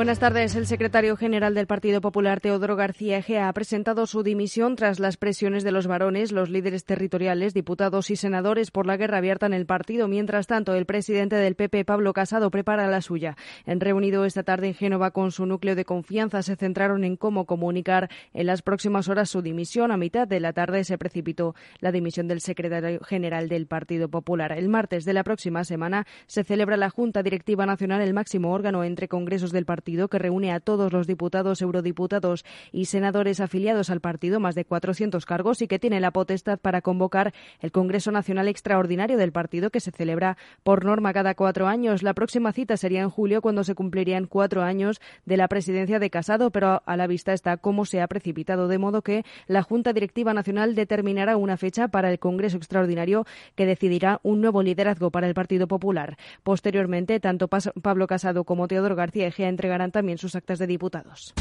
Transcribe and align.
Buenas 0.00 0.18
tardes. 0.18 0.56
El 0.56 0.66
secretario 0.66 1.14
general 1.14 1.52
del 1.52 1.66
Partido 1.66 2.00
Popular, 2.00 2.40
Teodoro 2.40 2.74
García 2.74 3.18
Egea, 3.18 3.50
ha 3.50 3.52
presentado 3.52 4.06
su 4.06 4.22
dimisión 4.22 4.74
tras 4.74 4.98
las 4.98 5.18
presiones 5.18 5.62
de 5.62 5.72
los 5.72 5.86
varones, 5.86 6.32
los 6.32 6.48
líderes 6.48 6.86
territoriales, 6.86 7.52
diputados 7.52 8.10
y 8.10 8.16
senadores 8.16 8.70
por 8.70 8.86
la 8.86 8.96
guerra 8.96 9.18
abierta 9.18 9.44
en 9.44 9.52
el 9.52 9.66
partido. 9.66 10.08
Mientras 10.08 10.46
tanto, 10.46 10.74
el 10.74 10.86
presidente 10.86 11.36
del 11.36 11.54
PP, 11.54 11.84
Pablo 11.84 12.14
Casado, 12.14 12.50
prepara 12.50 12.86
la 12.86 13.02
suya. 13.02 13.36
En 13.66 13.78
reunido 13.78 14.24
esta 14.24 14.42
tarde 14.42 14.68
en 14.68 14.74
Génova 14.74 15.10
con 15.10 15.32
su 15.32 15.44
núcleo 15.44 15.74
de 15.74 15.84
confianza, 15.84 16.40
se 16.40 16.56
centraron 16.56 17.04
en 17.04 17.16
cómo 17.16 17.44
comunicar 17.44 18.08
en 18.32 18.46
las 18.46 18.62
próximas 18.62 19.06
horas 19.08 19.28
su 19.28 19.42
dimisión. 19.42 19.92
A 19.92 19.98
mitad 19.98 20.26
de 20.26 20.40
la 20.40 20.54
tarde 20.54 20.82
se 20.84 20.96
precipitó 20.96 21.54
la 21.80 21.92
dimisión 21.92 22.26
del 22.26 22.40
secretario 22.40 23.00
general 23.00 23.50
del 23.50 23.66
Partido 23.66 24.08
Popular. 24.08 24.52
El 24.52 24.70
martes 24.70 25.04
de 25.04 25.12
la 25.12 25.24
próxima 25.24 25.62
semana 25.64 26.06
se 26.26 26.42
celebra 26.42 26.78
la 26.78 26.88
Junta 26.88 27.22
Directiva 27.22 27.66
Nacional, 27.66 28.00
el 28.00 28.14
máximo 28.14 28.50
órgano 28.50 28.82
entre 28.82 29.06
congresos 29.06 29.52
del 29.52 29.66
partido 29.66 29.89
partido 29.90 30.08
que 30.08 30.20
reúne 30.20 30.52
a 30.52 30.60
todos 30.60 30.92
los 30.92 31.08
diputados, 31.08 31.60
eurodiputados 31.62 32.44
y 32.70 32.84
senadores 32.84 33.40
afiliados 33.40 33.90
al 33.90 34.00
partido, 34.00 34.38
más 34.38 34.54
de 34.54 34.64
400 34.64 35.26
cargos, 35.26 35.62
y 35.62 35.66
que 35.66 35.80
tiene 35.80 35.98
la 35.98 36.12
potestad 36.12 36.60
para 36.60 36.80
convocar 36.80 37.34
el 37.58 37.72
Congreso 37.72 38.12
Nacional 38.12 38.46
Extraordinario 38.46 39.18
del 39.18 39.32
partido 39.32 39.70
que 39.70 39.80
se 39.80 39.90
celebra 39.90 40.36
por 40.62 40.84
norma 40.84 41.12
cada 41.12 41.34
cuatro 41.34 41.66
años. 41.66 42.04
La 42.04 42.14
próxima 42.14 42.52
cita 42.52 42.76
sería 42.76 43.00
en 43.00 43.10
julio, 43.10 43.42
cuando 43.42 43.64
se 43.64 43.74
cumplirían 43.74 44.26
cuatro 44.26 44.62
años 44.62 45.00
de 45.26 45.36
la 45.36 45.48
presidencia 45.48 45.98
de 45.98 46.08
Casado, 46.08 46.52
pero 46.52 46.82
a 46.86 46.96
la 46.96 47.08
vista 47.08 47.32
está 47.32 47.56
cómo 47.56 47.84
se 47.84 48.00
ha 48.00 48.06
precipitado, 48.06 48.68
de 48.68 48.78
modo 48.78 49.02
que 49.02 49.24
la 49.48 49.64
Junta 49.64 49.92
Directiva 49.92 50.34
Nacional 50.34 50.76
determinará 50.76 51.36
una 51.36 51.56
fecha 51.56 51.88
para 51.88 52.12
el 52.12 52.20
Congreso 52.20 52.58
Extraordinario 52.58 53.26
que 53.56 53.66
decidirá 53.66 54.20
un 54.22 54.40
nuevo 54.40 54.62
liderazgo 54.62 55.10
para 55.10 55.26
el 55.26 55.34
Partido 55.34 55.66
Popular. 55.66 56.16
Posteriormente, 56.44 57.18
tanto 57.18 57.48
Pablo 57.48 58.06
Casado 58.06 58.44
como 58.44 58.68
Teodoro 58.68 58.94
García 58.94 59.26
Egea 59.26 59.48
entre 59.48 59.68
también 59.90 60.18
sus 60.18 60.34
actas 60.34 60.58
de 60.58 60.66
diputados. 60.66 61.32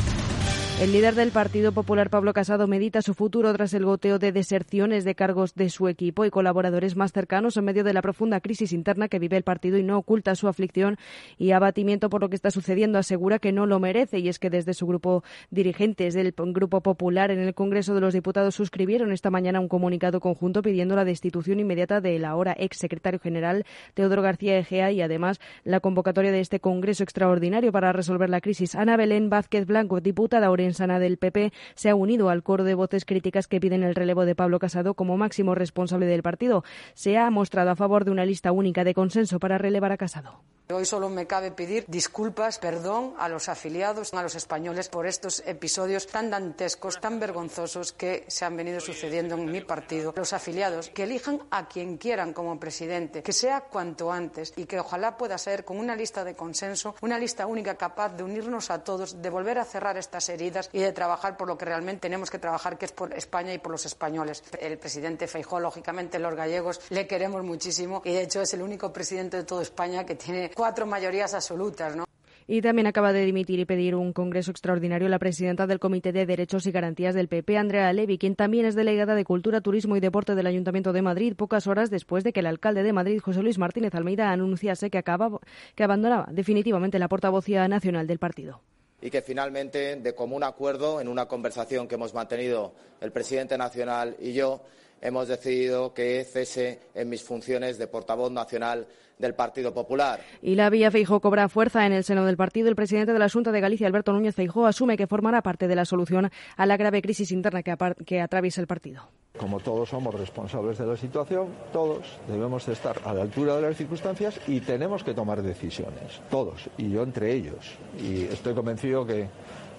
El 0.80 0.94
líder 0.94 1.14
del 1.14 1.32
Partido 1.32 1.74
Popular, 1.74 2.10
Pablo 2.10 2.32
Casado, 2.32 2.66
medita 2.66 3.02
su 3.02 3.14
futuro 3.14 3.52
tras 3.52 3.74
el 3.74 3.84
goteo 3.84 4.18
de 4.18 4.32
deserciones 4.32 5.04
de 5.04 5.14
cargos 5.14 5.54
de 5.54 5.70
su 5.70 5.90
equipo 5.90 6.24
y 6.24 6.30
colaboradores 6.30 6.96
más 6.96 7.12
cercanos 7.12 7.58
en 7.58 7.66
medio 7.66 7.84
de 7.84 7.92
la 7.92 8.02
profunda 8.02 8.40
crisis 8.40 8.72
interna 8.72 9.10
que 9.10 9.20
vive 9.20 9.36
el 9.36 9.44
partido 9.44 9.78
y 9.78 9.84
no 9.84 9.98
oculta 9.98 10.36
su 10.36 10.48
aflicción 10.48 10.96
y 11.38 11.52
abatimiento 11.52 12.10
por 12.10 12.22
lo 12.22 12.30
que 12.30 12.38
está 12.38 12.50
sucediendo. 12.50 12.98
Asegura 12.98 13.40
que 13.40 13.52
no 13.52 13.66
lo 13.66 13.78
merece 13.82 14.20
y 14.20 14.30
es 14.30 14.40
que 14.40 14.50
desde 14.50 14.74
su 14.74 14.88
grupo 14.88 15.22
dirigentes 15.52 16.14
del 16.14 16.34
Grupo 16.34 16.80
Popular 16.80 17.30
en 17.30 17.40
el 17.40 17.54
Congreso 17.54 17.94
de 17.94 18.00
los 18.00 18.14
Diputados 18.14 18.56
suscribieron 18.56 19.12
esta 19.12 19.30
mañana 19.30 19.60
un 19.60 19.68
comunicado 19.68 20.22
conjunto 20.22 20.62
pidiendo 20.62 20.96
la 20.96 21.04
destitución 21.04 21.60
inmediata 21.60 22.00
del 22.00 22.24
ahora 22.24 22.56
ex 22.58 22.78
secretario 22.78 23.20
general 23.20 23.66
Teodoro 23.96 24.22
García 24.22 24.58
Egea 24.58 24.94
y 24.94 25.02
además 25.02 25.42
la 25.66 25.82
convocatoria 25.82 26.32
de 26.32 26.40
este 26.40 26.62
Congreso 26.62 27.04
extraordinario 27.04 27.74
para 27.74 27.92
resolver 27.92 28.30
la 28.30 28.40
crisis. 28.40 28.76
Ana 28.76 28.96
Belén 28.96 29.30
Vázquez 29.30 29.66
Blanco, 29.66 30.00
diputada 30.00 30.50
Sana 30.74 31.00
del 31.00 31.18
PP 31.18 31.52
se 31.76 31.90
ha 31.90 31.96
unido 31.96 32.30
al 32.30 32.44
coro 32.44 32.64
de 32.64 32.76
voces 32.76 33.06
críticas 33.06 33.48
que 33.48 33.60
piden 33.60 33.84
el 33.84 33.96
relevo 33.96 34.26
de 34.26 34.36
Pablo 34.36 34.60
Casado 34.60 34.94
como 34.94 35.18
máximo 35.18 35.56
responsable 35.56 36.06
del 36.06 36.24
partido. 36.24 36.64
Se 36.94 37.18
ha 37.18 37.30
mostrado 37.30 37.72
a 37.72 37.76
favor 37.76 38.06
de 38.06 38.12
una 38.12 38.26
lista 38.26 38.52
única 38.52 38.84
de 38.84 38.94
consenso 38.94 39.40
para 39.40 39.58
relevar 39.58 39.92
a 39.92 39.98
Casado. 39.98 40.42
Hoy 40.72 40.86
solo 40.86 41.10
me 41.10 41.26
cabe 41.26 41.50
pedir 41.50 41.84
disculpas, 41.88 42.60
perdón 42.60 43.16
a 43.18 43.28
los 43.28 43.50
afiliados, 43.50 44.14
a 44.14 44.22
los 44.22 44.36
españoles 44.36 44.88
por 44.88 45.08
estos 45.08 45.42
episodios 45.48 46.06
tan 46.06 46.30
dantescos, 46.30 47.02
tan 47.02 47.20
vergonzosos 47.20 47.92
que 47.92 48.24
se 48.28 48.46
han 48.46 48.56
venido 48.56 48.80
sucediendo 48.80 49.34
en 49.34 49.52
mi 49.52 49.62
partido. 49.62 50.14
Los 50.16 50.32
afiliados 50.32 50.92
que 50.92 51.06
elijan 51.06 51.42
a 51.50 51.68
quien 51.68 51.98
quieran 51.98 52.34
como 52.34 52.60
presidente, 52.60 53.24
que 53.24 53.34
sea 53.34 53.62
cuanto 53.62 54.12
antes 54.12 54.54
y 54.58 54.66
que 54.66 54.80
ojalá 54.80 55.18
pueda 55.18 55.40
ser 55.40 55.66
con 55.66 55.80
una 55.80 55.96
lista 55.96 56.24
de 56.24 56.36
consenso, 56.36 56.94
una 57.02 57.18
lista 57.18 57.48
única 57.48 57.74
capaz 57.74 58.10
de 58.10 58.22
unirnos 58.22 58.70
a 58.70 58.84
todos, 58.84 59.24
de 59.24 59.30
volver 59.32 59.58
a 59.58 59.66
cerrar 59.66 59.98
estas 59.98 60.30
heridas 60.30 60.70
y 60.72 60.82
de 60.82 60.92
trabajar 60.92 61.36
por 61.36 61.48
lo 61.48 61.58
que 61.58 61.66
realmente 61.66 62.02
tenemos 62.02 62.30
que 62.30 62.38
trabajar, 62.38 62.78
que 62.78 62.86
es 62.86 62.92
por 62.92 63.12
España 63.16 63.52
y 63.56 63.58
por 63.58 63.72
los 63.72 63.88
españoles. 63.88 64.44
El 64.60 64.78
presidente 64.78 65.28
Feijóo, 65.28 65.60
lógicamente, 65.60 66.20
los 66.20 66.36
gallegos 66.36 66.80
le 66.92 67.08
queremos 67.08 67.44
muchísimo 67.44 68.04
y 68.06 68.14
de 68.14 68.22
hecho 68.22 68.44
es 68.44 68.54
el 68.54 68.62
único 68.62 68.94
presidente 68.94 69.38
de 69.38 69.46
toda 69.46 69.64
España 69.64 70.06
que 70.06 70.14
tiene 70.14 70.52
cuatro 70.60 70.86
mayorías 70.86 71.34
absolutas, 71.34 71.96
¿no? 71.96 72.04
Y 72.46 72.62
también 72.62 72.86
acaba 72.86 73.14
de 73.14 73.24
dimitir 73.24 73.60
y 73.60 73.66
pedir 73.66 73.96
un 73.96 74.12
congreso 74.12 74.52
extraordinario 74.52 75.08
la 75.08 75.18
presidenta 75.18 75.68
del 75.68 75.80
Comité 75.80 76.12
de 76.12 76.26
Derechos 76.26 76.66
y 76.66 76.72
Garantías 76.72 77.16
del 77.16 77.30
PP, 77.30 77.58
Andrea 77.58 77.94
Levy, 77.94 78.18
quien 78.18 78.36
también 78.36 78.66
es 78.66 78.76
delegada 78.76 79.16
de 79.16 79.24
Cultura, 79.24 79.62
Turismo 79.62 79.96
y 79.96 80.02
Deporte 80.02 80.36
del 80.36 80.48
Ayuntamiento 80.48 80.92
de 80.92 81.02
Madrid, 81.02 81.34
pocas 81.38 81.66
horas 81.68 81.90
después 81.90 82.26
de 82.26 82.34
que 82.34 82.42
el 82.42 82.48
alcalde 82.48 82.84
de 82.84 82.92
Madrid, 82.92 83.22
José 83.22 83.42
Luis 83.42 83.58
Martínez 83.58 83.96
Almeida, 83.96 84.32
anunciase 84.32 84.90
que, 84.90 84.98
acaba, 84.98 85.40
que 85.76 85.84
abandonaba 85.86 86.28
definitivamente 86.30 87.00
la 87.00 87.08
portavocía 87.08 87.66
nacional 87.70 88.06
del 88.06 88.20
partido 88.20 88.60
y 89.02 89.10
que 89.10 89.22
finalmente, 89.22 89.96
de 89.96 90.14
común 90.14 90.44
acuerdo, 90.44 91.00
en 91.00 91.08
una 91.08 91.26
conversación 91.26 91.88
que 91.88 91.96
hemos 91.96 92.14
mantenido 92.14 92.74
el 93.00 93.14
presidente 93.14 93.58
nacional 93.58 94.18
y 94.20 94.34
yo, 94.34 94.62
hemos 95.02 95.28
decidido 95.28 95.94
que 95.94 96.24
cese 96.24 96.80
en 96.94 97.10
mis 97.10 97.24
funciones 97.24 97.78
de 97.78 97.88
portavoz 97.88 98.32
nacional 98.32 98.88
del 99.20 99.36
Partido 99.36 99.74
Popular. 99.74 100.22
Y 100.42 100.56
la 100.56 100.70
vía 100.70 100.92
Feijó 100.92 101.20
cobra 101.20 101.50
fuerza 101.50 101.86
en 101.86 101.92
el 101.92 102.04
seno 102.04 102.26
del 102.26 102.38
partido. 102.38 102.70
El 102.70 102.76
presidente 102.76 103.14
de 103.14 103.20
la 103.20 103.30
Junta 103.30 103.52
de 103.52 103.60
Galicia, 103.60 103.86
Alberto 103.86 104.14
Núñez 104.14 104.34
Feijó, 104.34 104.66
asume 104.66 104.98
que 104.98 105.08
formará 105.08 105.42
parte 105.42 105.68
de 105.68 105.76
la 105.76 105.86
solución 105.86 106.32
a 106.56 106.66
la 106.66 106.78
grave 106.78 107.02
crisis 107.02 107.32
interna 107.32 107.62
que, 107.62 107.76
que 108.06 108.22
atraviesa 108.22 108.62
el 108.62 108.68
partido. 108.68 109.10
Como 109.38 109.60
todos 109.60 109.90
somos 109.90 110.16
responsables 110.16 110.78
de 110.78 110.88
la 110.88 110.98
situación, 110.98 111.50
todos 111.72 112.18
debemos 112.28 112.68
estar 112.68 113.00
a 113.06 113.14
la 113.14 113.22
altura 113.22 113.58
de 113.58 113.62
las 113.62 113.78
circunstancias 113.78 114.40
y 114.48 114.62
tenemos 114.62 115.04
que 115.04 115.14
tomar 115.14 115.42
decisiones, 115.42 116.22
todos, 116.30 116.70
y 116.78 116.90
yo 116.90 117.04
entre 117.04 117.34
ellos. 117.34 117.78
Y 118.02 118.24
estoy 118.24 118.54
convencido 118.54 119.06
que 119.06 119.28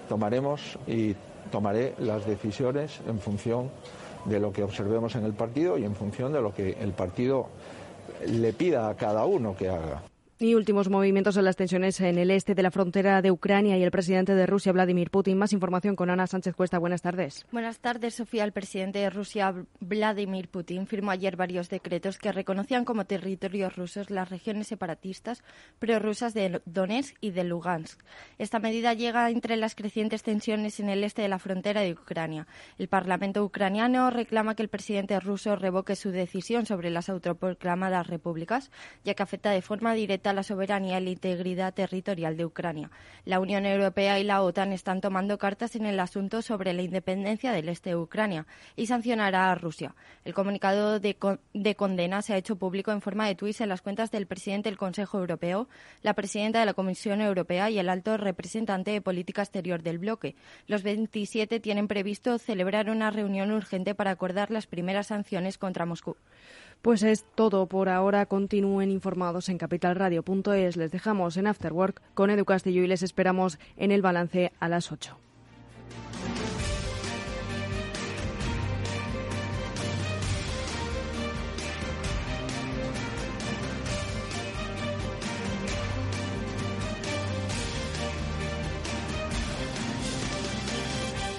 tomaremos 0.07 0.77
y 0.87 1.15
tomaré 1.51 1.95
las 1.99 2.25
decisiones 2.25 3.01
en 3.07 3.19
función 3.19 3.71
de 4.25 4.39
lo 4.39 4.51
que 4.51 4.63
observemos 4.63 5.15
en 5.15 5.25
el 5.25 5.33
partido 5.33 5.77
y 5.77 5.85
en 5.85 5.95
función 5.95 6.33
de 6.33 6.41
lo 6.41 6.53
que 6.53 6.77
el 6.79 6.91
partido 6.91 7.47
le 8.27 8.53
pida 8.53 8.89
a 8.89 8.95
cada 8.95 9.25
uno 9.25 9.55
que 9.55 9.69
haga. 9.69 10.03
Y 10.41 10.55
últimos 10.55 10.89
movimientos 10.89 11.37
en 11.37 11.45
las 11.45 11.55
tensiones 11.55 12.01
en 12.01 12.17
el 12.17 12.31
este 12.31 12.55
de 12.55 12.63
la 12.63 12.71
frontera 12.71 13.21
de 13.21 13.29
Ucrania 13.29 13.77
y 13.77 13.83
el 13.83 13.91
presidente 13.91 14.33
de 14.33 14.47
Rusia, 14.47 14.71
Vladimir 14.71 15.11
Putin. 15.11 15.37
Más 15.37 15.53
información 15.53 15.95
con 15.95 16.09
Ana 16.09 16.25
Sánchez 16.25 16.55
Cuesta. 16.55 16.79
Buenas 16.79 17.03
tardes. 17.03 17.45
Buenas 17.51 17.77
tardes, 17.77 18.15
Sofía. 18.15 18.43
El 18.43 18.51
presidente 18.51 18.97
de 18.97 19.11
Rusia, 19.11 19.53
Vladimir 19.79 20.49
Putin, 20.49 20.87
firmó 20.87 21.11
ayer 21.11 21.35
varios 21.35 21.69
decretos 21.69 22.17
que 22.17 22.31
reconocían 22.31 22.85
como 22.85 23.05
territorios 23.05 23.75
rusos 23.75 24.09
las 24.09 24.31
regiones 24.31 24.65
separatistas 24.65 25.43
prorrusas 25.77 26.33
de 26.33 26.59
Donetsk 26.65 27.17
y 27.21 27.29
de 27.29 27.43
Lugansk. 27.43 28.01
Esta 28.39 28.57
medida 28.57 28.95
llega 28.95 29.29
entre 29.29 29.57
las 29.57 29.75
crecientes 29.75 30.23
tensiones 30.23 30.79
en 30.79 30.89
el 30.89 31.03
este 31.03 31.21
de 31.21 31.29
la 31.29 31.37
frontera 31.37 31.81
de 31.81 31.91
Ucrania. 31.91 32.47
El 32.79 32.87
Parlamento 32.87 33.45
ucraniano 33.45 34.09
reclama 34.09 34.55
que 34.55 34.63
el 34.63 34.69
presidente 34.69 35.19
ruso 35.19 35.55
revoque 35.55 35.95
su 35.95 36.09
decisión 36.09 36.65
sobre 36.65 36.89
las 36.89 37.09
autoproclamadas 37.09 38.07
repúblicas, 38.07 38.71
ya 39.03 39.13
que 39.13 39.21
afecta 39.21 39.51
de 39.51 39.61
forma 39.61 39.93
directa 39.93 40.30
la 40.33 40.43
soberanía 40.43 40.99
y 40.99 41.03
la 41.03 41.09
integridad 41.09 41.73
territorial 41.73 42.37
de 42.37 42.45
Ucrania. 42.45 42.91
La 43.25 43.39
Unión 43.39 43.65
Europea 43.65 44.19
y 44.19 44.23
la 44.23 44.41
OTAN 44.41 44.73
están 44.73 45.01
tomando 45.01 45.37
cartas 45.37 45.75
en 45.75 45.85
el 45.85 45.99
asunto 45.99 46.41
sobre 46.41 46.73
la 46.73 46.81
independencia 46.81 47.51
del 47.51 47.69
este 47.69 47.91
de 47.91 47.95
Ucrania 47.95 48.47
y 48.75 48.87
sancionará 48.87 49.51
a 49.51 49.55
Rusia. 49.55 49.95
El 50.25 50.33
comunicado 50.33 50.99
de, 50.99 51.15
condena 51.75 52.21
se 52.21 52.33
ha 52.33 52.37
hecho 52.37 52.55
público 52.55 52.91
en 52.91 53.01
forma 53.01 53.27
de 53.27 53.35
tuits 53.35 53.61
en 53.61 53.69
las 53.69 53.81
cuentas 53.81 54.11
del 54.11 54.27
presidente 54.27 54.69
del 54.69 54.77
Consejo 54.77 55.19
Europeo, 55.19 55.67
la 56.01 56.13
presidenta 56.13 56.59
de 56.59 56.65
la 56.65 56.73
Comisión 56.73 57.21
Europea 57.21 57.69
y 57.69 57.79
el 57.79 57.89
alto 57.89 58.17
representante 58.17 58.91
de 58.91 59.01
política 59.01 59.41
exterior 59.41 59.81
del 59.83 59.99
bloque. 59.99 60.35
Los 60.67 60.83
27 60.83 61.59
tienen 61.59 61.87
previsto 61.87 62.37
celebrar 62.37 62.89
una 62.89 63.11
reunión 63.11 63.51
urgente 63.51 63.95
para 63.95 64.11
acordar 64.11 64.51
las 64.51 64.67
primeras 64.67 65.07
sanciones 65.07 65.57
contra 65.57 65.85
Moscú. 65.85 66.15
Pues 66.81 67.03
es 67.03 67.25
todo 67.35 67.67
por 67.67 67.89
ahora. 67.89 68.25
Continúen 68.25 68.91
informados 68.91 69.49
en 69.49 69.57
capitalradio.es. 69.57 70.77
Les 70.77 70.91
dejamos 70.91 71.37
en 71.37 71.47
Afterwork 71.47 72.01
con 72.13 72.29
Edu 72.29 72.45
Castillo 72.45 72.83
y 72.83 72.87
les 72.87 73.03
esperamos 73.03 73.59
en 73.77 73.91
el 73.91 74.01
balance 74.01 74.51
a 74.59 74.67
las 74.67 74.91
8. 74.91 75.17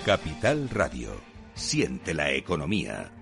Capital 0.04 0.68
Radio. 0.68 1.12
Siente 1.54 2.12
la 2.12 2.32
economía. 2.32 3.21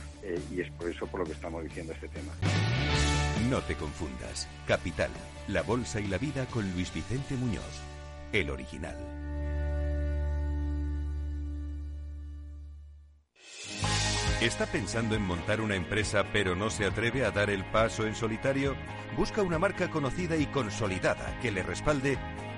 eh, 0.23 0.39
y 0.51 0.61
es 0.61 0.71
por 0.71 0.89
eso 0.89 1.07
por 1.07 1.21
lo 1.21 1.25
que 1.25 1.33
estamos 1.33 1.63
diciendo 1.63 1.93
este 1.93 2.07
tema. 2.07 2.33
No 3.49 3.61
te 3.61 3.75
confundas. 3.75 4.47
Capital, 4.67 5.09
la 5.47 5.61
bolsa 5.61 5.99
y 5.99 6.07
la 6.07 6.17
vida 6.17 6.45
con 6.45 6.71
Luis 6.73 6.93
Vicente 6.93 7.35
Muñoz, 7.35 7.81
el 8.31 8.49
original. 8.49 8.97
¿Está 14.41 14.65
pensando 14.65 15.15
en 15.15 15.21
montar 15.21 15.61
una 15.61 15.75
empresa 15.75 16.25
pero 16.33 16.55
no 16.55 16.71
se 16.71 16.85
atreve 16.85 17.23
a 17.23 17.29
dar 17.29 17.51
el 17.51 17.63
paso 17.63 18.07
en 18.07 18.15
solitario? 18.15 18.75
Busca 19.15 19.43
una 19.43 19.59
marca 19.59 19.91
conocida 19.91 20.35
y 20.35 20.47
consolidada 20.47 21.39
que 21.41 21.51
le 21.51 21.61
respalde 21.61 22.17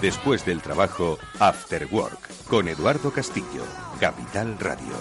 Después 0.00 0.46
del 0.46 0.62
trabajo, 0.62 1.18
After 1.38 1.86
Work, 1.90 2.46
con 2.48 2.68
Eduardo 2.68 3.12
Castillo, 3.12 3.64
Capital 4.00 4.58
Radio. 4.58 4.94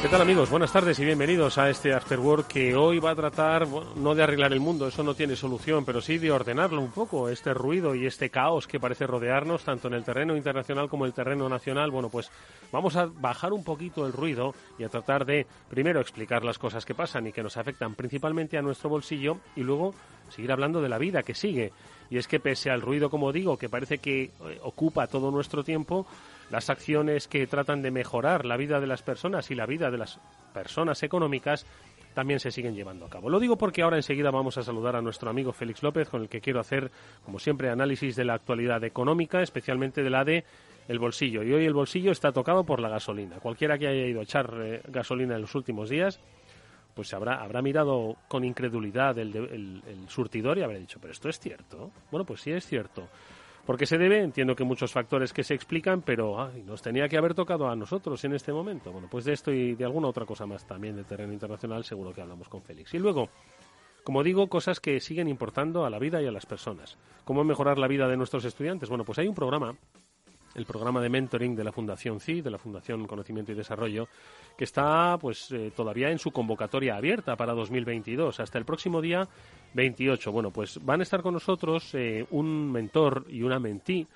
¿Qué 0.00 0.08
tal 0.08 0.22
amigos? 0.22 0.50
Buenas 0.50 0.72
tardes 0.72 0.98
y 0.98 1.04
bienvenidos 1.04 1.58
a 1.58 1.68
este 1.68 1.92
After 1.92 2.18
Work 2.18 2.48
que 2.48 2.74
hoy 2.74 2.98
va 2.98 3.10
a 3.10 3.14
tratar, 3.14 3.68
no 3.68 4.14
de 4.14 4.22
arreglar 4.22 4.52
el 4.54 4.60
mundo, 4.60 4.88
eso 4.88 5.02
no 5.02 5.14
tiene 5.14 5.36
solución, 5.36 5.84
pero 5.84 6.00
sí 6.00 6.16
de 6.16 6.32
ordenarlo 6.32 6.80
un 6.80 6.90
poco, 6.90 7.28
este 7.28 7.52
ruido 7.52 7.94
y 7.94 8.06
este 8.06 8.30
caos 8.30 8.66
que 8.66 8.80
parece 8.80 9.06
rodearnos, 9.06 9.62
tanto 9.62 9.88
en 9.88 9.94
el 9.94 10.02
terreno 10.02 10.34
internacional 10.34 10.88
como 10.88 11.04
en 11.04 11.10
el 11.10 11.14
terreno 11.14 11.48
nacional. 11.50 11.90
Bueno, 11.90 12.08
pues 12.08 12.30
vamos 12.72 12.96
a 12.96 13.06
bajar 13.06 13.52
un 13.52 13.62
poquito 13.62 14.06
el 14.06 14.12
ruido 14.12 14.54
y 14.78 14.84
a 14.84 14.88
tratar 14.88 15.26
de, 15.26 15.46
primero, 15.68 16.00
explicar 16.00 16.42
las 16.44 16.58
cosas 16.58 16.86
que 16.86 16.94
pasan 16.94 17.26
y 17.26 17.32
que 17.32 17.42
nos 17.42 17.58
afectan 17.58 17.94
principalmente 17.94 18.56
a 18.56 18.62
nuestro 18.62 18.88
bolsillo 18.88 19.36
y 19.54 19.60
luego 19.60 19.94
seguir 20.30 20.50
hablando 20.50 20.80
de 20.80 20.88
la 20.88 20.98
vida 20.98 21.22
que 21.22 21.34
sigue. 21.34 21.72
Y 22.12 22.18
es 22.18 22.28
que 22.28 22.40
pese 22.40 22.70
al 22.70 22.82
ruido, 22.82 23.08
como 23.08 23.32
digo, 23.32 23.56
que 23.56 23.70
parece 23.70 23.96
que 23.96 24.24
eh, 24.24 24.30
ocupa 24.60 25.06
todo 25.06 25.30
nuestro 25.30 25.64
tiempo, 25.64 26.06
las 26.50 26.68
acciones 26.68 27.26
que 27.26 27.46
tratan 27.46 27.80
de 27.80 27.90
mejorar 27.90 28.44
la 28.44 28.58
vida 28.58 28.80
de 28.80 28.86
las 28.86 29.02
personas 29.02 29.50
y 29.50 29.54
la 29.54 29.64
vida 29.64 29.90
de 29.90 29.96
las 29.96 30.20
personas 30.52 31.02
económicas 31.02 31.64
también 32.12 32.38
se 32.38 32.50
siguen 32.50 32.74
llevando 32.74 33.06
a 33.06 33.08
cabo. 33.08 33.30
Lo 33.30 33.40
digo 33.40 33.56
porque 33.56 33.80
ahora 33.80 33.96
enseguida 33.96 34.30
vamos 34.30 34.58
a 34.58 34.62
saludar 34.62 34.94
a 34.94 35.00
nuestro 35.00 35.30
amigo 35.30 35.54
Félix 35.54 35.82
López, 35.82 36.10
con 36.10 36.20
el 36.20 36.28
que 36.28 36.42
quiero 36.42 36.60
hacer, 36.60 36.90
como 37.24 37.38
siempre, 37.38 37.70
análisis 37.70 38.14
de 38.14 38.26
la 38.26 38.34
actualidad 38.34 38.84
económica, 38.84 39.40
especialmente 39.40 40.02
de 40.02 40.10
la 40.10 40.22
de 40.22 40.44
el 40.88 40.98
bolsillo. 40.98 41.42
Y 41.42 41.54
hoy 41.54 41.64
el 41.64 41.72
bolsillo 41.72 42.12
está 42.12 42.30
tocado 42.30 42.64
por 42.64 42.78
la 42.78 42.90
gasolina. 42.90 43.36
Cualquiera 43.36 43.78
que 43.78 43.86
haya 43.86 44.06
ido 44.06 44.20
a 44.20 44.24
echar 44.24 44.52
eh, 44.60 44.82
gasolina 44.88 45.36
en 45.36 45.40
los 45.40 45.54
últimos 45.54 45.88
días 45.88 46.20
pues 46.94 47.12
habrá, 47.14 47.42
habrá 47.42 47.62
mirado 47.62 48.16
con 48.28 48.44
incredulidad 48.44 49.18
el, 49.18 49.34
el, 49.36 50.08
surtidor 50.08 50.58
y 50.58 50.62
habrá 50.62 50.78
dicho, 50.78 50.98
pero 51.00 51.12
esto 51.12 51.28
es 51.28 51.38
cierto. 51.38 51.90
Bueno, 52.10 52.24
pues 52.24 52.40
sí 52.40 52.50
es 52.50 52.66
cierto. 52.66 53.08
¿Por 53.66 53.78
qué 53.78 53.86
se 53.86 53.96
debe? 53.96 54.20
Entiendo 54.22 54.56
que 54.56 54.64
muchos 54.64 54.92
factores 54.92 55.32
que 55.32 55.44
se 55.44 55.54
explican, 55.54 56.02
pero 56.02 56.50
nos 56.66 56.82
tenía 56.82 57.08
que 57.08 57.16
haber 57.16 57.34
tocado 57.34 57.68
a 57.68 57.76
nosotros 57.76 58.24
en 58.24 58.34
este 58.34 58.52
momento. 58.52 58.90
Bueno, 58.90 59.08
pues 59.10 59.24
de 59.24 59.32
esto 59.32 59.52
y 59.52 59.74
de 59.74 59.84
alguna 59.84 60.08
otra 60.08 60.26
cosa 60.26 60.46
más 60.46 60.66
también 60.66 60.96
de 60.96 61.04
terreno 61.04 61.32
internacional 61.32 61.84
seguro 61.84 62.12
que 62.12 62.22
hablamos 62.22 62.48
con 62.48 62.62
Félix. 62.62 62.92
Y 62.94 62.98
luego, 62.98 63.28
como 64.02 64.24
digo, 64.24 64.48
cosas 64.48 64.80
que 64.80 64.98
siguen 64.98 65.28
importando 65.28 65.86
a 65.86 65.90
la 65.90 66.00
vida 66.00 66.20
y 66.20 66.26
a 66.26 66.32
las 66.32 66.44
personas. 66.44 66.98
¿Cómo 67.24 67.44
mejorar 67.44 67.78
la 67.78 67.86
vida 67.86 68.08
de 68.08 68.16
nuestros 68.16 68.44
estudiantes? 68.44 68.88
Bueno, 68.88 69.04
pues 69.04 69.20
hay 69.20 69.28
un 69.28 69.34
programa 69.34 69.76
el 70.54 70.66
programa 70.66 71.00
de 71.00 71.08
mentoring 71.08 71.54
de 71.54 71.64
la 71.64 71.72
Fundación 71.72 72.20
CI, 72.20 72.42
de 72.42 72.50
la 72.50 72.58
Fundación 72.58 73.06
Conocimiento 73.06 73.52
y 73.52 73.54
Desarrollo, 73.54 74.08
que 74.56 74.64
está 74.64 75.16
pues 75.20 75.50
eh, 75.52 75.72
todavía 75.74 76.10
en 76.10 76.18
su 76.18 76.30
convocatoria 76.30 76.96
abierta 76.96 77.36
para 77.36 77.54
2022 77.54 78.40
hasta 78.40 78.58
el 78.58 78.64
próximo 78.64 79.00
día 79.00 79.28
28. 79.74 80.32
Bueno, 80.32 80.50
pues 80.50 80.78
van 80.84 81.00
a 81.00 81.02
estar 81.02 81.22
con 81.22 81.34
nosotros 81.34 81.94
eh, 81.94 82.26
un 82.30 82.70
mentor 82.70 83.26
y 83.28 83.42
una 83.42 83.58
mentí 83.58 84.06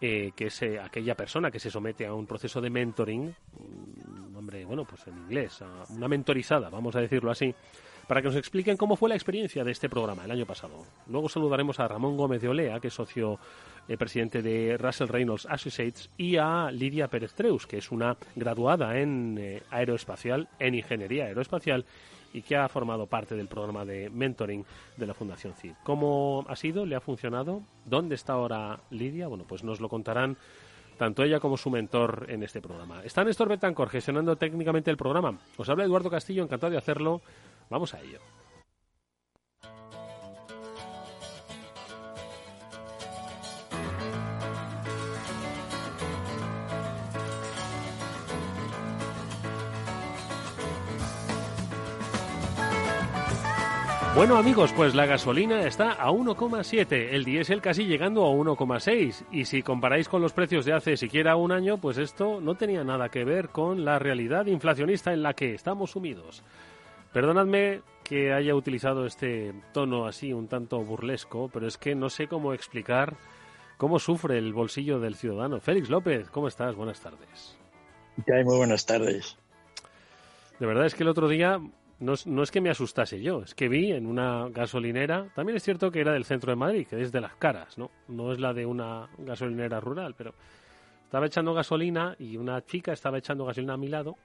eh, 0.00 0.32
que 0.34 0.46
es 0.46 0.62
aquella 0.62 1.14
persona 1.14 1.50
que 1.50 1.60
se 1.60 1.70
somete 1.70 2.06
a 2.06 2.12
un 2.12 2.26
proceso 2.26 2.60
de 2.60 2.70
mentoring, 2.70 3.32
un 3.60 4.32
nombre, 4.32 4.64
bueno, 4.64 4.84
pues 4.84 5.06
en 5.06 5.16
inglés, 5.16 5.62
una 5.90 6.08
mentorizada, 6.08 6.68
vamos 6.68 6.96
a 6.96 7.00
decirlo 7.00 7.30
así, 7.30 7.54
para 8.12 8.20
que 8.20 8.28
nos 8.28 8.36
expliquen 8.36 8.76
cómo 8.76 8.94
fue 8.94 9.08
la 9.08 9.14
experiencia 9.14 9.64
de 9.64 9.70
este 9.70 9.88
programa 9.88 10.26
el 10.26 10.30
año 10.30 10.44
pasado. 10.44 10.84
Luego 11.08 11.30
saludaremos 11.30 11.80
a 11.80 11.88
Ramón 11.88 12.14
Gómez 12.18 12.42
de 12.42 12.48
Olea, 12.48 12.78
que 12.78 12.88
es 12.88 12.92
socio 12.92 13.38
eh, 13.88 13.96
presidente 13.96 14.42
de 14.42 14.76
Russell 14.76 15.08
Reynolds 15.08 15.46
Associates, 15.48 16.10
y 16.18 16.36
a 16.36 16.70
Lidia 16.70 17.08
Pérez 17.08 17.32
Treus, 17.32 17.66
que 17.66 17.78
es 17.78 17.90
una 17.90 18.18
graduada 18.36 18.98
en 18.98 19.38
eh, 19.40 19.62
aeroespacial, 19.70 20.46
en 20.58 20.74
ingeniería 20.74 21.24
aeroespacial, 21.24 21.86
y 22.34 22.42
que 22.42 22.54
ha 22.54 22.68
formado 22.68 23.06
parte 23.06 23.34
del 23.34 23.48
programa 23.48 23.86
de 23.86 24.10
mentoring 24.10 24.62
de 24.98 25.06
la 25.06 25.14
Fundación 25.14 25.54
CID. 25.54 25.72
¿Cómo 25.82 26.44
ha 26.48 26.56
sido? 26.56 26.84
¿Le 26.84 26.96
ha 26.96 27.00
funcionado? 27.00 27.62
¿Dónde 27.86 28.16
está 28.16 28.34
ahora 28.34 28.78
Lidia? 28.90 29.26
Bueno, 29.28 29.46
pues 29.48 29.64
nos 29.64 29.80
lo 29.80 29.88
contarán 29.88 30.36
tanto 30.98 31.24
ella 31.24 31.40
como 31.40 31.56
su 31.56 31.70
mentor 31.70 32.26
en 32.28 32.42
este 32.42 32.60
programa. 32.60 33.02
Está 33.02 33.24
Néstor 33.24 33.48
Betancor 33.48 33.88
gestionando 33.88 34.36
técnicamente 34.36 34.90
el 34.90 34.98
programa. 34.98 35.38
Os 35.56 35.68
habla 35.70 35.84
Eduardo 35.84 36.10
Castillo, 36.10 36.42
encantado 36.42 36.70
de 36.70 36.76
hacerlo. 36.78 37.22
Vamos 37.72 37.94
a 37.94 38.00
ello. 38.00 38.18
Bueno 54.14 54.36
amigos, 54.36 54.74
pues 54.76 54.94
la 54.94 55.06
gasolina 55.06 55.62
está 55.62 55.92
a 55.92 56.10
1,7, 56.10 57.08
el 57.12 57.24
diésel 57.24 57.62
casi 57.62 57.86
llegando 57.86 58.26
a 58.26 58.28
1,6 58.28 59.24
y 59.32 59.46
si 59.46 59.62
comparáis 59.62 60.10
con 60.10 60.20
los 60.20 60.34
precios 60.34 60.66
de 60.66 60.74
hace 60.74 60.98
siquiera 60.98 61.36
un 61.36 61.50
año, 61.50 61.78
pues 61.78 61.96
esto 61.96 62.38
no 62.42 62.54
tenía 62.54 62.84
nada 62.84 63.08
que 63.08 63.24
ver 63.24 63.48
con 63.48 63.86
la 63.86 63.98
realidad 63.98 64.44
inflacionista 64.44 65.14
en 65.14 65.22
la 65.22 65.32
que 65.32 65.54
estamos 65.54 65.92
sumidos. 65.92 66.42
Perdonadme 67.12 67.82
que 68.04 68.32
haya 68.32 68.54
utilizado 68.54 69.04
este 69.04 69.52
tono 69.72 70.06
así 70.06 70.32
un 70.32 70.48
tanto 70.48 70.82
burlesco, 70.82 71.50
pero 71.52 71.66
es 71.66 71.76
que 71.76 71.94
no 71.94 72.08
sé 72.08 72.26
cómo 72.26 72.54
explicar 72.54 73.16
cómo 73.76 73.98
sufre 73.98 74.38
el 74.38 74.54
bolsillo 74.54 74.98
del 74.98 75.14
ciudadano. 75.14 75.60
Félix 75.60 75.90
López, 75.90 76.30
¿cómo 76.30 76.48
estás? 76.48 76.74
Buenas 76.74 77.00
tardes. 77.00 77.58
Muy 78.16 78.56
buenas 78.56 78.86
tardes. 78.86 79.36
De 80.58 80.66
verdad 80.66 80.86
es 80.86 80.94
que 80.94 81.02
el 81.02 81.10
otro 81.10 81.28
día 81.28 81.60
no, 82.00 82.14
no, 82.24 82.42
es 82.42 82.50
que 82.50 82.60
me 82.62 82.70
asustase 82.70 83.20
yo, 83.20 83.42
es 83.42 83.54
que 83.54 83.68
vi 83.68 83.92
en 83.92 84.06
una 84.06 84.48
gasolinera, 84.48 85.28
también 85.34 85.56
es 85.56 85.62
cierto 85.62 85.90
que 85.90 86.00
era 86.00 86.12
del 86.12 86.24
centro 86.24 86.50
de 86.50 86.56
Madrid, 86.56 86.86
que 86.86 87.00
es 87.00 87.12
de 87.12 87.20
las 87.20 87.34
caras, 87.36 87.76
¿no? 87.76 87.90
No 88.08 88.32
es 88.32 88.40
la 88.40 88.54
de 88.54 88.64
una 88.64 89.08
gasolinera 89.18 89.80
rural, 89.80 90.14
pero 90.16 90.34
estaba 91.04 91.26
echando 91.26 91.52
gasolina 91.52 92.16
y 92.18 92.38
una 92.38 92.64
chica 92.64 92.92
estaba 92.92 93.18
echando 93.18 93.44
gasolina 93.44 93.74
a 93.74 93.76
mi 93.76 93.88
lado 93.88 94.16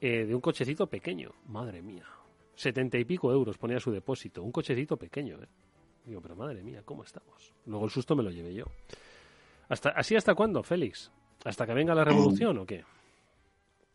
eh, 0.00 0.24
de 0.24 0.34
un 0.34 0.40
cochecito 0.40 0.86
pequeño. 0.86 1.32
Madre 1.46 1.82
mía. 1.82 2.06
Setenta 2.54 2.98
y 2.98 3.04
pico 3.04 3.32
euros 3.32 3.58
ponía 3.58 3.80
su 3.80 3.90
depósito. 3.90 4.42
Un 4.42 4.52
cochecito 4.52 4.96
pequeño, 4.96 5.42
¿eh? 5.42 5.48
Digo, 6.04 6.20
pero 6.20 6.36
madre 6.36 6.62
mía, 6.62 6.82
¿cómo 6.84 7.02
estamos? 7.02 7.52
Luego 7.66 7.84
el 7.84 7.90
susto 7.90 8.14
me 8.14 8.22
lo 8.22 8.30
llevé 8.30 8.54
yo. 8.54 8.64
¿Hasta, 9.68 9.90
¿Así 9.90 10.14
hasta 10.14 10.34
cuándo, 10.34 10.62
Félix? 10.62 11.10
¿Hasta 11.44 11.66
que 11.66 11.74
venga 11.74 11.94
la 11.94 12.04
revolución 12.04 12.58
o 12.58 12.66
qué? 12.66 12.84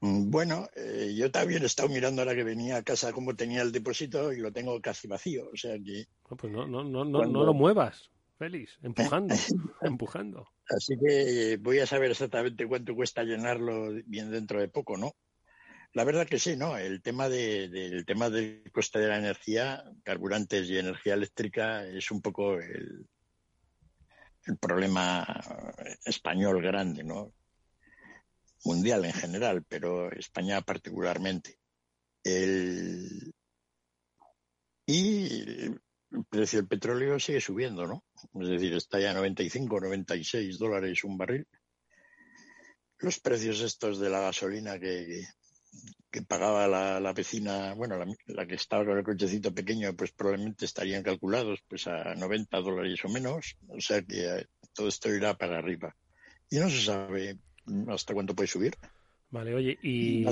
Mm, 0.01 0.29
bueno, 0.29 0.67
eh, 0.75 1.13
yo 1.15 1.31
también 1.31 1.63
he 1.63 1.67
estado 1.67 1.87
mirando 1.87 2.21
ahora 2.21 2.35
que 2.35 2.43
venía 2.43 2.77
a 2.77 2.83
casa 2.83 3.13
cómo 3.13 3.35
tenía 3.35 3.61
el 3.61 3.71
depósito 3.71 4.33
y 4.33 4.39
lo 4.39 4.51
tengo 4.51 4.79
casi 4.81 5.07
vacío. 5.07 5.49
O 5.53 5.55
sea 5.55 5.77
que. 5.77 6.05
No, 6.29 6.37
pues 6.37 6.51
no, 6.51 6.67
no, 6.67 6.83
no, 6.83 7.05
no, 7.05 7.25
no 7.25 7.43
lo 7.45 7.53
muevas. 7.53 8.09
Félix, 8.37 8.79
empujando, 8.81 9.35
empujando. 9.81 10.47
Así 10.67 10.95
que 10.97 11.57
voy 11.61 11.79
a 11.79 11.85
saber 11.85 12.11
exactamente 12.11 12.67
cuánto 12.67 12.95
cuesta 12.95 13.23
llenarlo 13.23 13.91
bien 14.05 14.31
dentro 14.31 14.59
de 14.59 14.67
poco, 14.67 14.97
¿no? 14.97 15.13
La 15.93 16.05
verdad 16.05 16.25
que 16.25 16.39
sí, 16.39 16.55
¿no? 16.55 16.77
El 16.77 17.01
tema 17.01 17.27
del 17.27 18.05
tema 18.05 18.29
del 18.29 18.63
coste 18.71 18.99
de 18.99 19.07
la 19.09 19.17
energía, 19.17 19.83
carburantes 20.03 20.69
y 20.69 20.77
energía 20.77 21.15
eléctrica 21.15 21.85
es 21.85 22.11
un 22.11 22.21
poco 22.21 22.53
el, 22.59 23.09
el 24.45 24.57
problema 24.57 25.25
español 26.05 26.61
grande, 26.61 27.03
¿no? 27.03 27.33
Mundial 28.63 29.03
en 29.05 29.13
general, 29.13 29.65
pero 29.67 30.11
España 30.11 30.61
particularmente. 30.61 31.59
El... 32.23 33.33
Y 34.85 35.43
el 36.11 36.25
precio 36.29 36.59
del 36.59 36.67
petróleo 36.67 37.19
sigue 37.19 37.41
subiendo, 37.41 37.85
¿no? 37.85 38.05
Es 38.41 38.47
decir, 38.47 38.73
está 38.73 38.99
ya 38.99 39.11
a 39.11 39.15
95, 39.15 39.81
96 39.81 40.57
dólares 40.57 41.03
un 41.03 41.17
barril. 41.17 41.47
Los 42.99 43.19
precios 43.19 43.59
estos 43.61 43.99
de 43.99 44.09
la 44.09 44.21
gasolina 44.21 44.79
que, 44.79 45.23
que 46.11 46.21
pagaba 46.21 46.67
la, 46.67 47.13
vecina, 47.13 47.73
bueno, 47.73 47.95
la, 48.27 48.45
que 48.45 48.55
estaba 48.55 48.85
con 48.85 48.97
el 48.97 49.03
cochecito 49.03 49.53
pequeño, 49.53 49.93
pues 49.95 50.11
probablemente 50.11 50.65
estarían 50.65 51.03
calculados 51.03 51.59
pues 51.67 51.87
a 51.87 52.13
90 52.15 52.59
dólares 52.59 52.99
o 53.05 53.09
menos. 53.09 53.55
O 53.69 53.79
sea 53.79 54.01
que 54.01 54.25
eh, 54.25 54.45
todo 54.73 54.89
esto 54.89 55.13
irá 55.13 55.33
para 55.35 55.57
arriba. 55.57 55.95
Y 56.49 56.57
no 56.57 56.69
se 56.69 56.81
sabe 56.81 57.37
hasta 57.87 58.13
cuánto 58.13 58.35
puede 58.35 58.47
subir. 58.47 58.73
Vale, 59.29 59.55
oye, 59.55 59.79
y, 59.81 60.25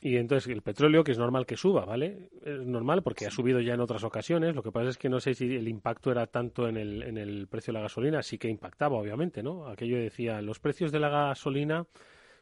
y 0.00 0.16
entonces 0.16 0.48
el 0.52 0.62
petróleo, 0.62 1.02
que 1.02 1.10
es 1.10 1.18
normal 1.18 1.44
que 1.46 1.56
suba, 1.56 1.84
¿vale? 1.84 2.28
Es 2.44 2.60
normal 2.60 3.02
porque 3.02 3.26
ha 3.26 3.30
subido 3.30 3.60
ya 3.60 3.74
en 3.74 3.80
otras 3.80 4.04
ocasiones. 4.04 4.54
Lo 4.54 4.62
que 4.62 4.70
pasa 4.70 4.90
es 4.90 4.96
que 4.96 5.08
no 5.08 5.18
sé 5.18 5.34
si 5.34 5.46
el 5.46 5.66
impacto 5.66 6.12
era 6.12 6.28
tanto 6.28 6.68
en 6.68 6.76
el, 6.76 7.02
en 7.02 7.18
el 7.18 7.48
precio 7.48 7.72
de 7.72 7.78
la 7.80 7.82
gasolina. 7.82 8.22
Sí 8.22 8.38
que 8.38 8.48
impactaba, 8.48 8.96
obviamente, 8.96 9.42
¿no? 9.42 9.66
Aquello 9.66 9.96
decía, 9.96 10.40
los 10.40 10.60
precios 10.60 10.92
de 10.92 11.00
la 11.00 11.08
gasolina 11.08 11.84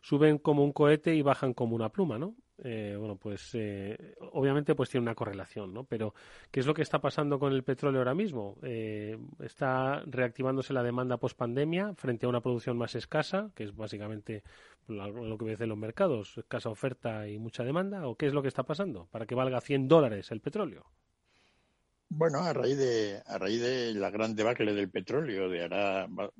suben 0.02 0.38
como 0.38 0.64
un 0.64 0.72
cohete 0.72 1.14
y 1.14 1.22
bajan 1.22 1.54
como 1.54 1.74
una 1.74 1.88
pluma, 1.88 2.18
¿no? 2.18 2.34
Eh, 2.64 2.94
bueno, 2.96 3.16
pues 3.16 3.50
eh, 3.54 4.14
obviamente 4.32 4.74
pues 4.74 4.88
tiene 4.90 5.02
una 5.02 5.14
correlación, 5.16 5.72
¿no? 5.74 5.84
Pero 5.84 6.14
¿qué 6.50 6.60
es 6.60 6.66
lo 6.66 6.74
que 6.74 6.82
está 6.82 7.00
pasando 7.00 7.38
con 7.38 7.52
el 7.52 7.64
petróleo 7.64 8.00
ahora 8.00 8.14
mismo? 8.14 8.56
Eh, 8.62 9.18
está 9.40 10.02
reactivándose 10.06 10.72
la 10.72 10.82
demanda 10.82 11.16
post 11.16 11.36
pandemia 11.36 11.94
frente 11.96 12.26
a 12.26 12.28
una 12.28 12.40
producción 12.40 12.76
más 12.78 12.94
escasa, 12.94 13.50
que 13.56 13.64
es 13.64 13.74
básicamente 13.74 14.44
lo 14.86 15.38
que 15.38 15.46
dicen 15.46 15.70
los 15.70 15.78
mercados, 15.78 16.38
escasa 16.38 16.68
oferta 16.68 17.26
y 17.26 17.38
mucha 17.38 17.64
demanda, 17.64 18.06
o 18.06 18.16
qué 18.16 18.26
es 18.26 18.32
lo 18.32 18.42
que 18.42 18.48
está 18.48 18.62
pasando 18.62 19.08
para 19.10 19.26
que 19.26 19.34
valga 19.34 19.60
100 19.60 19.88
dólares 19.88 20.30
el 20.30 20.40
petróleo. 20.40 20.86
Bueno, 22.08 22.40
a 22.40 22.52
raíz 22.52 22.76
de 22.76 23.22
a 23.26 23.38
raíz 23.38 23.60
de 23.60 23.94
la 23.94 24.10
gran 24.10 24.36
debacle 24.36 24.74
del 24.74 24.90
petróleo, 24.90 25.48
de 25.48 25.62
ahora 25.62 26.06
va, 26.06 26.26
va 26.26 26.32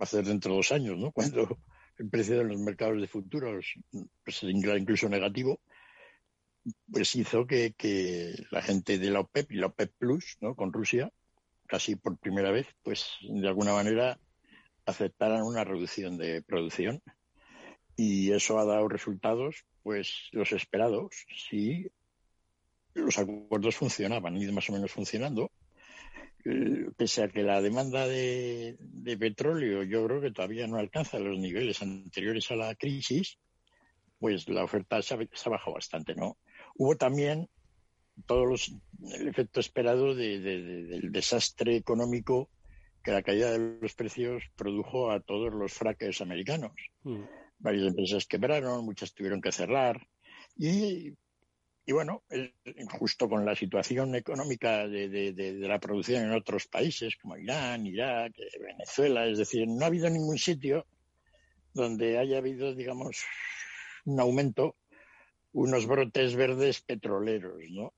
a 0.00 0.06
ser 0.06 0.24
dentro 0.24 0.50
de 0.50 0.56
dos 0.56 0.72
años, 0.72 0.98
¿no? 0.98 1.12
Cuando 1.12 1.58
el 1.98 2.08
precio 2.08 2.38
de 2.38 2.44
los 2.44 2.58
mercados 2.58 3.00
de 3.00 3.06
futuros 3.06 3.74
pues, 4.24 4.42
incluso 4.42 5.08
negativo, 5.08 5.60
pues 6.90 7.14
hizo 7.14 7.46
que, 7.46 8.34
la 8.50 8.62
gente 8.62 8.98
de 8.98 9.10
la 9.10 9.20
OPEP 9.20 9.52
y 9.52 9.56
la 9.56 9.66
OPEP 9.66 9.92
Plus, 9.98 10.36
¿no? 10.40 10.54
con 10.54 10.72
Rusia, 10.72 11.12
casi 11.66 11.96
por 11.96 12.18
primera 12.18 12.50
vez, 12.50 12.66
pues 12.82 13.06
de 13.22 13.46
alguna 13.48 13.72
manera 13.72 14.18
aceptaran 14.86 15.42
una 15.42 15.64
reducción 15.64 16.16
de 16.18 16.42
producción. 16.42 17.02
Y 17.96 18.32
eso 18.32 18.58
ha 18.58 18.64
dado 18.64 18.88
resultados, 18.88 19.64
pues 19.82 20.28
los 20.32 20.52
esperados, 20.52 21.14
si 21.48 21.90
los 22.94 23.18
acuerdos 23.18 23.76
funcionaban, 23.76 24.36
y 24.36 24.50
más 24.50 24.68
o 24.68 24.72
menos 24.72 24.90
funcionando, 24.90 25.50
pese 26.96 27.22
a 27.22 27.28
que 27.28 27.42
la 27.42 27.62
demanda 27.62 28.06
de, 28.06 28.76
petróleo 29.18 29.82
yo 29.82 30.06
creo 30.06 30.20
que 30.20 30.30
todavía 30.30 30.66
no 30.66 30.76
alcanza 30.76 31.18
los 31.18 31.38
niveles 31.38 31.80
anteriores 31.82 32.50
a 32.50 32.56
la 32.56 32.74
crisis, 32.74 33.38
pues 34.18 34.48
la 34.48 34.64
oferta 34.64 35.00
se 35.02 35.14
ha, 35.14 35.50
bajado 35.50 35.74
bastante, 35.74 36.14
¿no? 36.14 36.38
Hubo 36.76 36.96
también 36.96 37.48
todos 38.26 38.46
los, 38.46 38.72
el 39.12 39.28
efecto 39.28 39.60
esperado 39.60 40.14
del 40.14 41.10
desastre 41.10 41.76
económico 41.76 42.50
que 43.02 43.12
la 43.12 43.22
caída 43.22 43.50
de 43.52 43.78
los 43.80 43.94
precios 43.94 44.42
produjo 44.56 45.10
a 45.10 45.20
todos 45.20 45.52
los 45.52 45.72
fraques 45.72 46.20
americanos. 46.20 46.72
Mm. 47.02 47.22
Varias 47.58 47.86
empresas 47.86 48.26
quebraron, 48.26 48.84
muchas 48.84 49.12
tuvieron 49.14 49.40
que 49.40 49.52
cerrar 49.52 50.06
y 50.56 51.14
y 51.86 51.92
bueno, 51.92 52.22
justo 52.98 53.28
con 53.28 53.44
la 53.44 53.54
situación 53.54 54.14
económica 54.14 54.88
de, 54.88 55.56
la 55.60 55.78
producción 55.78 56.24
en 56.24 56.32
otros 56.32 56.66
países 56.66 57.16
como 57.16 57.36
Irán, 57.36 57.86
Irak, 57.86 58.32
Venezuela, 58.58 59.26
es 59.26 59.38
decir, 59.38 59.68
no 59.68 59.84
ha 59.84 59.88
habido 59.88 60.08
ningún 60.08 60.38
sitio 60.38 60.86
donde 61.74 62.18
haya 62.18 62.38
habido, 62.38 62.74
digamos, 62.74 63.24
un 64.06 64.18
aumento, 64.18 64.76
unos 65.52 65.86
brotes 65.86 66.34
verdes 66.36 66.80
petroleros, 66.80 67.60
¿no? 67.70 67.92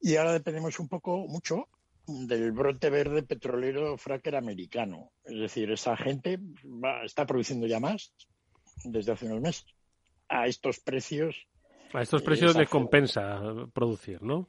Y 0.00 0.16
ahora 0.16 0.32
dependemos 0.32 0.78
un 0.78 0.88
poco, 0.88 1.26
mucho, 1.26 1.68
del 2.06 2.52
brote 2.52 2.90
verde 2.90 3.22
petrolero 3.24 3.98
fracker 3.98 4.36
americano. 4.36 5.10
Es 5.24 5.40
decir, 5.40 5.70
esa 5.72 5.96
gente 5.96 6.38
está 7.04 7.26
produciendo 7.26 7.66
ya 7.66 7.80
más 7.80 8.12
desde 8.84 9.12
hace 9.12 9.26
unos 9.26 9.40
meses 9.40 9.66
a 10.28 10.46
estos 10.46 10.78
precios 10.78 11.48
a 11.92 12.02
estos 12.02 12.22
precios 12.22 12.56
les 12.56 12.68
compensa 12.68 13.40
producir, 13.72 14.22
¿no? 14.22 14.48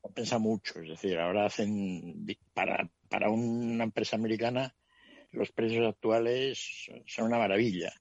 Compensa 0.00 0.38
mucho, 0.38 0.80
es 0.80 0.88
decir, 0.88 1.18
ahora 1.18 1.46
hacen 1.46 2.26
para, 2.52 2.88
para 3.08 3.30
una 3.30 3.84
empresa 3.84 4.16
americana 4.16 4.74
los 5.34 5.50
precios 5.52 5.86
actuales 5.86 6.90
son 7.06 7.26
una 7.26 7.38
maravilla. 7.38 7.92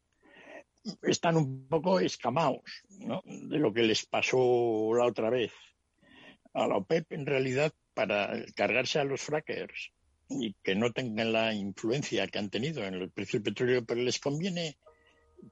Están 1.01 1.37
un 1.37 1.67
poco 1.67 1.99
escamados 1.99 2.61
¿no? 2.99 3.23
de 3.25 3.57
lo 3.57 3.73
que 3.73 3.83
les 3.83 4.05
pasó 4.05 4.91
la 4.95 5.05
otra 5.05 5.29
vez. 5.29 5.51
A 6.53 6.67
la 6.67 6.77
OPEP, 6.77 7.13
en 7.13 7.25
realidad, 7.25 7.73
para 7.93 8.31
cargarse 8.55 8.99
a 8.99 9.03
los 9.03 9.21
frackers 9.21 9.91
y 10.29 10.55
que 10.61 10.75
no 10.75 10.91
tengan 10.91 11.33
la 11.33 11.53
influencia 11.53 12.27
que 12.27 12.39
han 12.39 12.49
tenido 12.49 12.83
en 12.83 12.95
el 12.95 13.09
precio 13.09 13.39
del 13.39 13.53
petróleo, 13.53 13.85
pero 13.85 14.01
les 14.01 14.19
conviene 14.19 14.77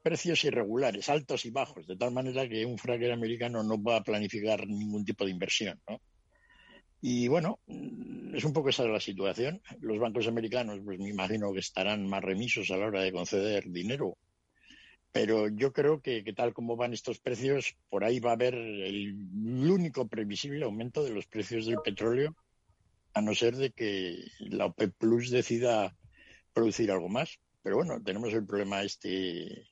precios 0.01 0.43
irregulares, 0.43 1.09
altos 1.09 1.45
y 1.45 1.51
bajos, 1.51 1.87
de 1.87 1.97
tal 1.97 2.11
manera 2.11 2.47
que 2.47 2.65
un 2.65 2.77
fracker 2.77 3.11
americano 3.11 3.63
no 3.63 3.81
va 3.81 3.97
a 3.97 4.03
planificar 4.03 4.67
ningún 4.67 5.05
tipo 5.05 5.25
de 5.25 5.31
inversión. 5.31 5.79
¿no? 5.87 6.01
Y 7.01 7.27
bueno, 7.27 7.59
mm, 7.65 8.35
es 8.35 8.43
un 8.43 8.53
poco 8.53 8.69
esa 8.69 8.85
la 8.85 8.99
situación. 8.99 9.61
Los 9.79 9.99
bancos 9.99 10.27
americanos, 10.27 10.79
pues 10.85 10.99
me 10.99 11.09
imagino 11.09 11.51
que 11.51 11.59
estarán 11.59 12.07
más 12.07 12.23
remisos 12.23 12.69
a 12.71 12.77
la 12.77 12.87
hora 12.87 13.01
de 13.01 13.11
conceder 13.11 13.69
dinero. 13.69 14.17
Pero 15.11 15.49
yo 15.49 15.73
creo 15.73 16.01
que, 16.01 16.23
tal 16.33 16.53
como 16.53 16.77
van 16.77 16.93
estos 16.93 17.19
precios, 17.19 17.75
por 17.89 18.03
ahí 18.05 18.19
va 18.19 18.29
a 18.29 18.33
haber 18.33 18.55
el, 18.55 19.13
único 19.69 20.07
previsible 20.07 20.63
aumento 20.63 21.03
de 21.03 21.11
los 21.11 21.27
precios 21.27 21.65
del 21.65 21.79
petróleo, 21.83 22.35
a 23.13 23.21
no 23.21 23.35
ser 23.35 23.57
de 23.57 23.71
que 23.71 24.23
la 24.39 24.67
OPEP 24.67 24.93
Plus 24.97 25.31
decida 25.31 25.97
producir 26.53 26.91
algo 26.91 27.09
más. 27.09 27.39
Pero 27.63 27.77
bueno, 27.77 28.01
tenemos 28.01 28.33
el 28.33 28.45
problema 28.45 28.83
este 28.83 29.67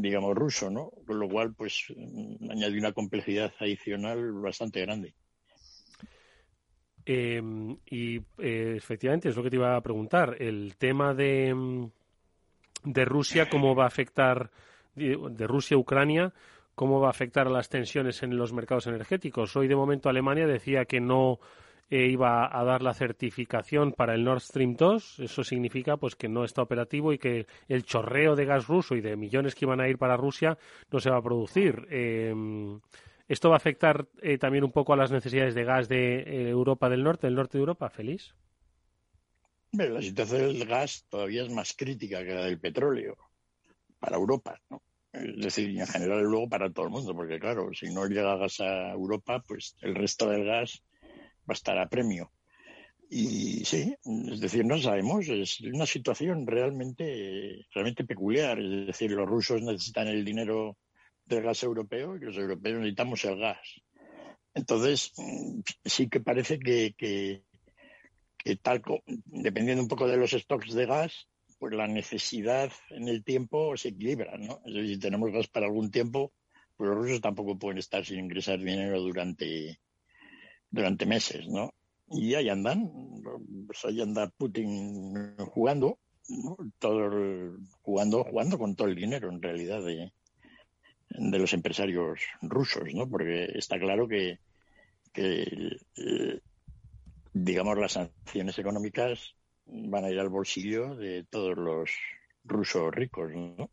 digamos, 0.00 0.34
ruso, 0.34 0.70
¿no? 0.70 0.90
Con 1.06 1.18
lo 1.18 1.28
cual, 1.28 1.54
pues, 1.54 1.84
mm, 1.94 2.50
añade 2.50 2.78
una 2.78 2.92
complejidad 2.92 3.52
adicional 3.58 4.32
bastante 4.32 4.80
grande. 4.80 5.14
Em, 7.04 7.76
y 7.90 8.16
eh, 8.38 8.74
efectivamente 8.76 9.28
es 9.28 9.36
lo 9.36 9.42
que 9.42 9.50
te 9.50 9.56
iba 9.56 9.76
a 9.76 9.80
preguntar. 9.80 10.36
El 10.38 10.76
tema 10.76 11.14
de, 11.14 11.52
mm, 11.54 11.90
de 12.84 13.04
Rusia, 13.04 13.48
¿cómo 13.50 13.74
va 13.74 13.84
a 13.84 13.88
afectar, 13.88 14.50
de 14.94 15.46
Rusia-Ucrania, 15.46 16.32
cómo 16.74 17.00
va 17.00 17.08
a 17.08 17.10
afectar 17.10 17.46
a 17.46 17.50
las 17.50 17.68
tensiones 17.68 18.22
en 18.22 18.36
los 18.36 18.52
mercados 18.52 18.86
energéticos. 18.86 19.54
Hoy, 19.56 19.68
de 19.68 19.76
momento, 19.76 20.08
Alemania 20.08 20.46
decía 20.46 20.84
que 20.84 21.00
no 21.00 21.38
iba 21.98 22.48
a 22.58 22.64
dar 22.64 22.82
la 22.82 22.94
certificación 22.94 23.92
para 23.92 24.14
el 24.14 24.24
Nord 24.24 24.40
Stream 24.40 24.76
2. 24.76 25.20
Eso 25.20 25.44
significa 25.44 25.96
pues 25.96 26.16
que 26.16 26.28
no 26.28 26.44
está 26.44 26.62
operativo 26.62 27.12
y 27.12 27.18
que 27.18 27.46
el 27.68 27.84
chorreo 27.84 28.34
de 28.34 28.46
gas 28.46 28.66
ruso 28.66 28.94
y 28.94 29.00
de 29.00 29.16
millones 29.16 29.54
que 29.54 29.64
iban 29.64 29.80
a 29.80 29.88
ir 29.88 29.98
para 29.98 30.16
Rusia 30.16 30.56
no 30.90 31.00
se 31.00 31.10
va 31.10 31.18
a 31.18 31.22
producir. 31.22 31.86
Em, 31.90 32.80
¿Esto 33.28 33.50
va 33.50 33.56
a 33.56 33.58
afectar 33.58 34.06
eh, 34.20 34.38
también 34.38 34.64
un 34.64 34.72
poco 34.72 34.92
a 34.92 34.96
las 34.96 35.10
necesidades 35.10 35.54
de 35.54 35.64
gas 35.64 35.88
de 35.88 36.20
eh, 36.20 36.48
Europa 36.48 36.88
del 36.88 37.04
Norte, 37.04 37.26
del 37.26 37.36
norte 37.36 37.58
de 37.58 37.60
Europa? 37.60 37.88
¿Feliz? 37.90 38.34
La 39.72 40.02
situación 40.02 40.58
del 40.58 40.66
gas 40.66 41.06
todavía 41.08 41.42
es 41.42 41.50
más 41.50 41.74
crítica 41.74 42.24
que 42.24 42.34
la 42.34 42.44
del 42.44 42.60
petróleo 42.60 43.16
para 43.98 44.16
Europa, 44.16 44.60
¿no? 44.68 44.82
Es 45.12 45.36
decir, 45.36 45.78
en 45.78 45.86
general 45.86 46.22
luego 46.22 46.48
para 46.48 46.70
todo 46.70 46.86
el 46.86 46.90
mundo, 46.90 47.14
porque 47.14 47.38
claro, 47.38 47.68
si 47.74 47.92
no 47.92 48.06
llega 48.06 48.36
gas 48.36 48.60
a 48.60 48.92
Europa, 48.92 49.42
pues 49.46 49.76
el 49.82 49.94
resto 49.94 50.28
del 50.28 50.44
gas 50.44 50.82
va 51.48 51.52
a 51.52 51.60
estar 51.60 51.78
a 51.78 51.88
premio. 51.88 52.32
Y 53.14 53.64
sí, 53.66 53.94
es 54.32 54.40
decir, 54.40 54.64
no 54.64 54.78
sabemos, 54.78 55.28
es 55.28 55.60
una 55.60 55.84
situación 55.84 56.46
realmente, 56.46 57.66
realmente 57.74 58.04
peculiar. 58.04 58.58
Es 58.58 58.86
decir, 58.86 59.10
los 59.10 59.28
rusos 59.28 59.60
necesitan 59.60 60.08
el 60.08 60.24
dinero 60.24 60.78
del 61.26 61.42
gas 61.42 61.62
europeo 61.62 62.16
y 62.16 62.20
los 62.20 62.38
europeos 62.38 62.78
necesitamos 62.78 63.22
el 63.26 63.38
gas. 63.38 63.82
Entonces, 64.54 65.12
sí 65.84 66.08
que 66.08 66.20
parece 66.20 66.58
que, 66.58 66.94
que, 66.96 67.42
tal, 68.56 68.82
dependiendo 69.26 69.82
un 69.82 69.88
poco 69.88 70.06
de 70.06 70.16
los 70.16 70.30
stocks 70.30 70.72
de 70.72 70.86
gas, 70.86 71.28
pues 71.58 71.74
la 71.74 71.86
necesidad 71.86 72.72
en 72.88 73.08
el 73.08 73.24
tiempo 73.24 73.76
se 73.76 73.88
equilibra, 73.88 74.38
¿no? 74.38 74.60
Es 74.64 74.74
decir, 74.74 74.94
si 74.94 75.00
tenemos 75.00 75.30
gas 75.32 75.48
para 75.48 75.66
algún 75.66 75.90
tiempo, 75.90 76.32
pues 76.76 76.88
los 76.88 76.98
rusos 76.98 77.20
tampoco 77.20 77.58
pueden 77.58 77.78
estar 77.78 78.04
sin 78.06 78.20
ingresar 78.20 78.58
dinero 78.58 79.00
durante, 79.00 79.78
durante 80.72 81.06
meses, 81.06 81.46
¿no? 81.48 81.72
Y 82.08 82.34
ahí 82.34 82.48
andan, 82.48 82.90
pues 83.66 83.84
ahí 83.84 84.02
anda 84.02 84.28
Putin 84.36 85.36
jugando, 85.38 85.98
todo 86.78 87.56
jugando, 87.82 88.24
jugando 88.24 88.58
con 88.58 88.74
todo 88.74 88.88
el 88.88 88.96
dinero 88.96 89.30
en 89.30 89.40
realidad 89.40 89.82
de, 89.84 90.12
de 91.10 91.38
los 91.38 91.52
empresarios 91.52 92.20
rusos, 92.42 92.92
¿no? 92.92 93.08
Porque 93.08 93.52
está 93.54 93.78
claro 93.78 94.08
que, 94.08 94.40
que 95.12 95.78
eh, 95.96 96.40
digamos, 97.32 97.78
las 97.78 97.92
sanciones 97.92 98.58
económicas 98.58 99.34
van 99.66 100.04
a 100.04 100.10
ir 100.10 100.18
al 100.18 100.28
bolsillo 100.28 100.96
de 100.96 101.24
todos 101.24 101.56
los 101.56 101.90
rusos 102.44 102.94
ricos, 102.94 103.30
¿no? 103.32 103.70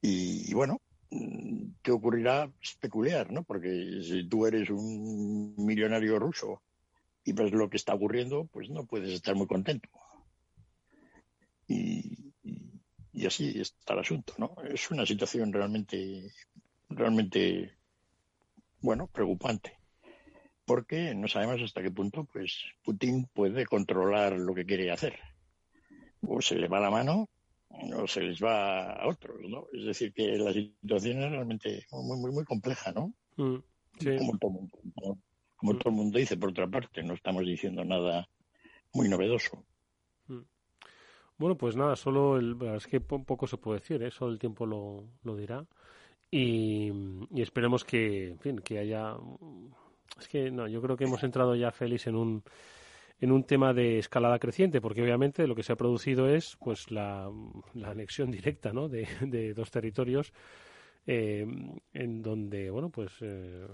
Y, 0.00 0.52
bueno, 0.54 0.80
¿qué 1.10 1.90
ocurrirá? 1.90 2.50
Es 2.62 2.74
peculiar, 2.76 3.32
¿no? 3.32 3.42
Porque 3.42 4.00
si 4.02 4.28
tú 4.28 4.46
eres 4.46 4.70
un 4.70 5.54
millonario 5.56 6.18
ruso 6.18 6.62
y 7.24 7.32
ves 7.32 7.52
lo 7.52 7.68
que 7.68 7.76
está 7.76 7.94
ocurriendo, 7.94 8.46
pues 8.46 8.70
no 8.70 8.84
puedes 8.86 9.10
estar 9.10 9.34
muy 9.34 9.46
contento. 9.46 9.88
Y, 11.66 12.32
y 13.12 13.26
así 13.26 13.60
está 13.60 13.94
el 13.94 14.00
asunto, 14.00 14.34
¿no? 14.38 14.54
Es 14.70 14.90
una 14.90 15.04
situación 15.04 15.52
realmente, 15.52 16.32
realmente, 16.88 17.74
bueno, 18.80 19.06
preocupante, 19.08 19.78
porque 20.64 21.14
no 21.14 21.28
sabemos 21.28 21.62
hasta 21.62 21.82
qué 21.82 21.90
punto, 21.90 22.24
pues, 22.24 22.62
Putin 22.84 23.26
puede 23.32 23.66
controlar 23.66 24.34
lo 24.34 24.54
que 24.54 24.64
quiere 24.64 24.90
hacer. 24.90 25.18
O 26.26 26.40
se 26.40 26.56
le 26.56 26.68
va 26.68 26.80
la 26.80 26.90
mano 26.90 27.28
o 27.96 28.06
se 28.06 28.20
les 28.22 28.42
va 28.42 28.92
a 28.92 29.08
otros, 29.08 29.40
¿no? 29.48 29.66
Es 29.72 29.84
decir, 29.84 30.12
que 30.12 30.36
la 30.36 30.52
situación 30.52 31.22
es 31.22 31.30
realmente 31.30 31.86
muy, 31.92 32.18
muy, 32.18 32.32
muy 32.32 32.44
compleja, 32.44 32.92
¿no? 32.92 33.12
Mm, 33.36 33.58
como, 34.18 34.38
todo, 34.38 35.18
como 35.56 35.76
todo 35.76 35.90
el 35.90 35.96
mundo 35.96 36.18
dice, 36.18 36.36
por 36.36 36.50
otra 36.50 36.66
parte, 36.66 37.02
no 37.02 37.14
estamos 37.14 37.44
diciendo 37.44 37.84
nada 37.84 38.28
muy 38.92 39.08
novedoso. 39.08 39.64
Bueno, 41.38 41.56
pues 41.56 41.76
nada, 41.76 41.94
solo 41.94 42.36
el, 42.36 42.56
es 42.74 42.88
que 42.88 43.00
poco 43.00 43.46
se 43.46 43.58
puede 43.58 43.78
decir, 43.78 44.02
¿eh? 44.02 44.10
solo 44.10 44.32
el 44.32 44.40
tiempo 44.40 44.66
lo, 44.66 45.04
lo 45.22 45.36
dirá. 45.36 45.64
Y, 46.30 46.92
esperemos 47.36 47.84
que, 47.84 48.30
en 48.30 48.38
fin, 48.40 48.58
que 48.58 48.78
haya. 48.78 49.14
Es 50.18 50.28
que 50.28 50.50
no, 50.50 50.66
yo 50.66 50.82
creo 50.82 50.96
que 50.96 51.04
hemos 51.04 51.22
entrado 51.22 51.54
ya, 51.54 51.70
Félix, 51.70 52.08
en 52.08 52.16
un, 52.16 52.42
en 53.20 53.32
un 53.32 53.44
tema 53.44 53.72
de 53.72 53.98
escalada 53.98 54.38
creciente, 54.38 54.80
porque 54.80 55.02
obviamente 55.02 55.46
lo 55.46 55.54
que 55.54 55.62
se 55.62 55.72
ha 55.72 55.76
producido 55.76 56.28
es 56.28 56.56
pues 56.56 56.90
la, 56.90 57.30
la 57.74 57.90
anexión 57.90 58.30
directa 58.30 58.72
¿no? 58.72 58.88
de, 58.88 59.54
dos 59.54 59.70
territorios 59.70 60.32
eh, 61.06 61.46
en 61.92 62.22
donde, 62.22 62.70
bueno, 62.70 62.90
pues. 62.90 63.12
Eh, 63.20 63.66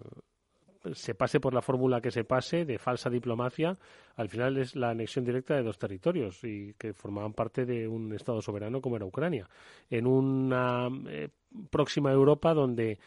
se 0.92 1.14
pase 1.14 1.40
por 1.40 1.54
la 1.54 1.62
fórmula 1.62 2.00
que 2.00 2.10
se 2.10 2.24
pase 2.24 2.64
de 2.64 2.78
falsa 2.78 3.08
diplomacia, 3.08 3.78
al 4.16 4.28
final 4.28 4.58
es 4.58 4.76
la 4.76 4.90
anexión 4.90 5.24
directa 5.24 5.54
de 5.54 5.62
dos 5.62 5.78
territorios 5.78 6.42
y 6.44 6.74
que 6.74 6.92
formaban 6.92 7.32
parte 7.32 7.64
de 7.64 7.88
un 7.88 8.12
Estado 8.12 8.42
soberano 8.42 8.80
como 8.80 8.96
era 8.96 9.06
Ucrania. 9.06 9.48
En 9.88 10.06
una 10.06 10.88
eh, 11.08 11.30
próxima 11.70 12.12
Europa 12.12 12.52
donde 12.52 12.98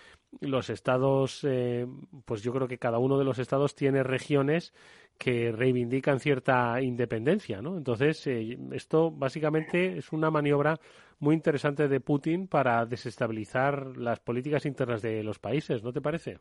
los 0.41 0.69
estados, 0.69 1.43
eh, 1.43 1.85
pues 2.25 2.41
yo 2.41 2.51
creo 2.51 2.67
que 2.67 2.79
cada 2.79 2.97
uno 2.97 3.17
de 3.17 3.25
los 3.25 3.39
estados 3.39 3.75
tiene 3.75 4.03
regiones 4.03 4.73
que 5.17 5.51
reivindican 5.51 6.19
cierta 6.19 6.81
independencia, 6.81 7.61
¿no? 7.61 7.77
Entonces, 7.77 8.25
eh, 8.27 8.57
esto 8.71 9.11
básicamente 9.11 9.97
es 9.97 10.11
una 10.11 10.29
maniobra 10.31 10.79
muy 11.19 11.35
interesante 11.35 11.87
de 11.87 11.99
Putin 11.99 12.47
para 12.47 12.85
desestabilizar 12.85 13.97
las 13.97 14.19
políticas 14.19 14.65
internas 14.65 15.01
de 15.01 15.23
los 15.23 15.39
países, 15.39 15.83
¿no 15.83 15.91
te 15.91 16.01
parece? 16.01 16.39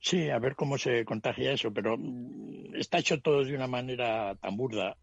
Sí, 0.00 0.28
a 0.30 0.38
ver 0.38 0.56
cómo 0.56 0.78
se 0.78 1.04
contagia 1.04 1.52
eso, 1.52 1.72
pero 1.72 1.96
está 2.74 2.98
hecho 2.98 3.20
todo 3.20 3.44
de 3.44 3.54
una 3.54 3.68
manera 3.68 4.34
tan 4.34 4.56
burda. 4.56 4.96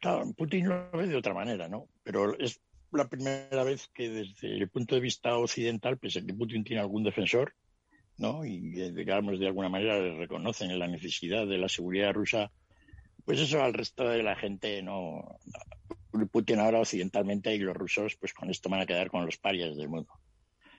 Claro, 0.00 0.32
Putin 0.36 0.68
lo 0.68 0.90
ve 0.92 1.06
de 1.06 1.16
otra 1.16 1.34
manera, 1.34 1.66
¿no? 1.66 1.88
Pero 2.04 2.38
es 2.38 2.60
la 2.92 3.08
primera 3.08 3.64
vez 3.64 3.88
que 3.88 4.08
desde 4.08 4.56
el 4.56 4.68
punto 4.68 4.94
de 4.94 5.00
vista 5.00 5.36
occidental, 5.36 5.98
pese 5.98 6.24
que 6.24 6.34
Putin 6.34 6.62
tiene 6.62 6.82
algún 6.82 7.02
defensor, 7.02 7.54
¿no? 8.18 8.44
Y 8.44 8.80
eh, 8.80 8.92
digamos 8.92 9.38
de 9.38 9.46
alguna 9.46 9.68
manera 9.68 9.98
reconocen 10.16 10.78
la 10.78 10.86
necesidad 10.86 11.46
de 11.46 11.58
la 11.58 11.68
seguridad 11.68 12.12
rusa, 12.12 12.50
pues 13.24 13.40
eso 13.40 13.62
al 13.62 13.74
resto 13.74 14.08
de 14.08 14.22
la 14.22 14.36
gente 14.36 14.82
no. 14.82 15.38
Putin 16.32 16.58
ahora 16.58 16.80
occidentalmente 16.80 17.54
y 17.54 17.58
los 17.58 17.76
rusos, 17.76 18.16
pues 18.16 18.34
con 18.34 18.50
esto 18.50 18.68
van 18.68 18.80
a 18.80 18.86
quedar 18.86 19.10
con 19.10 19.24
los 19.24 19.36
parias 19.36 19.76
del 19.76 19.88
mundo. 19.88 20.12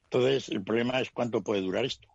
Entonces, 0.04 0.50
el 0.50 0.64
problema 0.64 1.00
es 1.00 1.12
cuánto 1.12 1.44
puede 1.44 1.62
durar 1.62 1.86
esto. 1.86 2.10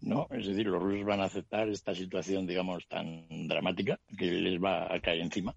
¿no? 0.00 0.26
Es 0.30 0.46
decir, 0.46 0.66
los 0.66 0.82
rusos 0.82 1.04
van 1.04 1.20
a 1.20 1.24
aceptar 1.24 1.68
esta 1.68 1.94
situación, 1.94 2.46
digamos, 2.46 2.86
tan 2.88 3.26
dramática 3.48 4.00
que 4.16 4.26
les 4.26 4.62
va 4.62 4.92
a 4.92 5.00
caer 5.00 5.20
encima. 5.20 5.54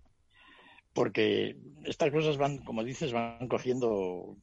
Porque 0.93 1.57
estas 1.85 2.11
cosas 2.11 2.37
van, 2.37 2.59
como 2.59 2.83
dices, 2.83 3.11
van 3.11 3.47
cogiendo 3.47 4.37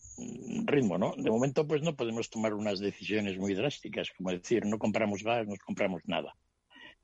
ritmo, 0.66 0.98
¿no? 0.98 1.14
De 1.16 1.30
momento, 1.30 1.66
pues 1.66 1.82
no 1.82 1.94
podemos 1.94 2.28
tomar 2.28 2.54
unas 2.54 2.80
decisiones 2.80 3.38
muy 3.38 3.54
drásticas, 3.54 4.10
como 4.16 4.30
decir, 4.30 4.66
no 4.66 4.78
compramos 4.78 5.22
gas, 5.22 5.46
no 5.46 5.54
compramos 5.64 6.02
nada. 6.06 6.34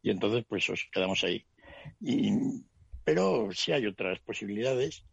Y 0.03 0.11
entonces, 0.11 0.45
pues 0.49 0.69
os 0.69 0.89
quedamos 0.93 1.23
ahí. 1.25 1.47
Y, 2.01 2.33
pero 3.05 3.49
sí 3.53 3.73
hay 3.73 3.87
otras 3.87 4.19
posibilidades. 4.21 5.05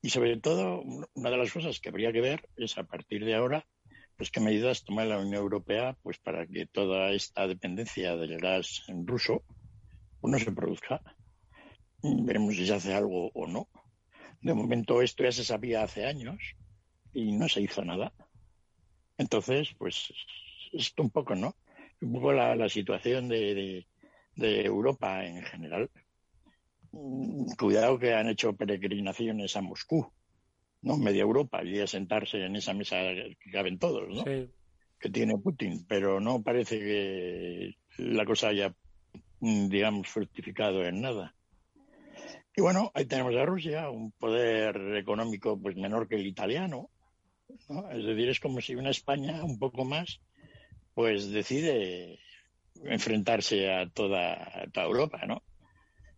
Y 0.00 0.08
sobre 0.08 0.38
todo, 0.38 0.82
una 1.14 1.30
de 1.30 1.36
las 1.36 1.52
cosas 1.52 1.78
que 1.78 1.90
habría 1.90 2.12
que 2.12 2.22
ver 2.22 2.48
es 2.56 2.78
a 2.78 2.84
partir 2.84 3.24
de 3.24 3.34
ahora 3.34 3.66
pues 4.16 4.30
qué 4.30 4.40
medidas 4.40 4.84
toma 4.84 5.04
la 5.04 5.18
Unión 5.18 5.34
Europea 5.34 5.96
pues 6.02 6.18
para 6.18 6.46
que 6.46 6.66
toda 6.66 7.10
esta 7.10 7.46
dependencia 7.48 8.16
del 8.16 8.38
gas 8.38 8.84
ruso 9.04 9.42
pues, 10.20 10.30
no 10.30 10.38
se 10.38 10.52
produzca. 10.52 11.02
Veremos 12.02 12.54
si 12.54 12.66
se 12.66 12.74
hace 12.74 12.94
algo 12.94 13.30
o 13.34 13.46
no. 13.46 13.68
De 14.42 14.54
momento 14.54 15.02
esto 15.02 15.24
ya 15.24 15.32
se 15.32 15.44
sabía 15.44 15.82
hace 15.82 16.06
años 16.06 16.38
y 17.12 17.32
no 17.32 17.48
se 17.48 17.62
hizo 17.62 17.84
nada. 17.84 18.12
Entonces, 19.18 19.74
pues 19.78 20.12
esto 20.72 21.02
un 21.02 21.10
poco, 21.10 21.34
¿no? 21.34 21.56
Un 22.00 22.12
poco 22.12 22.32
la, 22.32 22.68
situación 22.68 23.28
de, 23.28 23.86
de 24.34 24.64
Europa 24.64 25.24
en 25.24 25.42
general. 25.42 25.90
Mm, 26.90 27.52
cuidado 27.58 27.98
que 27.98 28.14
han 28.14 28.28
hecho 28.28 28.54
peregrinaciones 28.54 29.56
a 29.56 29.62
Moscú 29.62 30.12
¿no? 30.82 30.98
Media 30.98 31.22
Europa 31.22 31.64
y 31.64 31.78
a 31.80 31.86
sentarse 31.86 32.44
en 32.44 32.56
esa 32.56 32.74
mesa 32.74 32.96
que 32.96 33.50
caben 33.50 33.78
todos, 33.78 34.08
¿no? 34.08 34.24
Que 34.24 35.10
tiene 35.10 35.38
Putin, 35.38 35.84
pero 35.88 36.20
no 36.20 36.42
parece 36.42 36.78
que 36.78 37.76
la 37.98 38.24
cosa 38.24 38.48
haya, 38.48 38.74
mm, 39.40 39.68
digamos, 39.68 40.08
fructificado 40.08 40.84
en 40.84 41.00
nada. 41.00 41.34
Y 42.54 42.60
bueno, 42.60 42.90
ahí 42.94 43.06
tenemos 43.06 43.34
a 43.34 43.46
Rusia, 43.46 43.88
un 43.88 44.12
poder 44.12 44.96
económico 44.96 45.58
pues 45.58 45.76
menor 45.76 46.06
que 46.06 46.16
el 46.16 46.26
italiano, 46.26 46.90
¿no? 47.68 47.90
Es 47.90 48.04
decir, 48.04 48.28
es 48.28 48.40
como 48.40 48.60
si 48.60 48.74
una 48.74 48.90
España 48.90 49.42
un 49.42 49.58
poco 49.58 49.84
más, 49.84 50.20
pues 50.94 51.30
decide 51.30 52.18
enfrentarse 52.84 53.72
a 53.72 53.88
toda, 53.88 54.34
a 54.34 54.66
toda 54.70 54.86
Europa, 54.86 55.24
¿no? 55.26 55.42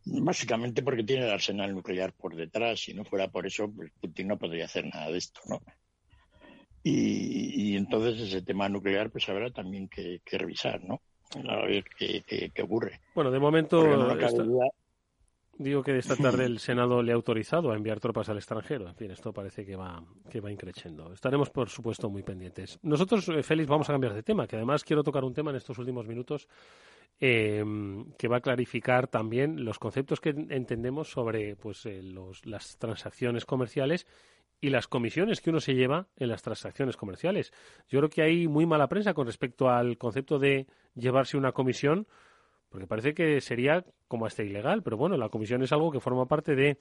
Básicamente 0.07 0.83
porque 0.83 1.05
tiene 1.05 1.25
el 1.25 1.31
arsenal 1.31 1.75
nuclear 1.75 2.13
por 2.13 2.35
detrás. 2.35 2.81
Si 2.81 2.95
no 2.95 3.05
fuera 3.05 3.29
por 3.29 3.47
eso, 3.47 3.71
pues 3.71 3.91
Putin 4.01 4.29
no 4.29 4.39
podría 4.39 4.67
hacer 4.67 4.87
nada 4.87 5.11
de 5.11 5.19
esto, 5.19 5.41
¿no? 5.49 5.63
Y, 6.87 7.77
entonces 7.77 8.21
ese 8.21 8.43
tema 8.43 8.69
nuclear 8.69 9.11
pues 9.11 9.27
habrá 9.31 9.51
también 9.51 9.89
que, 9.89 10.21
revisar, 10.33 10.85
¿no? 10.85 11.01
A 11.49 11.65
ver 11.65 11.85
qué, 11.97 12.53
ocurre. 12.63 13.01
Bueno, 13.15 13.31
de 13.31 13.39
momento 13.39 13.83
digo 15.59 15.83
que 15.83 15.97
esta 15.99 16.17
tarde 16.17 16.45
el 16.47 16.59
Senado 16.59 17.03
le 17.03 17.13
ha 17.13 17.15
autorizado 17.15 17.71
a 17.71 17.77
enviar 17.77 18.01
tropas 18.01 18.29
al 18.29 18.37
extranjero. 18.37 18.89
En 18.89 18.95
fin, 18.95 19.11
esto 19.11 19.33
parece 19.33 19.65
que 19.65 19.77
va, 19.77 20.03
que 20.31 20.41
va 20.41 20.51
increciendo. 20.51 21.13
Estaremos, 21.13 21.51
por 21.51 21.69
supuesto, 21.69 22.09
muy 22.09 22.23
pendientes. 22.23 22.79
Nosotros, 22.83 23.29
eh, 23.29 23.43
Félix, 23.43 23.69
vamos 23.69 23.89
a 23.89 23.93
cambiar 23.93 24.15
de 24.15 24.23
tema, 24.23 24.47
que 24.47 24.57
además 24.57 24.85
quiero 24.85 25.03
tocar 25.03 25.25
un 25.25 25.35
tema 25.35 25.51
en 25.51 25.57
estos 25.57 25.79
últimos 25.79 26.07
minutos 26.07 26.49
eh, 27.21 27.65
que 28.19 28.29
va 28.29 28.39
a 28.39 28.41
clarificar 28.41 29.07
también 29.07 29.65
los 29.65 29.79
conceptos 29.79 30.21
que 30.21 30.31
entendemos 30.31 31.11
sobre 31.11 31.55
pues, 31.57 31.87
eh, 31.87 32.03
las 32.45 32.77
transacciones 32.79 33.45
comerciales 33.45 34.07
y 34.61 34.71
las 34.71 34.89
comisiones 34.89 35.41
que 35.41 35.51
uno 35.51 35.61
se 35.61 35.75
lleva 35.75 36.09
en 36.17 36.29
las 36.29 36.43
transacciones 36.43 36.97
comerciales. 36.97 37.53
Yo 37.89 38.01
creo 38.01 38.09
que 38.11 38.23
hay 38.23 38.49
muy 38.49 38.67
mala 38.67 38.89
prensa 38.89 39.15
con 39.15 39.27
respecto 39.27 39.69
al 39.69 39.99
concepto 39.99 40.39
de 40.39 40.67
llevarse 40.95 41.37
una 41.37 41.53
comisión, 41.53 42.07
porque 42.75 42.89
parece 42.89 43.15
que 43.15 43.41
sería 43.41 43.85
como 44.09 44.27
hasta 44.27 44.43
ilegal, 44.43 44.83
pero 44.83 44.97
bueno, 44.97 45.17
la 45.17 45.29
comisión 45.29 45.63
es 45.63 45.71
algo 45.71 45.93
que 45.93 46.01
forma 46.01 46.27
parte 46.27 46.57
de 46.57 46.79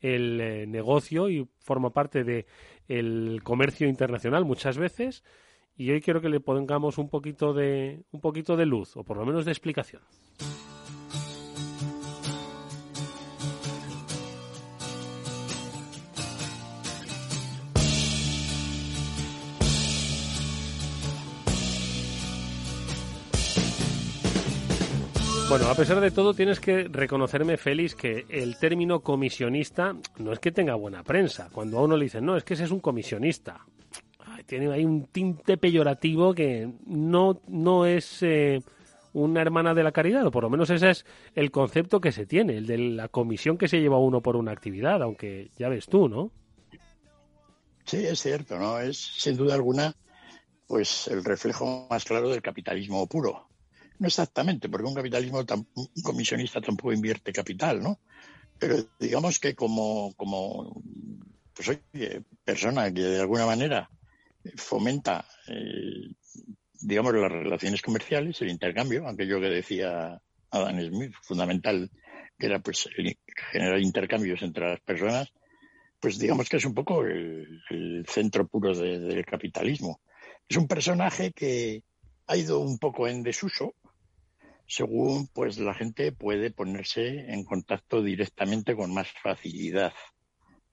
el 0.00 0.40
eh, 0.40 0.66
negocio 0.66 1.28
y 1.28 1.46
forma 1.58 1.90
parte 1.90 2.24
de 2.24 2.46
el 2.88 3.42
comercio 3.44 3.86
internacional 3.86 4.46
muchas 4.46 4.78
veces 4.78 5.22
y 5.76 5.90
hoy 5.90 6.00
quiero 6.00 6.22
que 6.22 6.30
le 6.30 6.40
pongamos 6.40 6.96
un 6.96 7.10
poquito 7.10 7.52
de 7.52 8.04
un 8.10 8.22
poquito 8.22 8.56
de 8.56 8.64
luz 8.64 8.96
o 8.96 9.04
por 9.04 9.18
lo 9.18 9.26
menos 9.26 9.44
de 9.44 9.50
explicación. 9.50 10.00
Bueno, 25.54 25.70
a 25.70 25.76
pesar 25.76 26.00
de 26.00 26.10
todo, 26.10 26.34
tienes 26.34 26.58
que 26.58 26.88
reconocerme, 26.88 27.56
Félix, 27.56 27.94
que 27.94 28.26
el 28.28 28.58
término 28.58 29.04
comisionista 29.04 29.94
no 30.16 30.32
es 30.32 30.40
que 30.40 30.50
tenga 30.50 30.74
buena 30.74 31.04
prensa. 31.04 31.48
Cuando 31.52 31.78
a 31.78 31.82
uno 31.82 31.96
le 31.96 32.06
dicen, 32.06 32.26
no, 32.26 32.36
es 32.36 32.42
que 32.42 32.54
ese 32.54 32.64
es 32.64 32.72
un 32.72 32.80
comisionista. 32.80 33.64
tiene 34.46 34.72
ahí 34.72 34.84
un 34.84 35.06
tinte 35.06 35.56
peyorativo 35.56 36.34
que 36.34 36.68
no, 36.86 37.40
no 37.46 37.86
es 37.86 38.20
eh, 38.24 38.62
una 39.12 39.42
hermana 39.42 39.74
de 39.74 39.84
la 39.84 39.92
caridad, 39.92 40.26
o 40.26 40.32
por 40.32 40.42
lo 40.42 40.50
menos 40.50 40.70
ese 40.70 40.90
es 40.90 41.06
el 41.36 41.52
concepto 41.52 42.00
que 42.00 42.10
se 42.10 42.26
tiene, 42.26 42.56
el 42.56 42.66
de 42.66 42.78
la 42.78 43.06
comisión 43.06 43.56
que 43.56 43.68
se 43.68 43.80
lleva 43.80 43.96
uno 44.00 44.22
por 44.22 44.34
una 44.34 44.50
actividad, 44.50 45.04
aunque 45.04 45.52
ya 45.56 45.68
ves 45.68 45.86
tú, 45.86 46.08
¿no? 46.08 46.32
Sí, 47.84 48.04
es 48.04 48.18
cierto, 48.20 48.58
¿no? 48.58 48.80
Es 48.80 48.98
sin 48.98 49.36
duda 49.36 49.54
alguna 49.54 49.94
pues 50.66 51.06
el 51.06 51.22
reflejo 51.22 51.86
más 51.88 52.04
claro 52.04 52.28
del 52.28 52.42
capitalismo 52.42 53.06
puro 53.06 53.53
no 53.98 54.06
exactamente, 54.06 54.68
porque 54.68 54.86
un 54.86 54.94
capitalismo, 54.94 55.44
un 55.74 56.02
comisionista 56.02 56.60
tampoco 56.60 56.92
invierte 56.92 57.32
capital, 57.32 57.82
¿no? 57.82 58.00
Pero 58.58 58.76
digamos 58.98 59.38
que 59.38 59.54
como, 59.54 60.14
como 60.14 60.82
pues 61.54 61.68
oye, 61.68 62.22
persona 62.44 62.92
que 62.92 63.02
de 63.02 63.20
alguna 63.20 63.46
manera 63.46 63.88
fomenta, 64.56 65.24
eh, 65.48 66.10
digamos, 66.80 67.14
las 67.14 67.32
relaciones 67.32 67.80
comerciales, 67.80 68.40
el 68.42 68.50
intercambio, 68.50 69.08
aquello 69.08 69.40
que 69.40 69.48
decía 69.48 70.20
Adam 70.50 70.80
Smith, 70.80 71.14
fundamental, 71.22 71.90
que 72.38 72.46
era 72.46 72.58
pues 72.58 72.88
generar 73.52 73.80
intercambios 73.80 74.42
entre 74.42 74.70
las 74.70 74.80
personas, 74.80 75.32
pues 76.00 76.18
digamos 76.18 76.48
que 76.48 76.58
es 76.58 76.64
un 76.64 76.74
poco 76.74 77.04
el, 77.04 78.04
centro 78.06 78.46
puro 78.46 78.76
del 78.76 79.24
capitalismo. 79.24 80.00
Es 80.48 80.56
un 80.56 80.68
personaje 80.68 81.32
que 81.32 81.82
ha 82.26 82.36
ido 82.36 82.60
un 82.60 82.78
poco 82.78 83.08
en 83.08 83.22
desuso, 83.22 83.74
según 84.66 85.28
pues 85.28 85.58
la 85.58 85.74
gente 85.74 86.12
puede 86.12 86.50
ponerse 86.50 87.32
en 87.32 87.44
contacto 87.44 88.02
directamente 88.02 88.74
con 88.74 88.92
más 88.92 89.08
facilidad, 89.22 89.92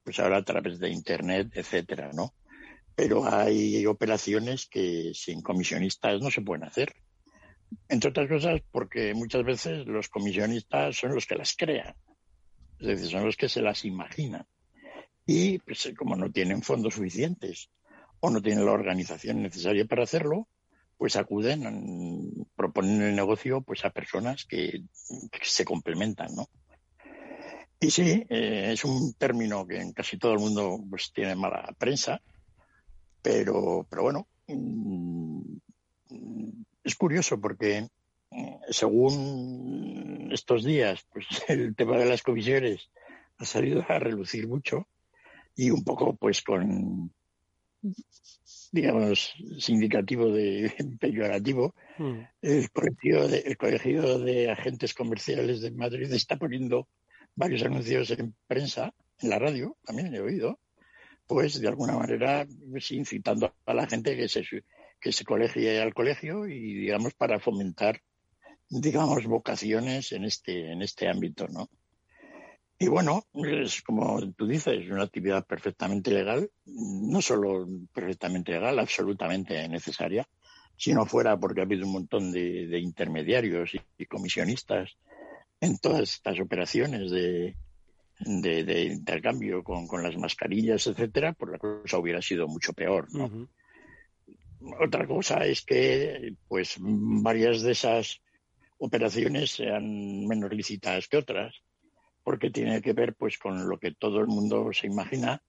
pues 0.04 0.20
ahora 0.20 0.38
a 0.38 0.44
través 0.44 0.80
de 0.80 0.90
internet, 0.90 1.50
etcétera, 1.54 2.12
¿no? 2.14 2.34
Pero 2.96 3.26
hay 3.26 3.86
operaciones 3.86 4.68
que 4.68 5.12
sin 5.14 5.42
comisionistas 5.42 6.22
no 6.22 6.30
se 6.32 6.42
pueden 6.42 6.64
hacer. 6.64 6.94
Entre 7.88 8.10
otras 8.10 8.28
cosas 8.28 8.62
porque 8.72 9.14
muchas 9.14 9.44
veces 9.44 9.86
los 9.88 10.10
comisionistas 10.10 10.98
son 10.98 11.16
los 11.16 11.26
que 11.26 11.36
las 11.36 11.56
crean, 11.56 11.96
es 12.80 12.88
decir, 12.88 13.10
son 13.10 13.26
los 13.26 13.38
que 13.38 13.48
se 13.48 13.62
las 13.62 13.86
imaginan. 13.86 14.46
Y 15.26 15.60
pues, 15.60 15.94
como 15.98 16.16
no 16.16 16.32
tienen 16.32 16.64
fondos 16.64 16.96
suficientes 16.96 17.70
o 18.20 18.30
no 18.30 18.42
tienen 18.42 18.66
la 18.66 18.72
organización 18.72 19.42
necesaria 19.42 19.86
para 19.86 20.04
hacerlo, 20.04 20.48
pues 21.02 21.16
acuden, 21.16 22.46
proponen 22.56 23.02
el 23.02 23.16
negocio 23.16 23.62
pues 23.62 23.84
a 23.86 23.90
personas 23.90 24.46
que, 24.46 24.84
se 25.42 25.66
complementan, 25.66 26.36
¿no? 26.36 26.48
Y 27.80 27.90
sí, 27.90 28.24
eh, 28.30 28.70
es 28.72 28.86
un 28.86 29.16
término 29.16 29.66
que 29.66 29.82
en 29.82 29.94
casi 29.94 30.20
todo 30.20 30.34
el 30.34 30.38
mundo 30.38 30.80
pues 30.92 31.12
tiene 31.12 31.34
mala 31.34 31.74
prensa, 31.80 32.22
pero, 33.20 33.88
pero 33.90 34.04
bueno, 34.04 34.28
mm, 34.48 35.42
es 36.84 36.96
curioso 36.96 37.42
porque 37.42 37.90
mm, 38.30 38.54
según 38.70 40.30
estos 40.32 40.64
días, 40.64 41.04
pues 41.12 41.26
el 41.48 41.76
tema 41.76 41.98
de 41.98 42.06
las 42.06 42.22
comisiones 42.22 42.92
ha 43.40 43.46
salido 43.46 43.84
a 43.90 43.98
relucir 43.98 44.48
mucho 44.48 44.88
y 45.56 45.72
un 45.72 45.84
poco 45.84 46.16
pues 46.16 46.44
con 46.44 47.12
digamos, 48.72 49.34
sindicativo 49.60 50.32
de 50.32 50.74
peyorativo, 51.00 51.76
mm. 51.98 52.20
el, 52.41 52.72
colegio 52.72 53.28
de, 53.28 53.39
el 53.39 53.58
Colegio 53.58 54.20
de 54.20 54.50
Agentes 54.50 54.94
Comerciales 54.94 55.62
de 55.62 55.72
Madrid 55.72 56.12
está 56.13 56.38
poniendo 56.38 56.88
varios 57.36 57.63
anuncios 57.63 58.12
en 58.12 58.34
prensa, 58.48 58.94
en 59.20 59.30
la 59.30 59.39
radio, 59.39 59.78
también 59.84 60.13
he 60.13 60.20
oído, 60.20 60.60
pues 61.28 61.60
de 61.60 61.67
alguna 61.67 61.98
manera 61.98 62.48
pues, 62.70 62.91
incitando 62.91 63.54
a 63.65 63.74
la 63.74 63.88
gente 63.88 64.15
que 64.15 64.28
se, 64.28 64.44
que 65.00 65.12
se 65.12 65.26
colegie 65.26 65.82
al 65.82 65.94
colegio 65.94 66.48
y, 66.48 66.74
digamos, 66.74 67.13
para 67.13 67.39
fomentar, 67.39 68.02
digamos, 68.70 69.26
vocaciones 69.26 70.12
en 70.12 70.26
este, 70.26 70.72
en 70.72 70.82
este 70.82 71.08
ámbito, 71.08 71.48
¿no? 71.48 71.70
Y 72.82 72.88
bueno, 72.88 73.28
es 73.36 73.84
como 73.84 74.20
tú 74.34 74.48
dices, 74.48 74.89
una 74.89 75.04
actividad 75.04 75.46
perfectamente 75.46 76.10
legal, 76.10 76.50
no 76.65 77.22
solo 77.22 77.67
perfectamente 77.94 78.54
legal, 78.54 78.80
absolutamente 78.80 79.70
necesaria, 79.70 80.28
si 80.76 80.91
no 80.91 81.06
fuera 81.06 81.39
porque 81.39 81.60
ha 81.60 81.65
habido 81.65 81.86
un 81.86 81.91
montón 81.91 82.32
de, 82.32 82.80
intermediarios 82.80 83.76
y, 84.00 84.06
comisionistas 84.08 84.98
en 85.60 85.78
todas 85.78 86.12
estas 86.12 86.39
operaciones 86.39 87.12
de, 87.12 87.56
intercambio 88.91 89.63
con, 89.63 90.02
las 90.02 90.17
mascarillas, 90.17 90.88
etcétera, 90.88 91.34
pues 91.34 91.52
la 91.52 91.60
cosa 91.60 92.00
hubiera 92.00 92.24
sido 92.24 92.48
mucho 92.48 92.74
peor. 92.74 93.10
Otra 94.80 95.06
cosa 95.06 95.46
es 95.46 95.62
que, 95.62 96.34
pues, 96.48 96.78
varias 96.80 97.62
de 97.62 97.74
esas 97.74 98.22
operaciones 98.80 99.52
sean 99.52 100.26
menos 100.26 100.52
lícitas 100.52 101.08
que 101.08 101.17
otras 101.17 101.62
porque 102.24 102.50
tiene 102.50 102.82
que 102.82 102.94
ver 102.94 103.16
pues 103.16 103.38
con 103.38 103.68
lo 103.68 103.78
que 103.78 103.94
todo 103.94 104.20
el 104.20 104.28
mundo 104.28 104.72
se 104.74 104.88
imagina, 104.88 105.42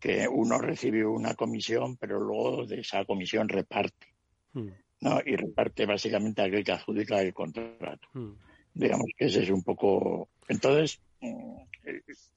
que 0.00 0.26
uno 0.28 0.58
recibe 0.58 1.06
una 1.06 1.34
comisión, 1.34 1.96
pero 1.96 2.18
luego 2.18 2.66
de 2.66 2.80
esa 2.80 3.04
comisión 3.04 3.48
reparte. 3.48 4.08
Hmm. 4.52 4.70
¿no? 5.00 5.20
Y 5.24 5.36
reparte 5.36 5.86
básicamente 5.86 6.42
a 6.42 6.46
aquel 6.46 6.64
que 6.64 6.72
adjudica 6.72 7.20
el 7.20 7.32
contrato. 7.32 8.08
Hmm. 8.12 8.32
Digamos 8.74 9.06
que 9.16 9.26
ese 9.26 9.42
es 9.42 9.50
un 9.50 9.62
poco. 9.62 10.28
Entonces, 10.48 11.00
mm, 11.20 11.56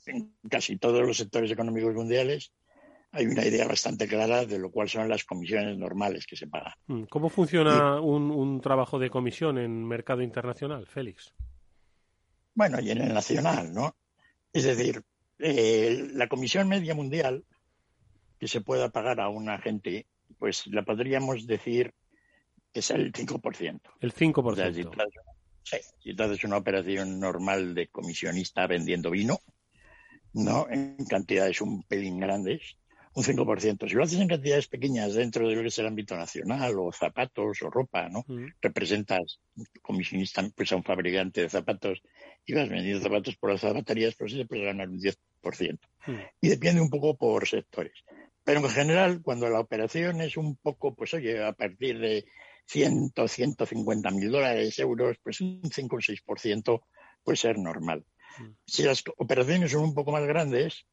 en 0.08 0.34
casi 0.50 0.78
todos 0.78 1.06
los 1.06 1.18
sectores 1.18 1.50
económicos 1.52 1.94
mundiales 1.94 2.52
hay 3.12 3.28
una 3.28 3.46
idea 3.46 3.66
bastante 3.66 4.08
clara 4.08 4.46
de 4.46 4.60
lo 4.60 4.70
cual 4.72 4.90
son 4.90 5.08
las 5.08 5.24
comisiones 5.24 5.78
normales 5.78 6.28
que 6.28 6.36
se 6.36 6.48
pagan. 6.48 6.74
Hmm. 6.88 7.04
¿Cómo 7.04 7.30
funciona 7.30 8.02
un, 8.02 8.30
un 8.30 8.62
trabajo 8.62 9.00
de 9.00 9.10
comisión 9.10 9.58
en 9.58 9.86
mercado 9.88 10.22
internacional, 10.22 10.86
Félix? 10.86 11.34
Bueno, 12.56 12.80
y 12.80 12.90
en 12.90 13.02
el 13.02 13.14
nacional, 13.14 13.74
¿no? 13.74 13.96
Es 14.52 14.64
decir, 14.64 15.04
eh, 15.40 16.10
la 16.14 16.28
Comisión 16.28 16.68
Media 16.68 16.96
Mundial 16.96 17.44
que 18.40 18.48
se 18.48 18.62
pueda 18.62 18.90
pagar 18.90 19.20
a 19.20 19.30
un 19.30 19.50
agente, 19.50 20.08
pues 20.40 20.66
la 20.68 20.84
podríamos 20.84 21.46
decir 21.46 21.94
que 22.74 22.80
es 22.80 22.90
el 22.92 23.12
5%. 23.12 23.82
El 24.00 24.14
5%. 24.14 24.46
O 24.46 24.56
sea, 24.56 24.74
si 24.74 24.84
sí, 25.64 25.78
si 26.00 26.16
tú 26.16 26.24
haces 26.24 26.44
una 26.44 26.58
operación 26.58 27.20
normal 27.20 27.74
de 27.76 27.88
comisionista 27.88 28.68
vendiendo 28.68 29.12
vino, 29.12 29.40
¿no? 30.34 30.68
En 30.70 30.98
cantidades 31.06 31.62
un 31.62 31.84
pelín 31.84 32.20
grandes, 32.20 32.78
un 33.16 33.24
5%. 33.24 33.88
Si 33.88 33.96
lo 33.96 34.04
haces 34.04 34.20
en 34.20 34.28
cantidades 34.28 34.68
pequeñas 34.68 35.14
dentro 35.14 35.48
de 35.48 35.56
lo 35.56 35.62
que 35.62 35.70
es 35.70 35.80
el 35.80 35.88
ámbito 35.88 36.18
nacional, 36.18 36.76
o 36.78 36.92
zapatos 36.92 37.62
o 37.62 37.70
ropa, 37.70 38.10
¿no? 38.10 38.26
Mm. 38.28 38.48
Representas 38.62 39.40
comisionista 39.82 40.44
pues, 40.54 40.72
a 40.74 40.76
un 40.76 40.84
fabricante 40.84 41.42
de 41.42 41.50
zapatos 41.50 42.02
y 42.46 42.54
vas 42.54 42.68
vendiendo 42.68 43.02
zapatos 43.02 43.38
por 43.38 43.52
las 43.52 43.62
zapaterías, 43.62 44.16
pues 44.16 44.34
se 44.34 44.46
puede 44.46 44.66
ganar 44.66 44.90
un 44.90 45.00
10%. 45.00 45.80
Mm. 46.08 46.12
Y 46.42 46.50
depende 46.50 46.82
un 46.82 46.90
poco 46.90 47.16
por 47.16 47.48
sectores. 47.48 48.04
Pero 48.44 48.60
en 48.60 48.70
general, 48.70 49.22
cuando 49.22 49.50
la 49.50 49.62
operación 49.62 50.20
es 50.20 50.36
un 50.36 50.58
poco, 50.58 50.94
pues 50.94 51.14
oye, 51.14 51.42
a 51.42 51.54
partir 51.54 51.98
de 52.00 52.26
100, 52.68 53.14
150 53.28 54.12
mil 54.12 54.30
dólares, 54.30 54.78
euros, 54.80 55.18
pues 55.24 55.40
un 55.40 55.62
5 55.64 55.96
o 55.96 56.00
6% 56.00 56.82
puede 57.24 57.38
ser 57.38 57.58
normal. 57.58 58.04
Si 58.66 58.84
las 58.84 59.02
operaciones 59.18 59.72
son 59.72 59.84
un 59.86 59.94
poco 59.94 60.12
más 60.12 60.26
grandes, 60.26 60.86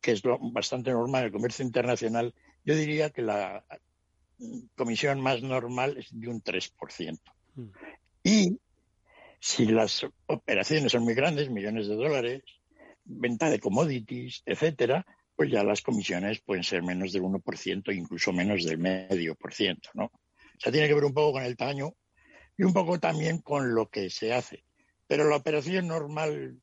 que 0.00 0.12
es 0.12 0.22
bastante 0.52 0.90
normal 0.90 1.22
en 1.22 1.26
el 1.26 1.32
comercio 1.32 1.64
internacional, 1.64 2.34
yo 2.64 2.74
diría 2.74 3.10
que 3.10 3.22
la 3.22 3.64
comisión 4.76 5.20
más 5.20 5.42
normal 5.42 5.96
es 5.98 6.08
de 6.10 6.28
un 6.28 6.42
3%. 6.42 7.18
Mm. 7.54 7.68
Y 8.24 8.58
si 9.38 9.66
las 9.66 10.06
operaciones 10.26 10.92
son 10.92 11.04
muy 11.04 11.14
grandes, 11.14 11.50
millones 11.50 11.88
de 11.88 11.96
dólares, 11.96 12.42
venta 13.04 13.50
de 13.50 13.58
commodities, 13.58 14.42
etcétera, 14.44 15.06
pues 15.34 15.50
ya 15.50 15.64
las 15.64 15.80
comisiones 15.80 16.40
pueden 16.40 16.64
ser 16.64 16.82
menos 16.82 17.12
del 17.12 17.22
1%, 17.22 17.94
incluso 17.96 18.32
menos 18.32 18.64
del 18.64 18.78
medio 18.78 19.34
por 19.34 19.54
ciento, 19.54 19.88
¿no? 19.94 20.04
O 20.04 20.62
sea, 20.62 20.70
tiene 20.70 20.86
que 20.86 20.94
ver 20.94 21.04
un 21.04 21.14
poco 21.14 21.32
con 21.32 21.42
el 21.42 21.56
tamaño 21.56 21.94
y 22.58 22.64
un 22.64 22.74
poco 22.74 23.00
también 23.00 23.38
con 23.38 23.74
lo 23.74 23.88
que 23.88 24.10
se 24.10 24.34
hace. 24.34 24.64
Pero 25.06 25.28
la 25.28 25.36
operación 25.36 25.88
normal 25.88 26.60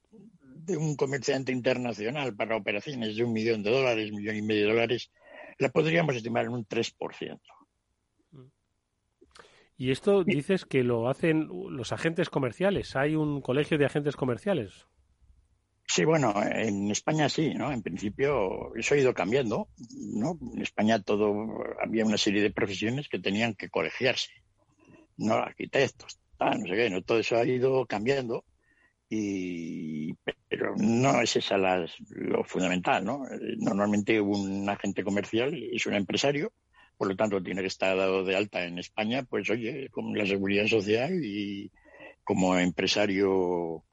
de 0.68 0.78
un 0.78 0.96
comerciante 0.96 1.52
internacional 1.52 2.36
para 2.36 2.58
operaciones 2.58 3.16
de 3.16 3.24
un 3.24 3.34
millón 3.34 3.64
de 3.64 3.72
dólares, 3.72 4.12
millón 4.12 4.36
y 4.36 4.42
medio 4.42 4.68
de 4.68 4.74
dólares, 4.74 5.12
la 5.58 5.70
podríamos 5.70 6.16
estimar 6.16 6.46
en 6.46 6.52
un 6.52 6.66
3%. 6.66 7.40
Y 9.78 9.92
esto 9.92 10.24
dices 10.24 10.66
que 10.66 10.84
lo 10.84 11.08
hacen 11.08 11.48
los 11.48 11.92
agentes 11.92 12.30
comerciales. 12.30 12.96
¿Hay 12.96 13.16
un 13.16 13.42
colegio 13.42 13.78
de 13.78 13.86
agentes 13.86 14.16
comerciales? 14.16 14.88
Sí, 15.88 16.04
bueno, 16.04 16.34
en 16.44 16.92
España 16.92 17.30
sí, 17.30 17.54
¿no? 17.54 17.72
En 17.72 17.82
principio 17.82 18.76
eso 18.76 18.94
ha 18.94 18.98
ido 18.98 19.14
cambiando, 19.14 19.70
¿no? 20.16 20.38
En 20.54 20.62
España 20.62 21.02
todo 21.02 21.34
había 21.82 22.06
una 22.06 22.18
serie 22.18 22.42
de 22.42 22.52
profesiones 22.52 23.08
que 23.08 23.20
tenían 23.20 23.54
que 23.54 23.70
colegiarse, 23.70 24.32
¿no? 25.16 25.36
Arquitectos, 25.36 26.20
no 26.40 26.68
sé 26.68 26.76
qué, 26.76 26.90
¿no? 26.90 27.04
Todo 27.04 27.20
eso 27.20 27.38
ha 27.38 27.46
ido 27.46 27.86
cambiando 27.86 28.44
y 29.10 30.14
pero 30.50 30.76
no 30.78 31.22
es 31.22 31.36
esa 31.36 31.58
lo 31.58 32.44
fundamental, 32.44 33.04
¿no? 33.04 33.24
Normalmente 33.58 34.20
un 34.20 34.68
agente 34.70 35.04
comercial 35.04 35.54
es 35.72 35.86
un 35.86 35.94
empresario, 35.94 36.54
por 36.98 37.08
lo 37.08 37.16
tanto 37.16 37.42
tiene 37.44 37.62
que 37.62 37.68
estar 37.68 37.96
dado 37.96 38.24
de 38.24 38.36
alta 38.36 38.64
en 38.66 38.80
España, 38.80 39.24
pues 39.24 39.50
oye, 39.50 39.90
con 39.90 40.18
la 40.18 40.26
seguridad 40.26 40.68
social 40.68 41.24
y 41.24 41.72
como 42.24 42.58
empresario 42.58 43.84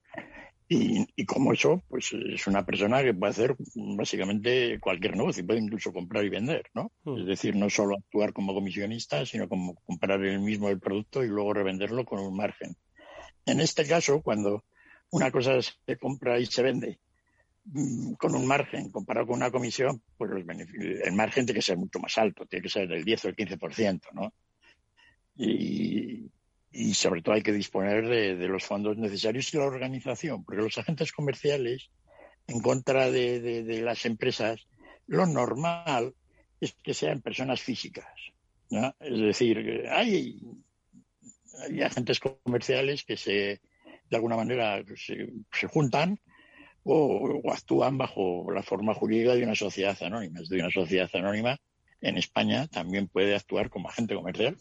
y, 0.66 1.26
como 1.26 1.52
eso, 1.52 1.84
pues 1.88 2.12
es 2.12 2.46
una 2.46 2.64
persona 2.64 3.02
que 3.02 3.14
puede 3.14 3.30
hacer 3.30 3.54
básicamente 3.74 4.80
cualquier 4.80 5.16
negocio, 5.16 5.46
puede 5.46 5.60
incluso 5.60 5.92
comprar 5.92 6.24
y 6.24 6.30
vender, 6.30 6.64
¿no? 6.74 6.90
Hmm. 7.04 7.18
Es 7.18 7.26
decir, 7.26 7.54
no 7.54 7.68
solo 7.68 7.96
actuar 7.96 8.32
como 8.32 8.54
comisionista, 8.54 9.26
sino 9.26 9.48
como 9.48 9.74
comprar 9.84 10.24
el 10.24 10.40
mismo 10.40 10.68
el 10.70 10.80
producto 10.80 11.22
y 11.22 11.28
luego 11.28 11.52
revenderlo 11.52 12.04
con 12.04 12.20
un 12.20 12.34
margen. 12.34 12.76
En 13.46 13.60
este 13.60 13.86
caso, 13.86 14.22
cuando 14.22 14.64
una 15.10 15.30
cosa 15.30 15.60
se 15.60 15.96
compra 15.98 16.38
y 16.38 16.46
se 16.46 16.62
vende 16.62 16.98
mm, 17.64 18.14
con 18.14 18.34
un 18.34 18.46
margen 18.46 18.90
comparado 18.90 19.26
con 19.26 19.36
una 19.36 19.50
comisión, 19.50 20.02
pues 20.16 20.30
el 20.32 21.12
margen 21.12 21.46
tiene 21.46 21.58
que 21.58 21.62
ser 21.62 21.76
mucho 21.76 21.98
más 21.98 22.16
alto, 22.18 22.46
tiene 22.46 22.64
que 22.64 22.68
ser 22.68 22.88
del 22.88 23.04
10 23.04 23.24
o 23.24 23.28
el 23.28 23.36
15%, 23.36 24.00
¿no? 24.12 24.32
Y, 25.36 26.30
sobre 26.94 27.22
todo 27.22 27.34
hay 27.34 27.42
que 27.42 27.52
disponer 27.52 28.06
de, 28.08 28.48
los 28.48 28.64
fondos 28.64 28.96
necesarios 28.96 29.52
y 29.52 29.56
la 29.56 29.64
organización, 29.64 30.44
porque 30.44 30.62
los 30.62 30.78
agentes 30.78 31.12
comerciales, 31.12 31.90
en 32.46 32.60
contra 32.60 33.10
de, 33.10 33.80
las 33.82 34.04
empresas, 34.06 34.66
lo 35.06 35.26
normal 35.26 36.14
es 36.60 36.74
que 36.82 36.94
sean 36.94 37.20
personas 37.20 37.60
físicas. 37.60 38.12
Es 38.70 39.20
decir, 39.20 39.86
hay, 39.90 40.40
hay, 41.68 41.82
agentes 41.82 42.18
comerciales 42.18 43.04
que 43.04 43.16
se, 43.16 43.60
de 44.10 44.16
alguna 44.16 44.36
manera 44.36 44.82
se, 44.96 45.66
juntan 45.68 46.18
o, 46.82 47.40
actúan 47.52 47.98
bajo 47.98 48.50
la 48.52 48.62
forma 48.62 48.94
jurídica 48.94 49.34
de 49.34 49.44
una 49.44 49.54
sociedad 49.54 49.96
anónima. 50.02 50.40
De 50.48 50.58
una 50.58 50.70
sociedad 50.70 51.10
anónima 51.14 51.56
en 52.00 52.18
España 52.18 52.66
también 52.68 53.08
puede 53.08 53.34
actuar 53.34 53.70
como 53.70 53.88
agente 53.88 54.14
comercial 54.14 54.56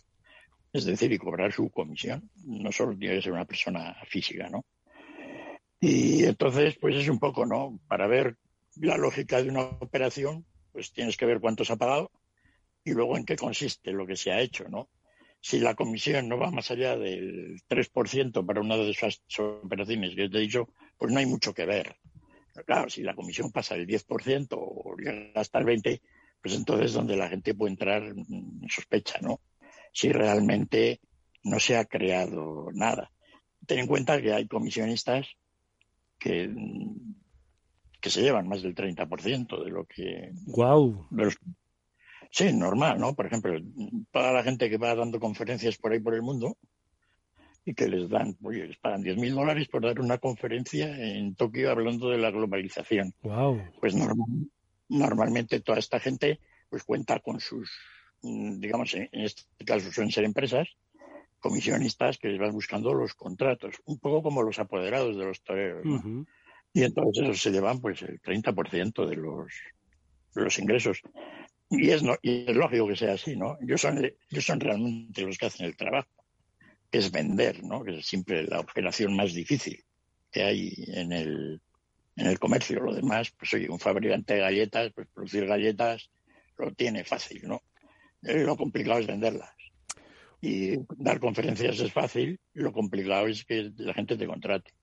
es 0.74 0.86
decir, 0.86 1.14
y 1.14 1.20
cobrar 1.20 1.54
su 1.54 1.70
comisión. 1.70 2.30
No 2.46 2.72
solo 2.72 2.98
tiene 2.98 3.16
que 3.16 3.22
ser 3.22 3.32
una 3.32 3.46
persona 3.46 3.96
física, 4.08 4.50
¿no? 4.50 4.66
Y 5.80 6.26
entonces, 6.26 6.76
pues 6.82 6.96
es 6.96 7.08
un 7.08 7.20
poco, 7.20 7.46
¿no? 7.46 7.80
Para 7.88 8.08
ver 8.08 8.38
la 8.78 8.98
lógica 8.98 9.42
de 9.42 9.50
una 9.50 9.62
operación, 9.62 10.46
pues 10.72 10.92
tienes 10.92 11.16
que 11.16 11.28
ver 11.28 11.40
cuánto 11.40 11.64
se 11.64 11.74
ha 11.74 11.78
pagado 11.78 12.12
y 12.84 12.92
luego 12.94 13.18
en 13.18 13.26
qué 13.26 13.36
consiste 13.36 13.92
lo 13.92 14.08
que 14.08 14.16
se 14.16 14.32
ha 14.32 14.42
hecho, 14.42 14.68
¿no? 14.68 14.90
Si 15.44 15.60
la 15.60 15.76
comisión 15.76 16.30
no 16.30 16.38
va 16.38 16.52
más 16.52 16.72
allá 16.72 16.96
del 16.98 17.62
3% 17.68 18.46
para 18.46 18.62
una 18.62 18.78
de 18.78 18.90
esas 18.90 19.22
operaciones 19.38 20.16
que 20.16 20.30
te 20.30 20.38
he 20.38 20.42
dicho, 20.42 20.70
pues 20.98 21.12
no 21.12 21.20
hay 21.20 21.26
mucho 21.26 21.54
que 21.54 21.66
ver. 21.66 21.98
claro, 22.66 22.90
si 22.90 23.04
la 23.04 23.14
comisión 23.14 23.52
pasa 23.52 23.76
del 23.76 23.86
10% 23.86 24.48
o 24.52 24.96
llega 24.98 25.42
hasta 25.42 25.60
el 25.60 25.66
20%, 25.66 26.02
pues 26.42 26.56
entonces 26.56 26.88
es 26.88 26.94
donde 26.94 27.18
la 27.18 27.28
gente 27.28 27.56
puede 27.56 27.72
entrar 27.72 28.04
en 28.04 28.62
sospecha, 28.70 29.20
¿no? 29.22 29.42
si 29.94 30.12
realmente 30.12 31.00
no 31.44 31.60
se 31.60 31.78
ha 31.78 31.86
creado 31.86 32.70
nada. 32.74 33.12
Ten 33.66 33.80
en 33.80 33.88
cuenta 33.88 34.22
que 34.22 34.34
hay 34.34 34.48
comisionistas 34.48 35.28
que, 36.20 36.54
que 38.02 38.10
se 38.10 38.22
llevan 38.22 38.48
más 38.48 38.64
del 38.64 38.76
30% 38.76 39.64
de 39.64 39.70
lo 39.70 39.86
que... 39.86 40.32
¡Guau! 40.48 41.08
Sí, 42.34 42.52
normal, 42.52 43.00
¿no? 43.00 43.14
Por 43.14 43.28
ejemplo, 43.28 43.54
toda 44.12 44.34
la 44.34 44.44
gente 44.44 44.70
que 44.70 44.78
va 44.78 44.96
dando 44.96 45.20
conferencias 45.20 45.78
por 45.78 45.94
ahí 45.94 46.00
por 46.00 46.16
el 46.16 46.22
mundo 46.22 46.58
y 47.64 47.74
que 47.74 47.88
les 47.88 48.10
dan, 48.10 48.36
oye, 48.44 48.68
les 48.68 48.78
pagan 48.78 49.04
10.000 49.04 49.34
dólares 49.34 49.70
por 49.70 49.84
dar 49.84 50.02
una 50.02 50.18
conferencia 50.18 50.98
en 50.98 51.36
Tokio 51.36 51.72
hablando 51.72 52.10
de 52.10 52.18
la 52.18 52.32
globalización. 52.32 53.14
¡Wow! 53.22 53.62
Pues 53.80 53.96
normalmente 54.90 55.62
toda 55.62 55.80
esta 55.80 56.00
gente 56.00 56.40
pues 56.70 56.84
cuenta 56.84 57.20
con 57.20 57.40
sus 57.40 57.70
digamos, 58.24 58.94
en 58.94 59.10
este 59.12 59.44
caso 59.66 59.92
suelen 59.92 60.12
ser 60.12 60.24
empresas, 60.24 60.68
comisionistas 61.40 62.18
que 62.18 62.30
les 62.30 62.40
van 62.40 62.54
buscando 62.54 62.94
los 62.94 63.14
contratos, 63.14 63.76
un 63.86 64.00
poco 64.00 64.24
como 64.24 64.44
los 64.44 64.60
apoderados 64.60 65.18
de 65.18 65.26
los 65.26 65.44
toreros. 65.44 65.86
Y 66.74 66.84
entonces 66.84 67.42
se 67.42 67.52
llevan 67.52 67.82
pues 67.82 68.02
el 68.02 68.22
30% 68.22 69.06
de 69.06 69.16
los, 69.18 69.54
de 70.34 70.42
los 70.42 70.58
ingresos. 70.58 71.02
Y 71.76 71.90
es, 71.90 72.04
no, 72.04 72.16
y 72.22 72.50
es 72.50 72.56
lógico 72.56 72.88
que 72.88 72.96
sea 72.96 73.14
así, 73.14 73.36
¿no? 73.36 73.58
Ellos 73.62 73.82
son, 73.82 74.00
son 74.40 74.60
realmente 74.60 75.24
los 75.24 75.38
que 75.38 75.48
hacen 75.48 75.66
el 75.66 75.76
trabajo, 75.76 76.10
que 76.92 77.00
es 77.00 77.12
vender, 77.12 77.64
¿no? 77.64 77.84
Que 77.84 77.98
es 77.98 78.06
siempre 78.06 78.44
la 78.44 78.60
operación 78.60 79.16
más 79.16 79.34
difícil 79.34 79.84
que 80.32 80.44
hay 80.44 80.74
en 80.88 81.12
el, 81.12 81.62
en 82.16 82.28
el 82.28 82.40
comercio. 82.40 82.80
Lo 82.80 82.94
demás, 82.94 83.32
pues 83.32 83.54
oye, 83.54 83.70
un 83.70 83.80
fabricante 83.80 84.36
de 84.36 84.42
galletas, 84.42 84.92
pues 84.94 85.08
producir 85.14 85.46
galletas 85.46 86.12
lo 86.58 86.72
tiene 86.74 87.04
fácil, 87.04 87.42
¿no? 87.48 87.62
Eh, 88.24 88.44
lo 88.44 88.56
complicado 88.56 89.00
es 89.00 89.08
venderlas. 89.08 89.52
Y 90.42 90.78
dar 90.98 91.20
conferencias 91.20 91.80
es 91.80 91.92
fácil, 91.92 92.40
lo 92.54 92.74
complicado 92.74 93.28
es 93.28 93.46
que 93.46 93.72
la 93.78 93.94
gente 93.94 94.18
te 94.18 94.28
contrate. 94.28 94.74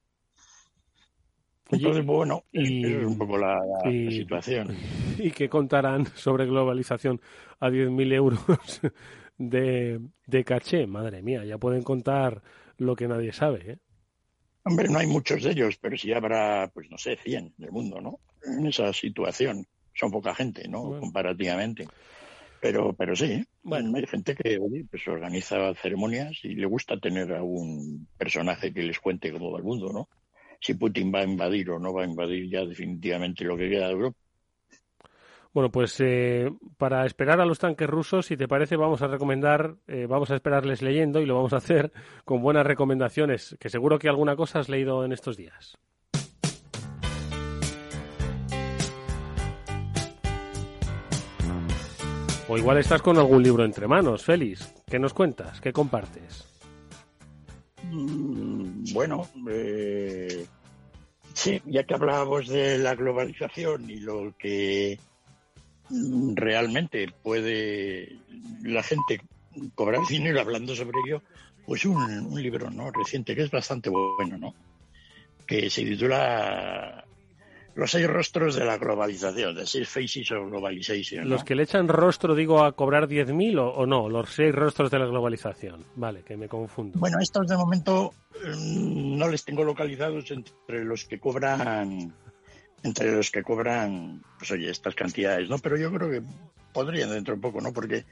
Entonces, 1.70 2.04
bueno, 2.04 2.44
y, 2.52 2.84
es 2.84 3.04
un 3.04 3.16
poco 3.16 3.38
la, 3.38 3.60
situación. 3.84 4.76
¿Y 5.18 5.30
qué 5.30 5.48
contarán 5.48 6.06
sobre 6.14 6.46
globalización 6.46 7.20
a 7.60 7.68
10.000 7.68 8.12
euros 8.12 8.80
de, 9.38 10.00
de 10.26 10.44
caché? 10.44 10.86
Madre 10.86 11.22
mía, 11.22 11.44
ya 11.44 11.58
pueden 11.58 11.82
contar 11.82 12.42
lo 12.76 12.96
que 12.96 13.08
nadie 13.08 13.32
sabe. 13.32 13.72
¿eh? 13.72 13.78
Hombre, 14.64 14.88
no 14.88 14.98
hay 14.98 15.06
muchos 15.06 15.42
de 15.42 15.52
ellos, 15.52 15.78
pero 15.80 15.96
sí 15.96 16.12
habrá, 16.12 16.70
pues 16.72 16.90
no 16.90 16.98
sé, 16.98 17.16
100 17.16 17.54
del 17.56 17.72
mundo, 17.72 18.00
¿no? 18.00 18.20
En 18.44 18.66
esa 18.66 18.92
situación. 18.92 19.66
Son 19.94 20.10
poca 20.10 20.34
gente, 20.34 20.68
¿no? 20.68 20.98
Comparativamente. 20.98 21.86
Pero, 22.60 22.92
pero 22.92 23.16
sí, 23.16 23.42
bueno, 23.62 23.96
hay 23.96 24.06
gente 24.06 24.34
que 24.34 24.60
pues 24.90 25.08
organiza 25.08 25.74
ceremonias 25.74 26.40
y 26.42 26.54
le 26.54 26.66
gusta 26.66 26.98
tener 26.98 27.32
a 27.34 27.42
un 27.42 28.06
personaje 28.18 28.72
que 28.72 28.82
les 28.82 29.00
cuente 29.00 29.32
todo 29.32 29.56
el 29.56 29.64
mundo, 29.64 29.90
¿no? 29.92 30.08
Si 30.60 30.74
Putin 30.74 31.12
va 31.12 31.20
a 31.20 31.24
invadir 31.24 31.70
o 31.70 31.78
no 31.78 31.92
va 31.92 32.02
a 32.02 32.06
invadir 32.06 32.48
ya 32.50 32.64
definitivamente 32.64 33.44
lo 33.44 33.56
que 33.56 33.68
queda 33.68 33.86
de 33.86 33.92
Europa. 33.92 34.18
Bueno, 35.52 35.72
pues 35.72 35.96
eh, 35.98 36.48
para 36.76 37.04
esperar 37.04 37.40
a 37.40 37.44
los 37.44 37.58
tanques 37.58 37.88
rusos, 37.90 38.26
si 38.26 38.36
te 38.36 38.46
parece, 38.46 38.76
vamos 38.76 39.02
a 39.02 39.08
recomendar, 39.08 39.74
eh, 39.88 40.06
vamos 40.08 40.30
a 40.30 40.36
esperarles 40.36 40.80
leyendo 40.80 41.20
y 41.20 41.26
lo 41.26 41.34
vamos 41.34 41.52
a 41.52 41.56
hacer 41.56 41.90
con 42.24 42.40
buenas 42.40 42.64
recomendaciones, 42.64 43.56
que 43.58 43.68
seguro 43.68 43.98
que 43.98 44.08
alguna 44.08 44.36
cosa 44.36 44.60
has 44.60 44.68
leído 44.68 45.04
en 45.04 45.12
estos 45.12 45.36
días. 45.36 45.76
O 52.48 52.58
igual 52.58 52.78
estás 52.78 53.00
con 53.00 53.16
algún 53.16 53.42
libro 53.42 53.64
entre 53.64 53.86
manos, 53.86 54.24
Félix. 54.24 54.74
¿Qué 54.86 54.98
nos 54.98 55.14
cuentas? 55.14 55.60
¿Qué 55.60 55.72
compartes? 55.72 56.49
Mm, 57.90 58.92
bueno, 58.92 59.28
eh, 59.50 60.46
sí, 61.34 61.60
ya 61.66 61.84
que 61.84 61.94
hablábamos 61.94 62.48
de 62.48 62.78
la 62.78 62.94
globalización 62.94 63.90
y 63.90 63.96
lo 63.96 64.34
que 64.38 64.98
realmente 66.34 67.12
puede 67.22 68.16
la 68.62 68.82
gente 68.82 69.20
cobrar 69.74 70.06
dinero 70.08 70.40
hablando 70.40 70.74
sobre 70.74 70.98
ello, 71.06 71.22
pues 71.66 71.84
un, 71.84 71.96
un 71.96 72.42
libro 72.42 72.70
no 72.70 72.90
reciente 72.90 73.34
que 73.34 73.42
es 73.42 73.50
bastante 73.50 73.90
bueno, 73.90 74.38
¿no? 74.38 74.54
que 75.50 75.68
se 75.68 75.82
titula 75.84 76.99
Los 77.74 77.92
seis 77.92 78.06
rostros 78.06 78.56
de 78.56 78.64
la 78.64 78.78
globalización, 78.78 79.54
The 79.54 79.66
Six 79.66 79.88
Faces 79.88 80.32
of 80.32 80.50
Globalization. 80.50 81.28
Los 81.28 81.44
que 81.44 81.54
le 81.54 81.62
echan 81.62 81.88
rostro, 81.88 82.34
digo, 82.34 82.64
a 82.64 82.72
cobrar 82.72 83.08
10.000 83.08 83.58
o, 83.58 83.68
o 83.68 83.86
no, 83.86 84.08
los 84.08 84.30
seis 84.30 84.54
rostros 84.54 84.90
de 84.90 84.98
la 84.98 85.06
globalización. 85.06 85.84
Vale, 85.94 86.22
que 86.22 86.36
me 86.36 86.48
confundo. 86.48 86.98
Bueno, 86.98 87.18
estos 87.20 87.46
de 87.46 87.56
momento 87.56 88.12
mm, 88.44 89.16
no 89.16 89.28
les 89.28 89.44
tengo 89.44 89.64
localizados 89.64 90.30
entre 90.30 90.84
los 90.84 91.04
que 91.04 91.20
cobran 91.20 92.12
entre 92.82 93.12
los 93.12 93.30
que 93.30 93.42
cobran, 93.42 94.22
pues 94.38 94.50
oye, 94.52 94.70
estas 94.70 94.94
cantidades, 94.94 95.48
¿no? 95.48 95.58
Pero 95.58 95.76
yo 95.76 95.92
creo 95.92 96.10
que 96.10 96.22
podrían 96.72 97.10
dentro 97.10 97.34
de 97.34 97.40
poco, 97.40 97.60
¿no? 97.60 97.72
Porque 97.72 98.04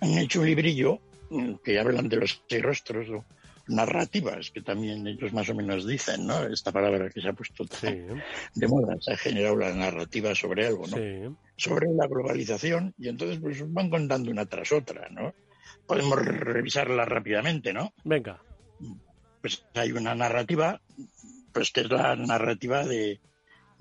han 0.00 0.18
hecho 0.18 0.40
un 0.40 0.46
librillo 0.46 1.00
mm, 1.30 1.54
que 1.64 1.78
hablan 1.78 2.08
de 2.08 2.16
los 2.16 2.42
seis 2.48 2.62
rostros, 2.62 3.08
¿no? 3.08 3.24
Narrativas, 3.68 4.50
que 4.50 4.60
también 4.60 5.06
ellos 5.06 5.32
más 5.32 5.48
o 5.48 5.54
menos 5.54 5.86
dicen, 5.86 6.26
¿no? 6.26 6.44
Esta 6.46 6.72
palabra 6.72 7.08
que 7.10 7.20
se 7.20 7.28
ha 7.28 7.32
puesto 7.32 7.64
de 7.64 8.68
moda, 8.68 8.96
se 9.00 9.12
ha 9.12 9.16
generado 9.16 9.56
la 9.56 9.72
narrativa 9.72 10.34
sobre 10.34 10.66
algo, 10.66 10.86
¿no? 10.86 11.38
Sobre 11.56 11.86
la 11.92 12.06
globalización, 12.06 12.94
y 12.98 13.08
entonces 13.08 13.38
pues 13.40 13.72
van 13.72 13.90
contando 13.90 14.30
una 14.30 14.46
tras 14.46 14.72
otra, 14.72 15.08
¿no? 15.10 15.34
Podemos 15.86 16.24
revisarla 16.24 17.04
rápidamente, 17.04 17.72
¿no? 17.72 17.92
Venga. 18.04 18.42
Pues 19.40 19.64
hay 19.74 19.92
una 19.92 20.14
narrativa, 20.14 20.80
pues 21.52 21.70
que 21.70 21.82
es 21.82 21.90
la 21.90 22.16
narrativa 22.16 22.84
de, 22.84 23.20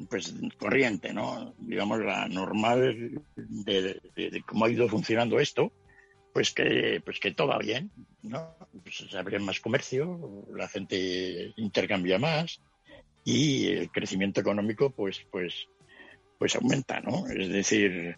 pues 0.10 0.34
corriente, 0.58 1.14
¿no? 1.14 1.54
Digamos 1.60 2.00
la 2.00 2.28
normal 2.28 3.22
de, 3.36 4.02
de, 4.16 4.30
de 4.30 4.44
cómo 4.44 4.66
ha 4.66 4.70
ido 4.70 4.88
funcionando 4.88 5.40
esto, 5.40 5.72
pues 6.34 6.52
que, 6.52 7.02
pues 7.06 7.20
que 7.20 7.32
todo 7.32 7.50
va 7.50 7.60
bien, 7.60 7.92
¿no? 8.24 8.56
Pues 8.82 9.06
se 9.10 9.18
abre 9.18 9.40
más 9.40 9.60
comercio, 9.60 10.46
la 10.54 10.68
gente 10.68 11.54
intercambia 11.58 12.18
más 12.18 12.60
y 13.24 13.68
el 13.68 13.92
crecimiento 13.92 14.42
económico, 14.42 14.90
pues, 14.90 15.26
pues, 15.32 15.68
pues 16.40 16.56
aumenta, 16.56 17.00
¿no? 17.02 17.28
Es 17.28 17.50
decir, 17.50 18.18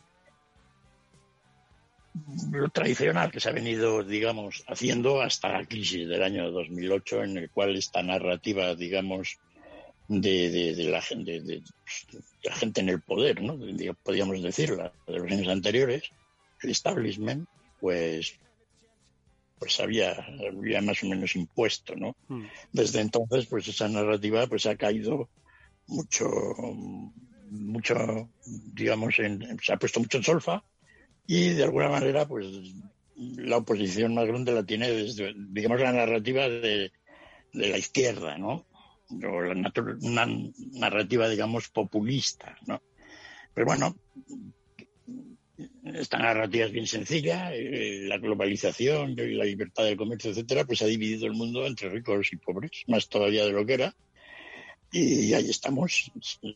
lo 2.51 2.69
tradicional 2.69 3.32
que 3.32 3.41
se 3.41 3.49
ha 3.49 3.54
venido, 3.54 4.04
digamos, 4.04 4.63
haciendo 4.67 5.21
hasta 5.21 5.49
la 5.49 5.65
crisis 5.65 6.08
del 6.08 6.23
año 6.23 6.49
2008, 6.51 7.23
en 7.23 7.38
el 7.38 7.49
cual 7.49 7.75
esta 7.75 8.01
narrativa, 8.01 8.73
digamos, 8.75 9.38
de, 10.08 10.49
de, 10.49 10.75
de 10.75 10.84
la 10.86 11.01
gente, 11.01 11.41
de, 11.41 11.62
la 12.43 12.56
gente 12.56 12.80
en 12.80 12.89
el 12.89 13.01
poder, 13.01 13.41
¿no? 13.41 13.58
Podríamos 14.04 14.41
decirla, 14.41 14.93
de 15.06 15.19
los 15.19 15.32
años 15.32 15.49
anteriores, 15.49 16.12
el 16.62 16.69
establishment, 16.69 17.49
pues 17.79 18.39
pues 19.57 19.79
había, 19.79 20.11
había 20.47 20.81
más 20.81 21.01
o 21.03 21.07
menos 21.07 21.35
impuesto, 21.35 21.95
¿no? 21.95 22.15
Hmm. 22.27 22.45
Desde 22.71 23.01
entonces, 23.01 23.45
pues 23.47 23.67
esa 23.67 23.88
narrativa 23.88 24.45
pues 24.47 24.65
ha 24.65 24.75
caído 24.75 25.29
mucho, 25.88 26.27
mucho, 27.49 28.29
digamos, 28.45 29.17
en, 29.19 29.57
se 29.61 29.73
ha 29.73 29.77
puesto 29.77 29.99
mucho 29.99 30.17
en 30.17 30.23
solfa 30.23 30.63
y 31.25 31.49
de 31.49 31.63
alguna 31.63 31.89
manera, 31.89 32.27
pues 32.27 32.47
la 33.15 33.57
oposición 33.57 34.13
más 34.13 34.27
grande 34.27 34.51
la 34.51 34.65
tiene 34.65 34.91
desde, 34.91 35.33
digamos, 35.35 35.79
la 35.79 35.93
narrativa 35.93 36.49
de, 36.49 36.91
de 37.53 37.69
la 37.69 37.77
izquierda, 37.77 38.38
¿no? 38.38 38.65
O 39.09 39.41
la 39.41 39.71
una 40.01 40.27
narrativa, 40.73 41.29
digamos, 41.29 41.69
populista, 41.69 42.57
¿no? 42.67 42.81
Pero 43.53 43.67
bueno, 43.67 43.95
esta 45.99 46.17
narrativa 46.17 46.65
es 46.65 46.71
bien 46.71 46.88
sencilla, 46.88 47.53
eh, 47.53 48.01
la 48.08 48.17
globalización 48.17 49.12
y 49.12 49.34
la 49.34 49.45
libertad 49.45 49.84
del 49.84 49.97
comercio, 49.97 50.31
etcétera, 50.31 50.65
pues 50.65 50.81
ha 50.81 50.86
dividido 50.86 51.25
el 51.25 51.34
mundo 51.34 51.65
entre 51.65 51.89
ricos 51.89 52.31
y 52.31 52.38
pobres, 52.38 52.84
más 52.88 53.08
todavía 53.10 53.45
de 53.45 53.51
lo 53.51 53.65
que 53.65 53.73
era. 53.73 53.95
Y 54.91 55.34
ahí 55.34 55.49
estamos, 55.49 56.12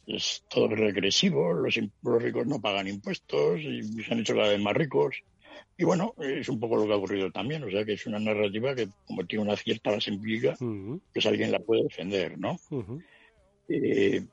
es, 0.07 0.43
todo 0.47 0.67
regresivo, 0.69 1.53
los, 1.53 1.77
los, 2.03 2.23
ricos 2.23 2.47
no 2.47 2.61
pagan 2.61 2.87
impuestos 2.87 3.59
y 3.59 4.03
se 4.03 4.13
han 4.13 4.19
hecho 4.19 4.35
cada 4.35 4.49
vez 4.49 4.61
más 4.61 4.75
ricos. 4.75 5.23
Y 5.77 5.83
bueno, 5.83 6.13
es 6.19 6.47
un 6.47 6.59
poco 6.59 6.77
lo 6.77 6.85
que 6.85 6.93
ha 6.93 6.97
ocurrido 6.97 7.31
también, 7.31 7.63
o 7.63 7.69
sea 7.69 7.83
que 7.83 7.93
es 7.93 8.05
una 8.05 8.19
narrativa 8.19 8.75
que 8.75 8.87
como 9.07 9.25
tiene 9.25 9.43
una 9.43 9.55
cierta 9.55 9.91
base 9.91 10.11
empírica, 10.11 10.55
uh 10.59 10.65
-huh. 10.65 11.01
pues 11.13 11.25
alguien 11.25 11.51
la 11.51 11.59
puede 11.59 11.83
defender, 11.83 12.37
¿no? 12.37 12.59
Uh 12.69 12.83
-huh. 12.83 13.03
eh, 13.69 14.25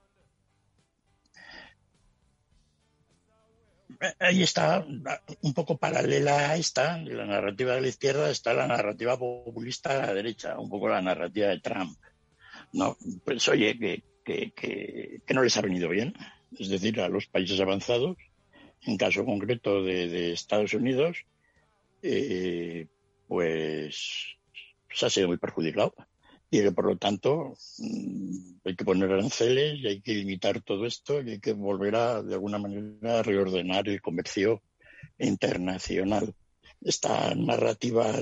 ahí 4.19 4.43
está, 4.43 4.85
un 5.43 5.55
poco 5.55 5.79
paralela 5.79 6.51
a 6.51 6.57
esta, 6.57 6.99
la 6.99 7.27
narrativa 7.27 7.75
de 7.75 7.81
la 7.81 7.89
izquierda, 7.89 8.31
está 8.31 8.55
la 8.55 8.67
narrativa 8.67 9.19
populista 9.19 9.95
de 9.95 10.07
la 10.07 10.15
derecha, 10.15 10.59
un 10.59 10.69
poco 10.69 10.89
la 10.89 11.03
narrativa 11.03 11.49
de 11.49 11.61
Trump. 11.61 11.99
No, 12.73 12.97
pues 13.25 13.49
oye, 13.49 13.79
que, 13.79 14.03
que, 14.25 14.53
que, 14.53 15.35
no 15.35 15.43
les 15.43 15.57
ha 15.57 15.63
venido 15.63 15.89
bien, 15.89 16.15
es 16.59 16.69
decir, 16.69 17.01
a 17.01 17.09
los 17.09 17.27
países 17.27 17.61
avanzados, 17.61 18.17
en 18.83 18.97
caso 18.97 19.25
concreto 19.25 19.83
de, 19.83 20.33
Estados 20.33 20.75
Unidos, 20.75 21.25
eh, 22.03 22.87
pues 23.29 24.37
se 24.91 25.07
ha 25.07 25.11
sido 25.11 25.29
muy 25.29 25.39
perjudicado 25.39 25.95
y 26.51 26.63
que 26.63 26.73
por 26.73 26.87
lo 26.87 26.97
tanto 26.97 27.55
hay 28.65 28.77
que 28.77 28.85
poner 28.85 29.11
aranceles 29.11 29.79
y 29.81 29.87
hay 29.87 30.01
que 30.01 30.15
limitar 30.15 30.61
todo 30.61 30.87
esto 30.87 31.21
y 31.21 31.33
hay 31.33 31.41
que 31.41 31.53
volver 31.53 31.97
a, 31.97 32.23
de 32.23 32.35
alguna 32.35 32.59
manera, 32.59 33.19
a 33.19 33.23
reordenar 33.23 33.89
el 33.89 34.01
comercio 34.01 34.63
internacional. 35.19 36.35
Esta 36.81 37.35
narrativa 37.35 38.13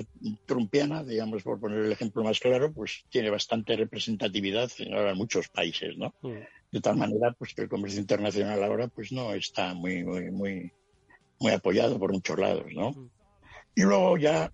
trumpiana, 0.46 1.02
digamos, 1.04 1.42
por 1.42 1.60
poner 1.60 1.80
el 1.80 1.92
ejemplo 1.92 2.22
más 2.22 2.40
claro, 2.40 2.72
pues 2.72 3.04
tiene 3.10 3.28
bastante 3.28 3.76
representatividad 3.76 4.70
en 4.78 4.94
ahora 4.94 5.14
muchos 5.14 5.48
países, 5.48 5.96
¿no? 5.98 6.14
Mm. 6.22 6.38
De 6.70 6.80
tal 6.80 6.96
manera, 6.96 7.32
pues 7.32 7.52
que 7.54 7.62
el 7.62 7.68
comercio 7.68 8.00
internacional 8.00 8.62
ahora, 8.62 8.88
pues 8.88 9.12
no 9.12 9.34
está 9.34 9.74
muy, 9.74 10.02
muy, 10.04 10.30
muy, 10.30 10.72
muy 11.38 11.52
apoyado 11.52 11.98
por 11.98 12.12
muchos 12.12 12.38
lados, 12.38 12.66
¿no? 12.74 12.92
Mm. 12.92 13.10
Y 13.76 13.82
luego 13.82 14.16
ya 14.16 14.52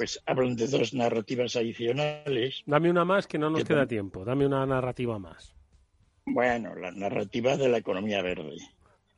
pues 0.00 0.18
hablan 0.24 0.56
de 0.56 0.66
dos 0.66 0.94
narrativas 0.94 1.56
adicionales. 1.56 2.62
Dame 2.64 2.88
una 2.88 3.04
más 3.04 3.26
que 3.26 3.36
no 3.36 3.50
nos 3.50 3.58
que 3.60 3.66
queda 3.66 3.86
tiempo. 3.86 4.24
Dame 4.24 4.46
una 4.46 4.64
narrativa 4.64 5.18
más. 5.18 5.54
Bueno, 6.24 6.74
la 6.74 6.90
narrativa 6.90 7.58
de 7.58 7.68
la 7.68 7.76
economía 7.76 8.22
verde. 8.22 8.56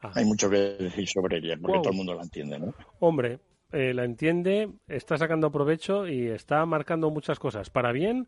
Ah. 0.01 0.11
Hay 0.17 0.25
mucho 0.25 0.51
que 0.51 0.57
decir 0.57 1.07
sobre 1.07 1.37
ella, 1.37 1.57
porque 1.63 1.77
wow. 1.77 1.83
todo 1.83 1.93
el 1.93 1.97
mundo 1.97 2.15
la 2.15 2.25
entiende, 2.25 2.59
¿no? 2.59 2.75
Hombre, 2.99 3.39
eh, 3.71 3.95
la 3.95 4.03
entiende, 4.05 4.71
está 4.89 5.17
sacando 5.19 5.53
provecho 5.53 6.09
y 6.09 6.27
está 6.27 6.67
marcando 6.67 7.11
muchas 7.11 7.39
cosas, 7.39 7.71
para 7.71 7.93
bien 7.93 8.27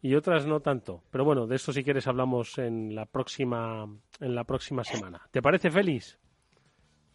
y 0.00 0.14
otras 0.14 0.46
no 0.46 0.60
tanto. 0.60 1.02
Pero 1.10 1.26
bueno, 1.26 1.46
de 1.46 1.56
eso 1.56 1.70
si 1.70 1.84
quieres 1.84 2.06
hablamos 2.06 2.56
en 2.56 2.94
la 2.94 3.04
próxima, 3.04 3.86
en 4.20 4.34
la 4.34 4.44
próxima 4.44 4.84
semana. 4.84 5.20
¿Te 5.32 5.42
parece, 5.42 5.70
Félix? 5.70 6.18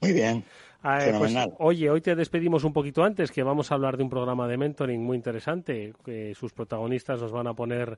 Muy 0.02 0.14
bien. 0.14 0.46
Eh, 0.86 1.16
pues, 1.18 1.36
oye, 1.58 1.90
hoy 1.90 2.00
te 2.02 2.16
despedimos 2.16 2.64
un 2.64 2.72
poquito 2.72 3.04
antes, 3.04 3.32
que 3.32 3.42
vamos 3.42 3.72
a 3.72 3.76
hablar 3.76 3.98
de 3.98 4.04
un 4.04 4.10
programa 4.10 4.48
de 4.48 4.58
mentoring 4.58 5.02
muy 5.02 5.18
interesante, 5.18 5.94
que 6.04 6.36
sus 6.36 6.54
protagonistas 6.54 7.20
nos 7.20 7.32
van 7.32 7.48
a 7.48 7.56
poner, 7.56 7.98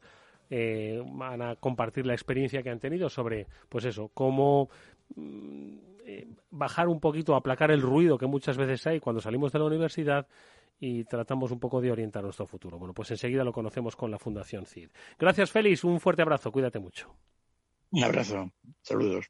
eh, 0.50 1.04
van 1.06 1.42
a 1.42 1.56
compartir 1.58 2.06
la 2.06 2.14
experiencia 2.14 2.64
que 2.64 2.70
han 2.70 2.80
tenido 2.80 3.10
sobre, 3.10 3.48
pues 3.68 3.84
eso, 3.84 4.10
cómo 4.14 4.70
eh, 5.18 6.28
bajar 6.50 6.88
un 6.88 7.02
poquito, 7.02 7.36
aplacar 7.36 7.72
el 7.72 7.82
ruido 7.82 8.18
que 8.18 8.28
muchas 8.28 8.56
veces 8.56 8.88
hay 8.88 9.02
cuando 9.02 9.22
salimos 9.22 9.52
de 9.52 9.60
la 9.60 9.66
universidad 9.66 10.26
y 10.80 11.04
tratamos 11.04 11.52
un 11.52 11.60
poco 11.60 11.82
de 11.82 11.92
orientar 11.92 12.24
nuestro 12.24 12.46
futuro. 12.46 12.80
Bueno, 12.80 12.94
pues 12.94 13.12
enseguida 13.12 13.44
lo 13.44 13.52
conocemos 13.52 13.98
con 13.98 14.12
la 14.12 14.20
Fundación 14.20 14.66
CID. 14.66 14.90
Gracias, 15.20 15.52
Félix, 15.52 15.84
un 15.84 16.00
fuerte 16.00 16.22
abrazo, 16.22 16.54
cuídate 16.54 16.80
mucho. 16.80 17.14
Un 17.92 18.04
abrazo, 18.04 18.50
saludos. 18.82 19.30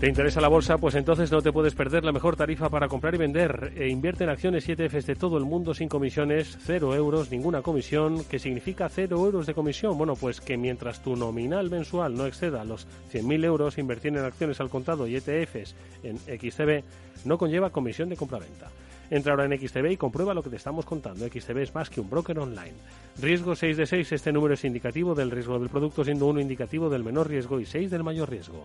¿Te 0.00 0.08
interesa 0.08 0.40
la 0.40 0.48
bolsa? 0.48 0.78
Pues 0.78 0.94
entonces 0.94 1.30
no 1.30 1.42
te 1.42 1.52
puedes 1.52 1.74
perder 1.74 2.06
la 2.06 2.12
mejor 2.12 2.34
tarifa 2.34 2.70
para 2.70 2.88
comprar 2.88 3.14
y 3.14 3.18
vender. 3.18 3.74
E 3.76 3.88
invierte 3.88 4.24
en 4.24 4.30
acciones 4.30 4.66
7Fs 4.66 5.04
de 5.04 5.14
todo 5.14 5.36
el 5.36 5.44
mundo 5.44 5.74
sin 5.74 5.90
comisiones, 5.90 6.56
cero 6.62 6.94
euros, 6.94 7.30
ninguna 7.30 7.60
comisión. 7.60 8.24
¿Qué 8.24 8.38
significa 8.38 8.88
cero 8.88 9.18
euros 9.18 9.44
de 9.44 9.52
comisión? 9.52 9.98
Bueno, 9.98 10.16
pues 10.16 10.40
que 10.40 10.56
mientras 10.56 11.02
tu 11.02 11.16
nominal 11.16 11.68
mensual 11.68 12.14
no 12.14 12.24
exceda 12.24 12.64
los 12.64 12.86
100.000 13.12 13.44
euros, 13.44 13.76
invertir 13.76 14.16
en 14.16 14.24
acciones 14.24 14.58
al 14.62 14.70
contado 14.70 15.06
y 15.06 15.16
ETFs 15.16 15.74
en 16.02 16.16
XTB 16.16 16.82
no 17.26 17.36
conlleva 17.36 17.68
comisión 17.68 18.08
de 18.08 18.16
compra-venta. 18.16 18.68
Entra 19.10 19.34
ahora 19.34 19.44
en 19.44 19.60
XTB 19.60 19.90
y 19.90 19.96
comprueba 19.98 20.32
lo 20.32 20.42
que 20.42 20.48
te 20.48 20.56
estamos 20.56 20.86
contando. 20.86 21.28
XTB 21.28 21.58
es 21.58 21.74
más 21.74 21.90
que 21.90 22.00
un 22.00 22.08
broker 22.08 22.38
online. 22.38 22.72
Riesgo 23.20 23.54
6 23.54 23.76
de 23.76 23.84
6, 23.84 24.12
este 24.12 24.32
número 24.32 24.54
es 24.54 24.64
indicativo 24.64 25.14
del 25.14 25.30
riesgo 25.30 25.58
del 25.58 25.68
producto, 25.68 26.04
siendo 26.04 26.24
uno 26.24 26.40
indicativo 26.40 26.88
del 26.88 27.04
menor 27.04 27.28
riesgo 27.28 27.60
y 27.60 27.66
6 27.66 27.90
del 27.90 28.02
mayor 28.02 28.30
riesgo. 28.30 28.64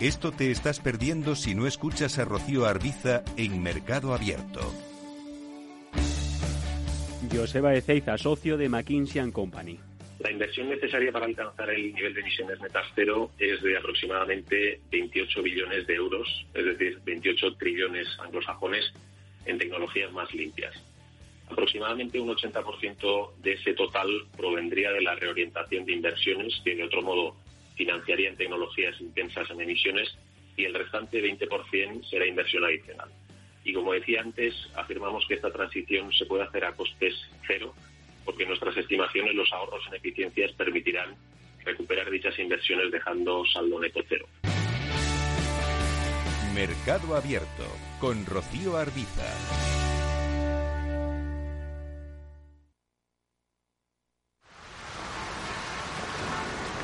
Esto 0.00 0.30
te 0.30 0.52
estás 0.52 0.78
perdiendo 0.78 1.34
si 1.34 1.56
no 1.56 1.66
escuchas 1.66 2.20
a 2.20 2.24
Rocío 2.24 2.66
Arbiza 2.66 3.24
en 3.36 3.60
Mercado 3.60 4.14
Abierto. 4.14 4.60
Joseba 7.34 7.74
Ezeiza, 7.74 8.16
socio 8.16 8.56
de 8.56 8.68
McKinsey 8.68 9.32
Company. 9.32 9.80
La 10.20 10.30
inversión 10.30 10.68
necesaria 10.68 11.10
para 11.10 11.26
alcanzar 11.26 11.68
el 11.70 11.92
nivel 11.92 12.14
de 12.14 12.20
emisiones 12.20 12.60
netas 12.60 12.86
cero 12.94 13.32
es 13.40 13.60
de 13.60 13.76
aproximadamente 13.76 14.80
28 14.88 15.42
billones 15.42 15.84
de 15.88 15.94
euros, 15.96 16.46
es 16.54 16.64
decir, 16.64 17.00
28 17.04 17.56
trillones 17.56 18.06
anglosajones 18.20 18.94
en 19.46 19.58
tecnologías 19.58 20.12
más 20.12 20.32
limpias. 20.32 20.80
Aproximadamente 21.50 22.20
un 22.20 22.28
80% 22.28 23.34
de 23.38 23.52
ese 23.52 23.74
total 23.74 24.08
provendría 24.36 24.92
de 24.92 25.02
la 25.02 25.16
reorientación 25.16 25.84
de 25.84 25.94
inversiones 25.94 26.54
que 26.62 26.76
de 26.76 26.84
otro 26.84 27.02
modo 27.02 27.34
financiarían 27.78 28.36
tecnologías 28.36 29.00
intensas 29.00 29.48
en 29.50 29.60
emisiones 29.62 30.14
y 30.56 30.64
el 30.64 30.74
restante 30.74 31.22
20% 31.22 32.04
será 32.10 32.26
inversión 32.26 32.64
adicional. 32.64 33.08
Y 33.64 33.72
como 33.72 33.92
decía 33.92 34.20
antes, 34.20 34.54
afirmamos 34.74 35.24
que 35.26 35.34
esta 35.34 35.52
transición 35.52 36.12
se 36.12 36.26
puede 36.26 36.42
hacer 36.42 36.64
a 36.64 36.74
costes 36.74 37.14
cero, 37.46 37.72
porque 38.24 38.44
nuestras 38.44 38.76
estimaciones, 38.76 39.34
los 39.34 39.52
ahorros 39.52 39.86
en 39.86 39.94
eficiencias 39.94 40.52
permitirán 40.52 41.14
recuperar 41.64 42.10
dichas 42.10 42.38
inversiones 42.38 42.90
dejando 42.90 43.44
saldo 43.46 43.80
neto 43.80 44.00
cero. 44.08 44.26
Mercado 46.54 47.14
Abierto 47.14 47.64
con 48.00 48.26
Rocío 48.26 48.76
Arbiza. 48.76 49.87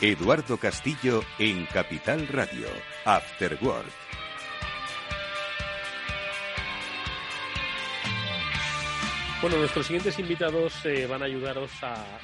Eduardo 0.00 0.58
Castillo 0.58 1.24
en 1.40 1.66
Capital 1.66 2.28
Radio, 2.28 2.68
After 3.04 3.58
Work. 3.60 3.88
Bueno, 9.40 9.56
nuestros 9.58 9.86
siguientes 9.86 10.16
invitados 10.20 10.86
eh, 10.86 11.08
van 11.08 11.22
a 11.22 11.24
ayudaros 11.24 11.72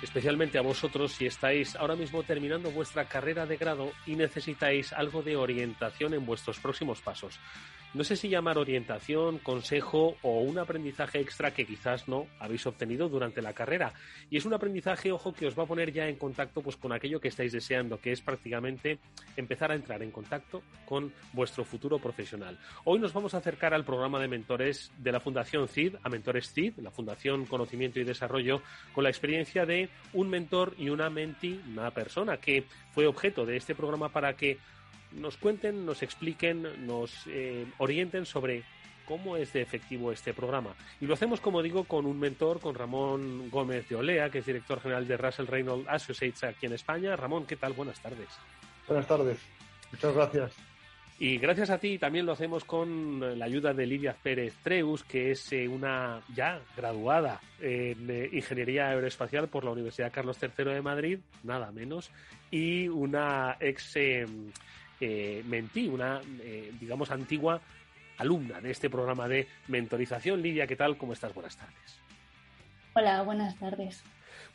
especialmente 0.01 0.57
a 0.57 0.63
vosotros 0.63 1.15
si 1.15 1.27
estáis 1.27 1.75
ahora 1.75 1.97
mismo 1.97 2.23
terminando 2.23 2.71
vuestra 2.71 3.07
carrera 3.07 3.45
de 3.45 3.57
grado 3.57 3.91
y 4.07 4.15
necesitáis 4.15 4.93
algo 4.93 5.23
de 5.23 5.37
orientación 5.37 6.15
en 6.15 6.25
vuestros 6.25 6.61
próximos 6.61 7.01
pasos 7.01 7.41
no 7.95 8.03
sé 8.03 8.17
si 8.17 8.29
llamar 8.29 8.59
orientación, 8.59 9.39
consejo 9.39 10.17
o 10.23 10.41
un 10.41 10.59
aprendizaje 10.59 11.21
extra 11.21 11.55
que 11.55 11.65
quizás 11.65 12.09
no 12.09 12.27
habéis 12.41 12.67
obtenido 12.67 13.09
durante 13.09 13.41
la 13.41 13.53
carrera. 13.53 13.93
Y 14.31 14.37
es 14.37 14.45
un 14.45 14.53
aprendizaje, 14.53 15.13
ojo, 15.13 15.33
que 15.33 15.47
os 15.47 15.57
va 15.57 15.63
a 15.63 15.67
poner 15.67 15.93
ya 15.93 16.09
en 16.09 16.17
contacto 16.17 16.61
pues, 16.61 16.77
con 16.77 16.93
aquello 16.93 17.21
que 17.21 17.29
estáis 17.29 17.53
deseando, 17.53 18.01
que 18.01 18.11
es 18.11 18.21
prácticamente 18.21 18.99
empezar 19.37 19.71
a 19.71 19.77
entrar 19.77 20.03
en 20.03 20.11
contacto 20.11 20.63
con 20.85 21.13
vuestro 21.33 21.65
futuro 21.65 22.01
profesional. 22.01 22.59
Hoy 22.83 22.99
nos 22.99 23.13
vamos 23.13 23.33
a 23.35 23.39
acercar 23.39 23.73
al 23.75 23.85
programa 23.85 24.19
de 24.19 24.27
mentores 24.27 24.91
de 24.99 25.13
la 25.13 25.21
Fundación 25.21 25.69
CID, 25.69 25.95
a 26.03 26.09
Mentores 26.09 26.53
CID, 26.53 26.79
la 26.79 26.91
Fundación 26.91 27.47
Conocimiento 27.47 28.01
y 28.01 28.05
Desarrollo, 28.05 28.61
con 28.93 29.05
la 29.05 29.11
experiencia 29.11 29.67
de 29.67 29.89
un 30.13 30.29
mentor 30.29 30.75
y 30.79 30.89
una 30.89 31.11
menti, 31.11 31.61
una 31.71 31.93
persona 31.93 32.39
que 32.39 32.65
fue 32.91 33.07
objeto 33.07 33.47
de 33.47 33.57
este 33.57 33.77
programa 33.77 34.09
para 34.09 34.35
que 34.35 34.59
nos 35.15 35.37
cuenten, 35.37 35.87
nos 35.87 36.03
expliquen, 36.03 36.87
nos 36.87 37.27
eh, 37.27 37.67
orienten 37.79 38.27
sobre 38.27 38.63
cómo 39.05 39.37
es 39.37 39.53
de 39.53 39.63
efectivo 39.63 40.13
este 40.13 40.33
programa. 40.33 40.75
Y 41.01 41.07
lo 41.07 41.15
hacemos, 41.15 41.41
como 41.41 41.63
digo, 41.63 41.85
con 41.85 42.07
un 42.07 42.19
mentor, 42.19 42.61
con 42.61 42.75
Ramón 42.75 43.51
Gómez 43.51 43.89
de 43.89 43.97
Olea, 43.97 44.31
que 44.31 44.39
es 44.39 44.47
director 44.47 44.81
general 44.81 45.07
de 45.07 45.17
Russell 45.17 45.47
Reynolds 45.47 45.89
Associates 45.89 46.45
aquí 46.45 46.67
en 46.67 46.73
España. 46.73 47.17
Ramón, 47.17 47.47
¿qué 47.47 47.57
tal? 47.57 47.73
Buenas 47.75 48.01
tardes. 48.01 48.29
Buenas 48.87 49.07
tardes. 49.07 49.39
Muchas 49.93 50.15
gracias. 50.15 50.53
Y 51.17 51.39
gracias 51.39 51.71
a 51.71 51.79
ti 51.79 51.97
también 51.97 52.27
lo 52.27 52.33
hacemos 52.33 52.65
con 52.65 53.39
la 53.39 53.45
ayuda 53.45 53.73
de 53.73 53.87
Lidia 53.87 54.17
Pérez 54.21 54.57
Treus, 54.65 55.05
que 55.05 55.31
es 55.31 55.53
eh, 55.53 55.69
una 55.69 56.21
ya 56.35 56.61
graduada 56.77 57.41
en 57.61 58.11
eh, 58.11 58.31
Ingeniería 58.33 58.89
Aeroespacial 58.89 59.49
por 59.49 59.63
la 59.63 59.71
Universidad 59.71 60.13
Carlos 60.13 60.39
III 60.43 60.65
de 60.65 60.83
Madrid, 60.83 61.21
nada 61.45 61.71
menos, 61.71 62.11
y 62.51 62.89
una 62.89 63.57
ex 63.61 63.97
eh, 65.01 65.43
Mentí, 65.47 65.89
una, 65.89 66.21
eh, 66.41 66.73
digamos, 66.81 67.11
antigua 67.11 67.61
alumna 68.19 68.61
de 68.61 68.71
este 68.71 68.89
programa 68.91 69.29
de 69.29 69.49
mentorización. 69.69 70.43
Lidia, 70.43 70.67
¿qué 70.67 70.77
tal? 70.77 70.97
¿Cómo 70.97 71.13
estás? 71.13 71.35
Buenas 71.35 71.57
tardes. 71.57 71.99
Hola, 72.95 73.23
buenas 73.23 73.57
tardes. 73.57 74.05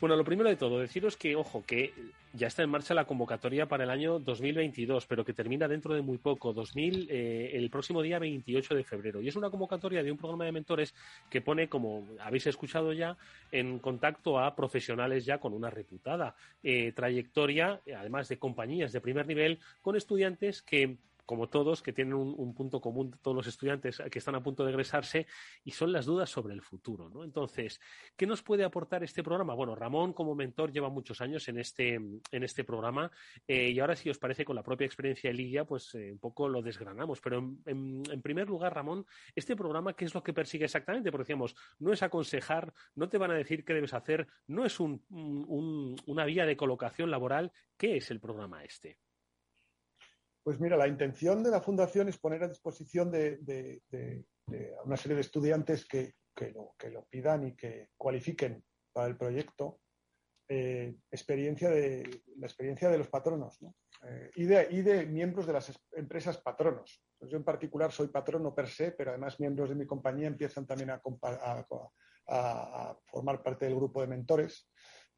Bueno, 0.00 0.16
lo 0.16 0.24
primero 0.24 0.48
de 0.48 0.56
todo, 0.56 0.78
deciros 0.78 1.18
que, 1.18 1.36
ojo, 1.36 1.62
que 1.66 1.92
ya 2.32 2.46
está 2.46 2.62
en 2.62 2.70
marcha 2.70 2.94
la 2.94 3.04
convocatoria 3.04 3.66
para 3.66 3.84
el 3.84 3.90
año 3.90 4.18
2022, 4.18 5.04
pero 5.06 5.26
que 5.26 5.34
termina 5.34 5.68
dentro 5.68 5.92
de 5.92 6.00
muy 6.00 6.16
poco, 6.16 6.54
2000, 6.54 7.08
eh, 7.10 7.50
el 7.52 7.68
próximo 7.68 8.00
día 8.00 8.18
28 8.18 8.74
de 8.76 8.84
febrero. 8.84 9.20
Y 9.20 9.28
es 9.28 9.36
una 9.36 9.50
convocatoria 9.50 10.02
de 10.02 10.10
un 10.10 10.16
programa 10.16 10.46
de 10.46 10.52
mentores 10.52 10.94
que 11.28 11.42
pone, 11.42 11.68
como 11.68 12.08
habéis 12.18 12.46
escuchado 12.46 12.94
ya, 12.94 13.18
en 13.52 13.78
contacto 13.78 14.38
a 14.38 14.56
profesionales 14.56 15.26
ya 15.26 15.36
con 15.36 15.52
una 15.52 15.68
reputada 15.68 16.34
eh, 16.62 16.92
trayectoria, 16.92 17.82
además 17.94 18.26
de 18.30 18.38
compañías 18.38 18.92
de 18.92 19.02
primer 19.02 19.26
nivel, 19.26 19.58
con 19.82 19.96
estudiantes 19.96 20.62
que 20.62 20.96
como 21.26 21.48
todos, 21.48 21.82
que 21.82 21.92
tienen 21.92 22.14
un, 22.14 22.54
punto 22.54 22.80
común, 22.80 23.16
todos 23.22 23.36
los 23.36 23.46
estudiantes 23.46 24.02
que 24.10 24.18
están 24.18 24.34
a 24.34 24.42
punto 24.42 24.64
de 24.64 24.70
egresarse, 24.70 25.26
y 25.64 25.70
son 25.70 25.92
las 25.92 26.06
dudas 26.06 26.30
sobre 26.30 26.54
el 26.54 26.62
futuro. 26.62 27.08
¿no? 27.08 27.24
Entonces, 27.24 27.80
¿qué 28.16 28.26
nos 28.26 28.42
puede 28.42 28.64
aportar 28.64 29.02
este 29.04 29.22
programa? 29.22 29.54
Bueno, 29.54 29.74
Ramón, 29.74 30.12
como 30.12 30.34
mentor, 30.34 30.72
lleva 30.72 30.88
muchos 30.88 31.20
años 31.20 31.48
en 31.48 31.58
este, 31.58 31.94
en 31.94 32.42
este 32.42 32.64
programa, 32.64 33.10
eh, 33.46 33.70
y 33.70 33.80
ahora, 33.80 33.96
si 33.96 34.10
os 34.10 34.18
parece, 34.18 34.44
con 34.44 34.56
la 34.56 34.62
propia 34.62 34.86
experiencia 34.86 35.30
de 35.30 35.34
Lidia, 35.34 35.64
pues 35.64 35.94
eh, 35.94 36.12
un 36.12 36.18
poco 36.18 36.48
lo 36.48 36.62
desgranamos. 36.62 37.20
Pero 37.20 37.38
en, 37.66 38.02
primer 38.22 38.48
lugar, 38.48 38.74
Ramón, 38.74 39.06
este 39.34 39.56
programa, 39.56 39.94
¿qué 39.94 40.04
es 40.04 40.14
lo 40.14 40.22
que 40.22 40.32
persigue 40.32 40.64
exactamente? 40.64 41.10
Porque 41.10 41.24
decíamos, 41.24 41.54
no 41.78 41.92
es 41.92 42.02
aconsejar, 42.02 42.72
no 42.94 43.08
te 43.08 43.18
van 43.18 43.30
a 43.30 43.34
decir 43.34 43.64
qué 43.64 43.74
debes 43.74 43.94
hacer, 43.94 44.26
no 44.46 44.64
es 44.64 44.78
una 44.80 46.24
vía 46.24 46.46
de 46.46 46.56
colocación 46.56 47.10
laboral. 47.10 47.52
¿Qué 47.76 47.96
es 47.96 48.10
el 48.10 48.20
programa 48.20 48.64
este? 48.64 48.98
Pues 50.42 50.58
mira, 50.58 50.76
la 50.76 50.88
intención 50.88 51.42
de 51.42 51.50
la 51.50 51.60
Fundación 51.60 52.08
es 52.08 52.18
poner 52.18 52.42
a 52.42 52.48
disposición 52.48 53.10
de, 53.10 53.82
una 54.84 54.96
serie 54.96 55.14
de 55.16 55.20
estudiantes 55.20 55.86
que, 55.86 56.14
lo, 56.54 57.04
pidan 57.10 57.48
y 57.48 57.54
que 57.54 57.90
cualifiquen 57.96 58.64
para 58.92 59.08
el 59.08 59.16
proyecto 59.16 59.80
eh, 60.48 60.96
experiencia 61.10 61.70
de, 61.70 62.22
la 62.38 62.46
experiencia 62.46 62.88
de 62.88 62.98
los 62.98 63.08
patronos 63.08 63.60
eh, 64.02 64.30
y, 64.34 64.44
de, 64.46 65.06
miembros 65.06 65.46
de 65.46 65.52
las 65.52 65.72
empresas 65.92 66.38
patronos. 66.38 67.04
Pues 67.18 67.30
yo 67.30 67.36
en 67.36 67.44
particular 67.44 67.92
soy 67.92 68.08
patrono 68.08 68.54
per 68.54 68.68
se, 68.68 68.92
pero 68.92 69.10
además 69.10 69.38
miembros 69.38 69.68
de 69.68 69.76
mi 69.76 69.86
compañía 69.86 70.26
empiezan 70.26 70.66
también 70.66 70.90
a, 70.90 71.02
a 72.26 72.98
formar 73.04 73.42
parte 73.42 73.66
del 73.66 73.76
grupo 73.76 74.00
de 74.00 74.06
mentores 74.06 74.70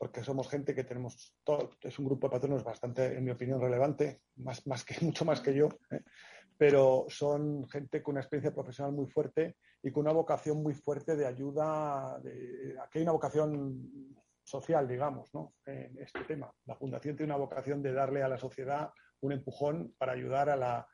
porque 0.02 0.24
somos 0.24 0.48
gente 0.48 0.74
que 0.74 0.82
tenemos, 0.82 1.32
todo, 1.44 1.70
es 1.80 1.96
un 2.00 2.06
grupo 2.06 2.26
de 2.26 2.32
patronos 2.32 2.64
bastante, 2.64 3.16
en 3.16 3.22
mi 3.22 3.30
opinión, 3.30 3.60
relevante, 3.60 4.22
más, 4.34 4.66
más 4.66 4.84
que, 4.84 4.96
mucho 5.06 5.24
más 5.24 5.40
que 5.40 5.54
yo, 5.54 5.68
¿eh? 5.92 6.00
pero 6.58 7.06
son 7.08 7.68
gente 7.68 8.02
con 8.02 8.14
una 8.14 8.20
experiencia 8.20 8.52
profesional 8.52 8.92
muy 8.92 9.06
fuerte 9.06 9.58
y 9.80 9.92
con 9.92 10.00
una 10.00 10.12
vocación 10.12 10.60
muy 10.60 10.74
fuerte 10.74 11.14
de 11.14 11.24
ayuda, 11.24 12.18
de, 12.20 12.74
aquí 12.82 12.98
hay 12.98 13.02
una 13.04 13.12
vocación 13.12 14.16
social, 14.42 14.88
digamos, 14.88 15.32
¿no? 15.34 15.54
en 15.66 15.96
este 16.00 16.24
tema. 16.24 16.52
La 16.64 16.74
Fundación 16.74 17.14
tiene 17.14 17.32
una 17.32 17.38
vocación 17.38 17.80
de 17.80 17.92
darle 17.92 18.24
a 18.24 18.28
la 18.28 18.38
sociedad 18.38 18.90
un 19.20 19.30
empujón 19.30 19.94
para 19.98 20.14
ayudar 20.14 20.50
a 20.50 20.56
la, 20.56 20.88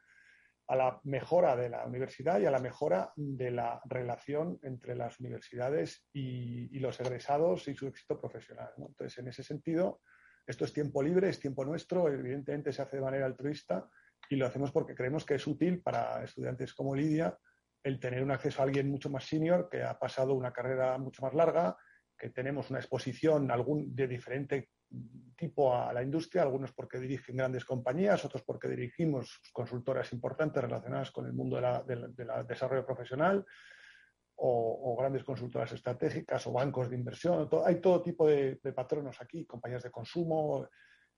a 0.68 0.76
la 0.76 1.00
mejora 1.04 1.56
de 1.56 1.70
la 1.70 1.86
universidad 1.86 2.38
y 2.38 2.46
a 2.46 2.50
la 2.50 2.58
mejora 2.58 3.10
de 3.16 3.50
la 3.50 3.80
relación 3.86 4.58
entre 4.62 4.94
las 4.94 5.18
universidades 5.18 6.06
y, 6.12 6.78
los 6.78 7.00
egresados 7.00 7.66
y 7.68 7.74
su 7.74 7.86
éxito 7.86 8.20
profesional. 8.20 8.70
Entonces, 8.76 9.18
en 9.18 9.28
ese 9.28 9.42
sentido, 9.42 10.02
esto 10.46 10.66
es 10.66 10.72
tiempo 10.72 11.02
libre, 11.02 11.30
es 11.30 11.40
tiempo 11.40 11.64
nuestro, 11.64 12.08
evidentemente 12.08 12.72
se 12.72 12.82
hace 12.82 12.96
de 12.96 13.02
manera 13.02 13.26
altruista 13.26 13.88
y 14.28 14.36
lo 14.36 14.46
hacemos 14.46 14.70
porque 14.70 14.94
creemos 14.94 15.24
que 15.24 15.36
es 15.36 15.46
útil 15.46 15.80
para 15.80 16.22
estudiantes 16.22 16.74
como 16.74 16.94
Lidia 16.94 17.36
el 17.82 17.98
tener 17.98 18.22
un 18.22 18.30
acceso 18.30 18.60
a 18.60 18.64
alguien 18.64 18.90
mucho 18.90 19.08
más 19.08 19.24
senior 19.24 19.68
que 19.70 19.82
ha 19.82 19.98
pasado 19.98 20.34
una 20.34 20.52
carrera 20.52 20.98
mucho 20.98 21.22
más 21.22 21.32
larga, 21.32 21.76
que 22.18 22.28
tenemos 22.30 22.68
una 22.68 22.80
exposición 22.80 23.50
algún, 23.50 23.94
de 23.94 24.06
diferente 24.06 24.68
tipo 25.36 25.74
a 25.74 25.92
la 25.92 26.02
industria, 26.02 26.42
algunos 26.42 26.72
porque 26.72 26.98
dirigen 26.98 27.36
grandes 27.36 27.64
compañías, 27.64 28.24
otros 28.24 28.42
porque 28.42 28.68
dirigimos 28.68 29.40
consultoras 29.52 30.12
importantes 30.12 30.62
relacionadas 30.62 31.10
con 31.10 31.26
el 31.26 31.32
mundo 31.32 31.60
del 31.86 32.14
desarrollo 32.46 32.84
profesional 32.84 33.44
o, 34.40 34.96
grandes 34.98 35.24
consultoras 35.24 35.72
estratégicas 35.72 36.46
o 36.46 36.52
bancos 36.52 36.90
de 36.90 36.96
inversión. 36.96 37.48
hay 37.64 37.80
todo 37.80 38.02
tipo 38.02 38.26
de, 38.26 38.56
patronos 38.74 39.20
aquí, 39.20 39.44
compañías 39.46 39.82
de 39.82 39.90
consumo, 39.90 40.68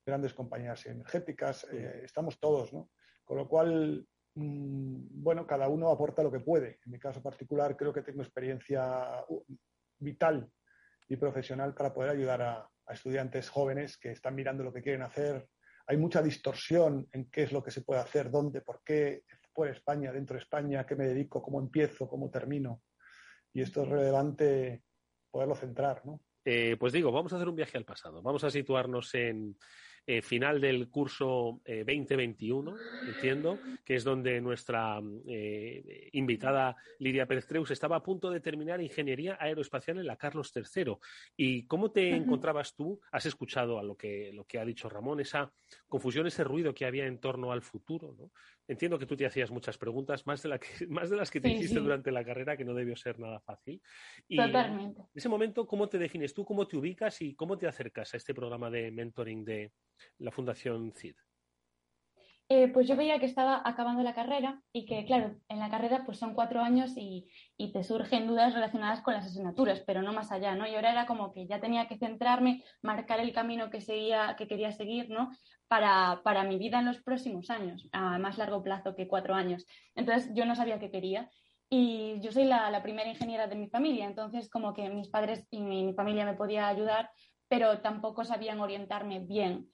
grandes 0.05 0.35
compañías 0.35 0.87
energéticas, 0.87 1.67
eh, 1.73 2.03
estamos 2.05 2.39
todos, 2.39 2.73
¿no? 2.73 2.91
Con 3.25 3.37
lo 3.37 3.49
cual, 3.49 4.07
mm, 4.35 5.23
bueno, 5.23 5.47
cada 5.47 5.69
uno 5.69 5.91
aporta 5.91 6.23
lo 6.23 6.33
que 6.33 6.41
puede. 6.41 6.81
En 6.85 6.93
mi 6.93 6.99
caso 6.99 7.23
particular 7.23 7.77
creo 7.77 7.93
que 7.93 8.03
tengo 8.03 8.23
experiencia 8.23 9.23
uh, 9.29 9.45
vital 9.99 10.51
y 11.09 11.17
profesional 11.17 11.75
para 11.75 11.93
poder 11.93 12.11
ayudar 12.11 12.43
a, 12.43 12.70
estudiantes 12.93 13.49
jóvenes 13.49 13.99
que 13.99 14.13
están 14.13 14.35
mirando 14.35 14.65
lo 14.65 14.73
que 14.73 14.83
quieren 14.83 15.03
hacer. 15.03 15.49
Hay 15.87 15.97
mucha 15.97 16.23
distorsión 16.23 17.09
en 17.13 17.31
qué 17.31 17.45
es 17.45 17.53
lo 17.53 17.63
que 17.63 17.71
se 17.71 17.83
puede 17.83 18.01
hacer, 18.01 18.31
dónde, 18.31 18.61
por 18.61 18.83
qué, 18.85 19.25
por 19.53 19.69
España, 19.69 20.13
dentro 20.13 20.35
de 20.35 20.43
España, 20.43 20.87
qué 20.87 20.97
me 20.97 21.07
dedico, 21.07 21.43
cómo 21.43 21.61
empiezo, 21.61 22.09
cómo 22.09 22.31
termino. 22.31 22.83
Y 23.53 23.63
esto 23.63 23.83
es 23.83 23.89
relevante 23.89 24.83
poderlo 25.31 25.55
centrar, 25.55 26.05
¿no? 26.07 26.21
Eh, 26.45 26.77
pues 26.79 26.93
digo, 26.93 27.13
vamos 27.13 27.33
a 27.33 27.37
hacer 27.37 27.49
un 27.49 27.57
viaje 27.57 27.77
al 27.77 27.85
pasado. 27.85 28.23
Vamos 28.23 28.45
a 28.45 28.51
situarnos 28.51 29.15
en, 29.15 29.57
eh, 30.07 30.23
final 30.23 30.61
del 30.61 30.89
curso 30.89 31.61
2021, 31.67 32.77
eh, 32.77 32.81
entiendo, 33.09 33.59
que 33.85 33.95
es 33.95 34.05
donde 34.05 34.41
nuestra 34.41 35.01
eh, 35.27 36.09
invitada 36.13 36.77
Lidia 36.99 37.27
Pérez 37.27 37.47
Creus 37.47 37.71
estaba 37.71 37.97
a 37.97 38.03
punto 38.03 38.31
de 38.31 38.41
terminar 38.41 38.81
ingeniería 38.81 39.37
aeroespacial 39.41 39.99
en 39.99 40.07
la 40.07 40.17
Carlos 40.17 40.53
III. 40.55 40.97
¿Y 41.37 41.67
cómo 41.67 41.91
te 41.91 42.11
encontrabas 42.11 42.75
tú? 42.75 43.01
¿Has 43.13 43.27
escuchado 43.27 43.79
a 43.79 43.83
lo 43.83 43.97
que, 43.97 44.33
lo 44.33 44.45
que 44.45 44.59
ha 44.59 44.65
dicho 44.65 44.89
Ramón, 44.89 45.21
esa 45.21 45.53
confusión, 45.89 46.27
ese 46.27 46.45
ruido 46.45 46.75
que 46.75 46.87
había 46.87 47.07
en 47.07 47.19
torno 47.19 47.53
al 47.53 47.63
futuro? 47.63 48.15
¿no? 48.19 48.31
Entiendo 48.71 48.99
que 48.99 49.07
tú 49.07 49.17
te 49.17 49.27
hacías 49.27 49.51
muchas 49.51 49.79
preguntas, 49.79 50.27
más 50.27 50.43
de, 50.43 50.49
la 50.49 50.59
que, 50.59 50.69
más 50.89 51.11
de 51.11 51.17
las 51.17 51.31
que 51.31 51.41
te 51.41 51.51
hiciste 51.51 51.81
durante 51.81 52.13
la 52.13 52.25
carrera, 52.25 52.57
que 52.57 52.65
no 52.65 52.73
debió 52.73 52.97
ser 52.97 53.19
nada 53.19 53.41
fácil. 53.41 53.83
Y 54.29 54.37
Totalmente. 54.37 55.01
En 55.01 55.09
ese 55.13 55.29
momento, 55.29 55.67
¿cómo 55.67 55.89
te 55.89 55.99
defines 55.99 56.33
tú? 56.33 56.45
¿Cómo 56.45 56.67
te 56.67 56.77
ubicas 56.77 57.21
y 57.21 57.35
cómo 57.35 57.59
te 57.59 57.67
acercas 57.67 58.15
a 58.15 58.17
este 58.17 58.33
programa 58.33 58.71
de 58.71 58.91
mentoring 58.93 59.45
de 59.45 59.73
la 60.19 60.31
Fundación 60.31 60.93
CID? 60.93 61.15
Eh, 62.49 62.67
pues 62.67 62.89
yo 62.89 62.97
veía 62.97 63.21
que 63.21 63.27
estaba 63.27 63.63
acabando 63.65 64.03
la 64.03 64.13
carrera 64.13 64.61
y 64.73 64.85
que, 64.85 65.05
claro, 65.05 65.37
en 65.49 65.61
la 65.61 65.71
carrera 65.71 66.03
pues 66.05 66.19
son 66.19 66.35
cuatro 66.35 66.61
años 66.61 66.95
y, 66.97 67.29
te 67.73 67.85
surgen 67.85 68.27
dudas 68.27 68.55
relacionadas 68.55 69.03
con 69.03 69.15
las 69.15 69.27
asignaturas, 69.27 69.85
pero 69.87 70.03
no 70.03 70.13
más 70.13 70.33
allá, 70.33 70.57
¿no? 70.57 70.67
Y 70.67 70.75
ahora 70.75 70.91
era 70.91 71.07
como 71.07 71.33
que 71.33 71.47
ya 71.47 71.61
tenía 71.61 71.87
que 71.87 71.97
centrarme, 71.97 72.65
marcar 72.83 73.21
el 73.21 73.33
camino 73.33 73.71
que, 73.71 73.81
seguía, 73.81 74.35
que 74.37 74.49
quería 74.49 74.73
seguir, 74.73 75.11
¿no? 75.11 75.31
Para, 75.69 76.23
para 76.25 76.43
mi 76.43 76.59
vida 76.59 76.81
en 76.81 76.87
los 76.87 77.01
próximos 77.01 77.51
años, 77.51 77.89
a 77.93 78.19
más 78.19 78.39
largo 78.39 78.65
plazo 78.65 78.97
que 78.97 79.07
cuatro 79.07 79.35
años. 79.35 79.65
Entonces 79.95 80.33
yo 80.35 80.45
no 80.45 80.57
sabía 80.57 80.81
qué 80.81 80.91
quería 80.91 81.31
y 81.73 82.19
yo 82.21 82.33
soy 82.33 82.45
la, 82.47 82.83
primera 82.83 83.09
ingeniera 83.09 83.47
de 83.47 83.55
mi 83.55 83.69
familia, 83.69 84.05
entonces 84.05 84.51
como 84.51 84.75
que 84.75 84.91
mis 84.91 85.09
padres 85.09 85.47
y 85.53 85.61
mi, 85.61 85.95
familia 85.95 86.25
me 86.27 86.35
podía 86.35 86.67
ayudar, 86.67 87.11
pero 87.47 87.79
tampoco 87.81 88.25
sabían 88.25 88.59
orientarme 88.59 89.21
bien. 89.21 89.71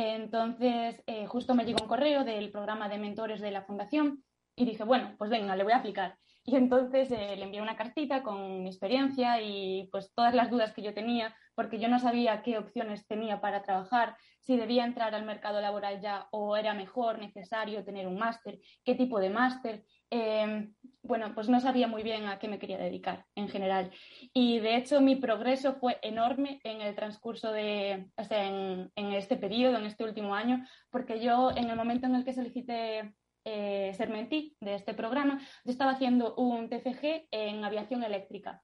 Entonces, 0.00 1.02
eh, 1.06 1.26
justo 1.26 1.56
me 1.56 1.64
llegó 1.64 1.82
un 1.82 1.88
correo 1.88 2.22
del 2.22 2.52
programa 2.52 2.88
de 2.88 2.98
mentores 2.98 3.40
de 3.40 3.50
la 3.50 3.62
fundación 3.62 4.22
y 4.54 4.64
dije, 4.64 4.84
bueno, 4.84 5.16
pues 5.18 5.28
venga, 5.28 5.56
le 5.56 5.64
voy 5.64 5.72
a 5.72 5.78
aplicar. 5.78 6.16
Y 6.44 6.54
entonces 6.54 7.10
eh, 7.10 7.34
le 7.36 7.42
envié 7.42 7.60
una 7.60 7.76
cartita 7.76 8.22
con 8.22 8.62
mi 8.62 8.68
experiencia 8.68 9.42
y 9.42 9.88
pues 9.90 10.14
todas 10.14 10.34
las 10.34 10.50
dudas 10.50 10.72
que 10.72 10.82
yo 10.82 10.94
tenía, 10.94 11.34
porque 11.56 11.80
yo 11.80 11.88
no 11.88 11.98
sabía 11.98 12.42
qué 12.42 12.58
opciones 12.58 13.08
tenía 13.08 13.40
para 13.40 13.62
trabajar, 13.62 14.16
si 14.40 14.56
debía 14.56 14.84
entrar 14.84 15.16
al 15.16 15.26
mercado 15.26 15.60
laboral 15.60 16.00
ya 16.00 16.28
o 16.30 16.56
era 16.56 16.74
mejor, 16.74 17.18
necesario 17.18 17.84
tener 17.84 18.06
un 18.06 18.18
máster, 18.18 18.60
qué 18.84 18.94
tipo 18.94 19.18
de 19.18 19.30
máster. 19.30 19.84
Em, 20.10 20.74
bueno, 21.02 21.34
pues 21.34 21.48
no 21.48 21.60
sabía 21.60 21.86
muy 21.86 22.02
bien 22.02 22.26
a 22.26 22.38
qué 22.38 22.48
me 22.48 22.58
quería 22.58 22.78
dedicar 22.78 23.26
en 23.34 23.48
general. 23.48 23.90
Y 24.32 24.58
de 24.60 24.76
hecho 24.76 25.00
mi 25.00 25.16
progreso 25.16 25.74
fue 25.74 25.98
enorme 26.02 26.60
en 26.64 26.80
el 26.80 26.94
transcurso 26.94 27.52
de, 27.52 28.10
o 28.16 28.24
sea, 28.24 28.44
en, 28.46 28.90
este 28.96 29.36
periodo, 29.36 29.78
en 29.78 29.86
este 29.86 30.04
último 30.04 30.34
año, 30.34 30.66
porque 30.90 31.20
yo 31.20 31.50
en 31.50 31.70
el 31.70 31.76
momento 31.76 32.06
en 32.06 32.14
el 32.14 32.24
que 32.24 32.32
solicité 32.32 33.14
eh, 33.44 33.92
ser 33.94 34.10
mentí 34.10 34.56
de 34.60 34.74
este 34.74 34.94
programa, 34.94 35.40
yo 35.64 35.72
estaba 35.72 35.92
haciendo 35.92 36.34
un 36.36 36.68
TCG 36.68 37.28
en 37.30 37.64
aviación 37.64 38.02
eléctrica. 38.02 38.62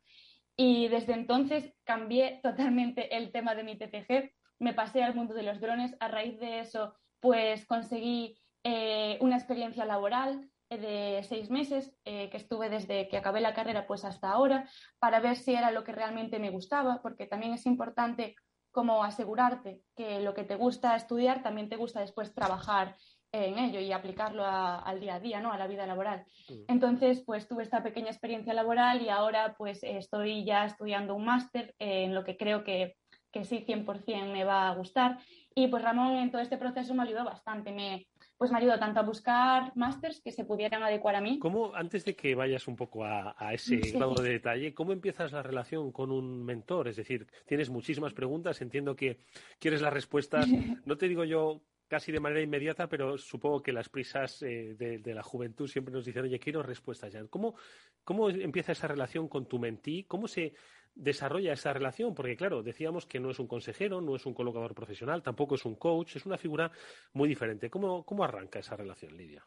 Y 0.56 0.88
desde 0.88 1.14
entonces 1.14 1.74
cambié 1.84 2.40
totalmente 2.42 3.16
el 3.16 3.32
tema 3.32 3.54
de 3.54 3.64
mi 3.64 3.76
TCG, 3.76 4.32
me 4.60 4.72
pasé 4.72 5.02
al 5.02 5.14
mundo 5.14 5.34
de 5.34 5.42
los 5.42 5.60
drones, 5.60 5.96
a 6.00 6.08
raíz 6.08 6.38
de 6.38 6.60
eso 6.60 6.94
pues 7.24 7.64
conseguí 7.64 8.36
eh, 8.64 9.18
una 9.20 9.36
experiencia 9.36 9.84
laboral, 9.84 10.50
de 10.70 11.24
seis 11.28 11.50
meses 11.50 11.94
eh, 12.04 12.30
que 12.30 12.36
estuve 12.36 12.68
desde 12.68 13.08
que 13.08 13.16
acabé 13.16 13.40
la 13.40 13.54
carrera 13.54 13.86
pues 13.86 14.04
hasta 14.04 14.30
ahora 14.30 14.68
para 14.98 15.20
ver 15.20 15.36
si 15.36 15.54
era 15.54 15.70
lo 15.70 15.84
que 15.84 15.92
realmente 15.92 16.38
me 16.38 16.50
gustaba, 16.50 17.00
porque 17.02 17.26
también 17.26 17.52
es 17.52 17.66
importante 17.66 18.34
como 18.70 19.04
asegurarte 19.04 19.82
que 19.94 20.20
lo 20.20 20.34
que 20.34 20.42
te 20.42 20.56
gusta 20.56 20.96
estudiar 20.96 21.42
también 21.42 21.68
te 21.68 21.76
gusta 21.76 22.00
después 22.00 22.34
trabajar 22.34 22.96
en 23.30 23.58
ello 23.58 23.80
y 23.80 23.90
aplicarlo 23.92 24.44
al 24.46 25.00
día 25.00 25.16
a 25.16 25.20
día, 25.20 25.40
¿no? 25.40 25.52
a 25.52 25.58
la 25.58 25.66
vida 25.66 25.86
laboral. 25.86 26.24
Mm. 26.48 26.64
Entonces, 26.68 27.22
pues 27.24 27.48
tuve 27.48 27.64
esta 27.64 27.82
pequeña 27.82 28.10
experiencia 28.10 28.54
laboral 28.54 29.02
y 29.02 29.08
ahora 29.08 29.54
pues 29.58 29.82
estoy 29.82 30.44
ya 30.44 30.64
estudiando 30.64 31.14
un 31.14 31.24
máster 31.24 31.74
en 31.78 32.14
lo 32.14 32.22
que 32.22 32.36
creo 32.36 32.62
que, 32.62 32.96
que 33.32 33.44
sí 33.44 33.64
100% 33.66 34.32
me 34.32 34.44
va 34.44 34.68
a 34.68 34.74
gustar. 34.74 35.18
Y 35.54 35.66
pues 35.68 35.82
Ramón 35.82 36.16
en 36.16 36.30
todo 36.30 36.42
este 36.42 36.58
proceso 36.58 36.94
me 36.94 37.02
ayudó 37.02 37.24
bastante, 37.24 37.72
me, 37.72 38.06
pues 38.36 38.50
me 38.50 38.58
ayudó 38.58 38.78
tanto 38.78 39.00
a 39.00 39.02
buscar 39.04 39.72
másters 39.76 40.20
que 40.20 40.32
se 40.32 40.44
pudieran 40.44 40.82
adecuar 40.82 41.16
a 41.16 41.20
mí. 41.20 41.38
¿Cómo, 41.38 41.74
antes 41.74 42.04
de 42.04 42.16
que 42.16 42.34
vayas 42.34 42.66
un 42.66 42.76
poco 42.76 43.04
a, 43.04 43.34
ese 43.52 43.76
grado 43.76 44.14
de 44.14 44.30
detalle, 44.30 44.74
cómo 44.74 44.92
empiezas 44.92 45.32
la 45.32 45.42
relación 45.42 45.92
con 45.92 46.10
un 46.10 46.44
mentor? 46.44 46.88
Es 46.88 46.96
decir, 46.96 47.26
tienes 47.46 47.70
muchísimas 47.70 48.12
preguntas, 48.12 48.60
entiendo 48.60 48.96
que 48.96 49.18
quieres 49.58 49.80
las 49.80 49.92
respuestas, 49.92 50.46
no 50.84 50.96
te 50.96 51.08
digo 51.08 51.24
yo 51.24 51.62
casi 51.86 52.10
de 52.12 52.20
manera 52.20 52.42
inmediata, 52.42 52.88
pero 52.88 53.18
supongo 53.18 53.62
que 53.62 53.72
las 53.72 53.88
prisas 53.88 54.42
eh, 54.42 54.74
de, 54.76 55.14
la 55.14 55.22
juventud 55.22 55.68
siempre 55.68 55.92
nos 55.92 56.04
dicen, 56.04 56.24
oye, 56.24 56.38
quiero 56.38 56.62
respuestas 56.62 57.12
ya. 57.12 57.24
¿Cómo, 57.26 57.54
¿Cómo 58.02 58.30
empieza 58.30 58.72
esa 58.72 58.88
relación 58.88 59.28
con 59.28 59.46
tu 59.46 59.58
mentí? 59.58 60.04
¿Cómo 60.04 60.26
se 60.26 60.54
desarrolla 60.94 61.52
esa 61.52 61.72
relación? 61.72 62.14
Porque, 62.14 62.36
claro, 62.36 62.62
decíamos 62.62 63.06
que 63.06 63.20
no 63.20 63.30
es 63.30 63.38
un 63.38 63.46
consejero, 63.46 64.00
no 64.00 64.16
es 64.16 64.26
un 64.26 64.34
colocador 64.34 64.74
profesional, 64.74 65.22
tampoco 65.22 65.54
es 65.54 65.64
un 65.64 65.74
coach, 65.76 66.16
es 66.16 66.26
una 66.26 66.38
figura 66.38 66.70
muy 67.12 67.28
diferente. 67.28 67.70
¿Cómo, 67.70 68.04
cómo 68.04 68.24
arranca 68.24 68.58
esa 68.58 68.76
relación, 68.76 69.16
Lidia? 69.16 69.44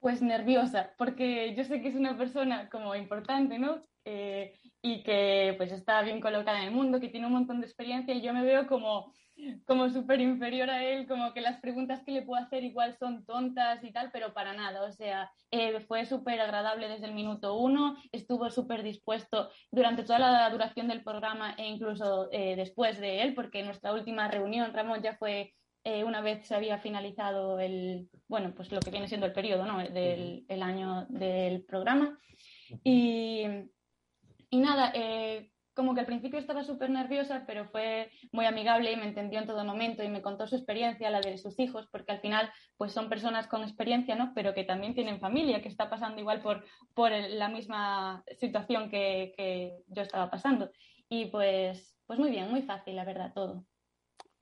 Pues 0.00 0.22
nerviosa, 0.22 0.94
porque 0.96 1.54
yo 1.56 1.64
sé 1.64 1.82
que 1.82 1.88
es 1.88 1.96
una 1.96 2.16
persona 2.16 2.68
como 2.68 2.94
importante, 2.94 3.58
¿no? 3.58 3.82
Eh, 4.04 4.54
y 4.80 5.02
que 5.02 5.54
pues 5.56 5.72
está 5.72 6.02
bien 6.02 6.20
colocada 6.20 6.60
en 6.60 6.68
el 6.68 6.74
mundo, 6.74 7.00
que 7.00 7.08
tiene 7.08 7.26
un 7.26 7.32
montón 7.32 7.60
de 7.60 7.66
experiencia 7.66 8.14
y 8.14 8.22
yo 8.22 8.32
me 8.32 8.44
veo 8.44 8.66
como 8.66 9.12
como 9.66 9.88
súper 9.90 10.20
inferior 10.20 10.70
a 10.70 10.84
él, 10.84 11.06
como 11.06 11.32
que 11.32 11.40
las 11.40 11.60
preguntas 11.60 12.02
que 12.04 12.12
le 12.12 12.22
puedo 12.22 12.42
hacer 12.42 12.64
igual 12.64 12.96
son 12.98 13.24
tontas 13.24 13.82
y 13.84 13.92
tal, 13.92 14.10
pero 14.12 14.32
para 14.32 14.52
nada. 14.52 14.82
O 14.82 14.92
sea, 14.92 15.30
eh, 15.50 15.80
fue 15.80 16.04
súper 16.06 16.40
agradable 16.40 16.88
desde 16.88 17.06
el 17.06 17.14
minuto 17.14 17.56
uno, 17.56 17.96
estuvo 18.12 18.50
súper 18.50 18.82
dispuesto 18.82 19.50
durante 19.70 20.02
toda 20.02 20.18
la 20.18 20.50
duración 20.50 20.88
del 20.88 21.02
programa 21.02 21.54
e 21.56 21.66
incluso 21.66 22.28
eh, 22.32 22.56
después 22.56 22.98
de 23.00 23.22
él, 23.22 23.34
porque 23.34 23.62
nuestra 23.62 23.92
última 23.92 24.28
reunión, 24.28 24.72
Ramón, 24.72 25.02
ya 25.02 25.16
fue 25.16 25.54
eh, 25.84 26.04
una 26.04 26.20
vez 26.20 26.46
se 26.46 26.54
había 26.54 26.78
finalizado 26.78 27.60
el, 27.60 28.10
bueno, 28.26 28.52
pues 28.54 28.72
lo 28.72 28.80
que 28.80 28.90
viene 28.90 29.08
siendo 29.08 29.26
el 29.26 29.32
periodo, 29.32 29.64
¿no? 29.64 29.78
Del 29.78 30.44
el 30.48 30.62
año 30.62 31.06
del 31.08 31.64
programa. 31.64 32.18
Y, 32.84 33.44
y 34.50 34.58
nada, 34.58 34.92
como 35.78 35.94
que 35.94 36.00
al 36.00 36.06
principio 36.06 36.40
estaba 36.40 36.64
súper 36.64 36.90
nerviosa, 36.90 37.44
pero 37.46 37.64
fue 37.68 38.10
muy 38.32 38.46
amigable 38.46 38.90
y 38.90 38.96
me 38.96 39.06
entendió 39.06 39.38
en 39.38 39.46
todo 39.46 39.64
momento 39.64 40.02
y 40.02 40.08
me 40.08 40.22
contó 40.22 40.44
su 40.48 40.56
experiencia, 40.56 41.08
la 41.08 41.20
de 41.20 41.38
sus 41.38 41.56
hijos, 41.60 41.86
porque 41.92 42.10
al 42.10 42.20
final 42.20 42.50
pues 42.76 42.90
son 42.90 43.08
personas 43.08 43.46
con 43.46 43.62
experiencia, 43.62 44.16
¿no? 44.16 44.32
Pero 44.34 44.54
que 44.54 44.64
también 44.64 44.96
tienen 44.96 45.20
familia, 45.20 45.62
que 45.62 45.68
está 45.68 45.88
pasando 45.88 46.20
igual 46.20 46.42
por, 46.42 46.64
por 46.94 47.12
la 47.12 47.48
misma 47.48 48.24
situación 48.40 48.90
que, 48.90 49.32
que 49.36 49.76
yo 49.86 50.02
estaba 50.02 50.28
pasando. 50.28 50.72
Y 51.08 51.26
pues, 51.26 51.96
pues 52.08 52.18
muy 52.18 52.30
bien, 52.30 52.50
muy 52.50 52.62
fácil, 52.62 52.96
la 52.96 53.04
verdad, 53.04 53.32
todo. 53.32 53.64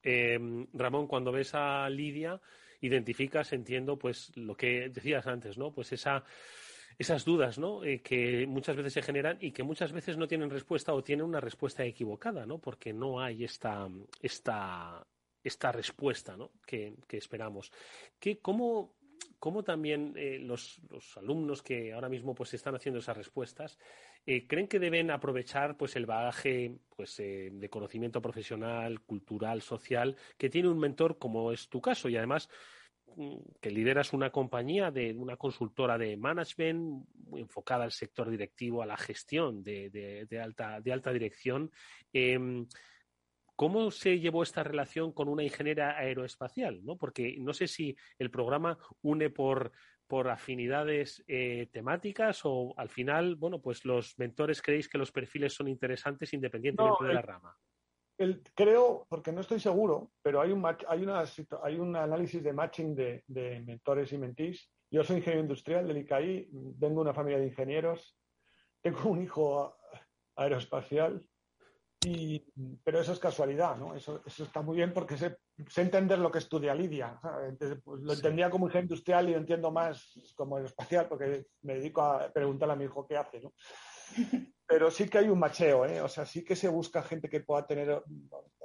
Eh, 0.02 0.38
Ramón, 0.72 1.06
cuando 1.06 1.32
ves 1.32 1.54
a 1.54 1.90
Lidia, 1.90 2.40
identificas, 2.80 3.52
entiendo, 3.52 3.98
pues 3.98 4.34
lo 4.38 4.56
que 4.56 4.88
decías 4.88 5.26
antes, 5.26 5.58
¿no? 5.58 5.70
Pues 5.70 5.92
esa 5.92 6.24
esas 6.98 7.24
dudas 7.24 7.58
¿no? 7.58 7.84
Eh, 7.84 8.00
que 8.00 8.46
muchas 8.46 8.76
veces 8.76 8.92
se 8.92 9.02
generan 9.02 9.38
y 9.40 9.52
que 9.52 9.62
muchas 9.62 9.92
veces 9.92 10.16
no 10.16 10.26
tienen 10.26 10.50
respuesta 10.50 10.94
o 10.94 11.02
tienen 11.02 11.26
una 11.26 11.40
respuesta 11.40 11.84
equivocada, 11.84 12.46
¿no? 12.46 12.58
porque 12.58 12.92
no 12.92 13.20
hay 13.20 13.44
esta, 13.44 13.88
esta, 14.20 15.06
esta 15.44 15.72
respuesta 15.72 16.36
¿no? 16.36 16.52
que, 16.66 16.94
esperamos. 17.10 17.70
¿Qué, 18.18 18.38
cómo, 18.38 18.94
cómo, 19.38 19.62
también 19.62 20.14
eh, 20.16 20.38
los, 20.38 20.80
los, 20.90 21.16
alumnos 21.18 21.62
que 21.62 21.92
ahora 21.92 22.08
mismo 22.08 22.34
pues, 22.34 22.54
están 22.54 22.74
haciendo 22.74 23.00
esas 23.00 23.16
respuestas 23.16 23.78
eh, 24.24 24.46
creen 24.46 24.66
que 24.66 24.78
deben 24.78 25.10
aprovechar 25.10 25.76
pues, 25.76 25.96
el 25.96 26.06
bagaje 26.06 26.78
pues, 26.96 27.18
de 27.18 27.68
conocimiento 27.70 28.22
profesional, 28.22 29.02
cultural, 29.02 29.60
social 29.60 30.16
que 30.38 30.48
tiene 30.48 30.68
un 30.68 30.78
mentor 30.78 31.18
como 31.18 31.52
es 31.52 31.68
tu 31.68 31.80
caso 31.80 32.08
y 32.08 32.16
además 32.16 32.48
que 33.60 33.70
lideras 33.70 34.12
una 34.12 34.30
compañía 34.30 34.90
de 34.90 35.14
una 35.14 35.36
consultora 35.36 35.96
de 35.96 36.16
management 36.16 37.06
enfocada 37.34 37.84
al 37.84 37.92
sector 37.92 38.30
directivo, 38.30 38.82
a 38.82 38.86
la 38.86 38.96
gestión 38.96 39.62
de, 39.62 40.26
alta, 40.42 40.80
de 40.80 40.92
alta 40.92 41.12
dirección. 41.12 41.70
Em, 42.12 42.66
¿Cómo 43.54 43.90
se 43.90 44.20
llevó 44.20 44.42
esta 44.42 44.62
relación 44.62 45.12
con 45.12 45.28
una 45.28 45.42
ingeniera 45.42 45.96
aeroespacial? 45.96 46.84
¿no? 46.84 46.96
Porque 46.96 47.36
no 47.38 47.54
sé 47.54 47.66
si 47.66 47.96
el 48.18 48.30
programa 48.30 48.76
une 49.00 49.30
por, 49.30 49.72
por 50.06 50.28
afinidades 50.28 51.24
eh, 51.26 51.68
temáticas 51.72 52.42
o 52.44 52.74
al 52.76 52.90
final, 52.90 53.36
bueno, 53.36 53.62
pues 53.62 53.86
los 53.86 54.18
mentores 54.18 54.60
creéis 54.60 54.90
que 54.90 54.98
los 54.98 55.10
perfiles 55.10 55.54
son 55.54 55.68
interesantes 55.68 56.34
independientemente 56.34 57.04
de 57.04 57.14
la 57.14 57.22
rama 57.22 57.56
creo, 58.54 59.06
porque 59.08 59.32
no 59.32 59.40
estoy 59.40 59.60
seguro, 59.60 60.12
pero 60.22 60.40
hay 60.40 60.52
un, 60.52 60.64
hay 60.64 61.02
una, 61.02 61.24
hay 61.62 61.78
un 61.78 61.96
análisis 61.96 62.42
de 62.42 62.52
matching 62.52 62.94
de, 62.94 63.62
mentores 63.66 64.12
y 64.12 64.18
mentís. 64.18 64.70
Yo 64.90 65.04
soy 65.04 65.16
ingeniero 65.16 65.42
industrial 65.42 65.86
del 65.86 65.98
ICAI, 65.98 66.48
vengo 66.50 66.96
de 66.96 67.10
una 67.10 67.14
familia 67.14 67.38
de 67.38 67.48
ingenieros, 67.48 68.16
tengo 68.82 69.10
un 69.10 69.22
hijo 69.22 69.76
aeroespacial, 70.36 71.26
y, 72.04 72.44
pero 72.84 73.00
eso 73.00 73.12
es 73.12 73.18
casualidad, 73.18 73.76
¿no? 73.76 73.94
Eso, 73.94 74.22
eso 74.24 74.44
está 74.44 74.62
muy 74.62 74.76
bien 74.76 74.92
porque 74.92 75.16
sé, 75.16 75.38
sé, 75.68 75.82
entender 75.82 76.18
lo 76.18 76.30
que 76.30 76.38
estudia 76.38 76.74
Lidia. 76.74 77.18
Pues, 77.82 78.00
lo 78.00 78.12
entendía 78.12 78.48
como 78.48 78.66
ingeniero 78.66 78.84
industrial 78.84 79.28
y 79.28 79.32
lo 79.32 79.38
entiendo 79.38 79.72
más 79.72 80.12
como 80.36 80.56
aeroespacial 80.56 81.08
porque 81.08 81.46
me 81.62 81.74
dedico 81.74 82.02
a 82.02 82.32
preguntarle 82.32 82.74
a 82.74 82.76
mi 82.76 82.84
hijo 82.84 83.06
qué 83.06 83.16
hace, 83.16 83.40
¿no? 83.40 83.52
Pero 84.68 84.90
sí 84.90 85.08
que 85.08 85.18
hay 85.18 85.28
un 85.28 85.38
macheo, 85.38 85.86
¿eh? 85.86 86.00
O 86.00 86.08
sea, 86.08 86.26
sí 86.26 86.44
que 86.44 86.56
se 86.56 86.68
busca 86.68 87.02
gente 87.02 87.28
que 87.28 87.40
pueda 87.40 87.64
tener 87.66 88.02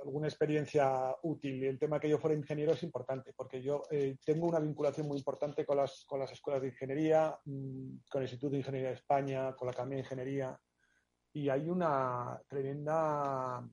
alguna 0.04 0.28
experiencia 0.28 1.16
útil. 1.22 1.64
Y 1.64 1.68
el 1.68 1.78
tema 1.78 2.00
que 2.00 2.10
yo 2.10 2.18
fuera 2.18 2.36
ingeniero 2.36 2.74
es 2.74 2.82
importante, 2.82 3.34
porque 3.34 3.62
yo 3.62 3.84
eh, 3.92 4.18
tengo 4.26 4.48
una 4.48 4.60
vinculación 4.60 5.08
muy 5.08 5.20
importante 5.20 5.64
con 5.64 5.78
las, 5.78 6.04
con 6.06 6.20
las 6.20 6.32
escuelas 6.32 6.62
de 6.64 6.70
ingeniería, 6.70 7.38
mm, 7.46 7.98
con 8.10 8.22
el 8.22 8.28
Instituto 8.28 8.52
de 8.52 8.58
Ingeniería 8.58 8.90
de 8.90 8.96
España, 8.96 9.56
con 9.56 9.68
la 9.68 9.74
Academia 9.74 9.98
de 9.98 10.04
Ingeniería, 10.04 10.60
y 11.34 11.50
hay 11.50 11.70
una 11.70 12.42
tremenda 12.48 13.64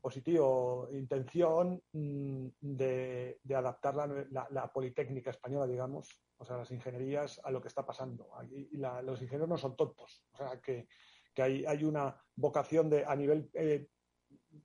positivo 0.00 0.88
intención 0.92 1.82
mm, 1.92 2.46
de, 2.60 3.40
adaptar 3.54 3.96
la, 3.96 4.46
la, 4.50 4.72
politécnica 4.72 5.30
española, 5.30 5.66
digamos, 5.66 6.08
o 6.38 6.44
sea, 6.44 6.58
las 6.58 6.70
ingenierías 6.70 7.40
a 7.42 7.50
lo 7.50 7.60
que 7.60 7.68
está 7.68 7.84
pasando. 7.84 8.30
y 8.50 8.76
los 8.76 9.20
ingenieros 9.20 9.48
no 9.48 9.58
son 9.58 9.76
tontos, 9.76 10.24
o 10.32 10.36
sea, 10.36 10.60
que, 10.60 10.86
que 11.34 11.42
hay, 11.42 11.64
hay, 11.66 11.84
una 11.84 12.16
vocación 12.36 12.90
de, 12.90 13.04
a 13.04 13.14
nivel 13.14 13.50
eh, 13.54 13.86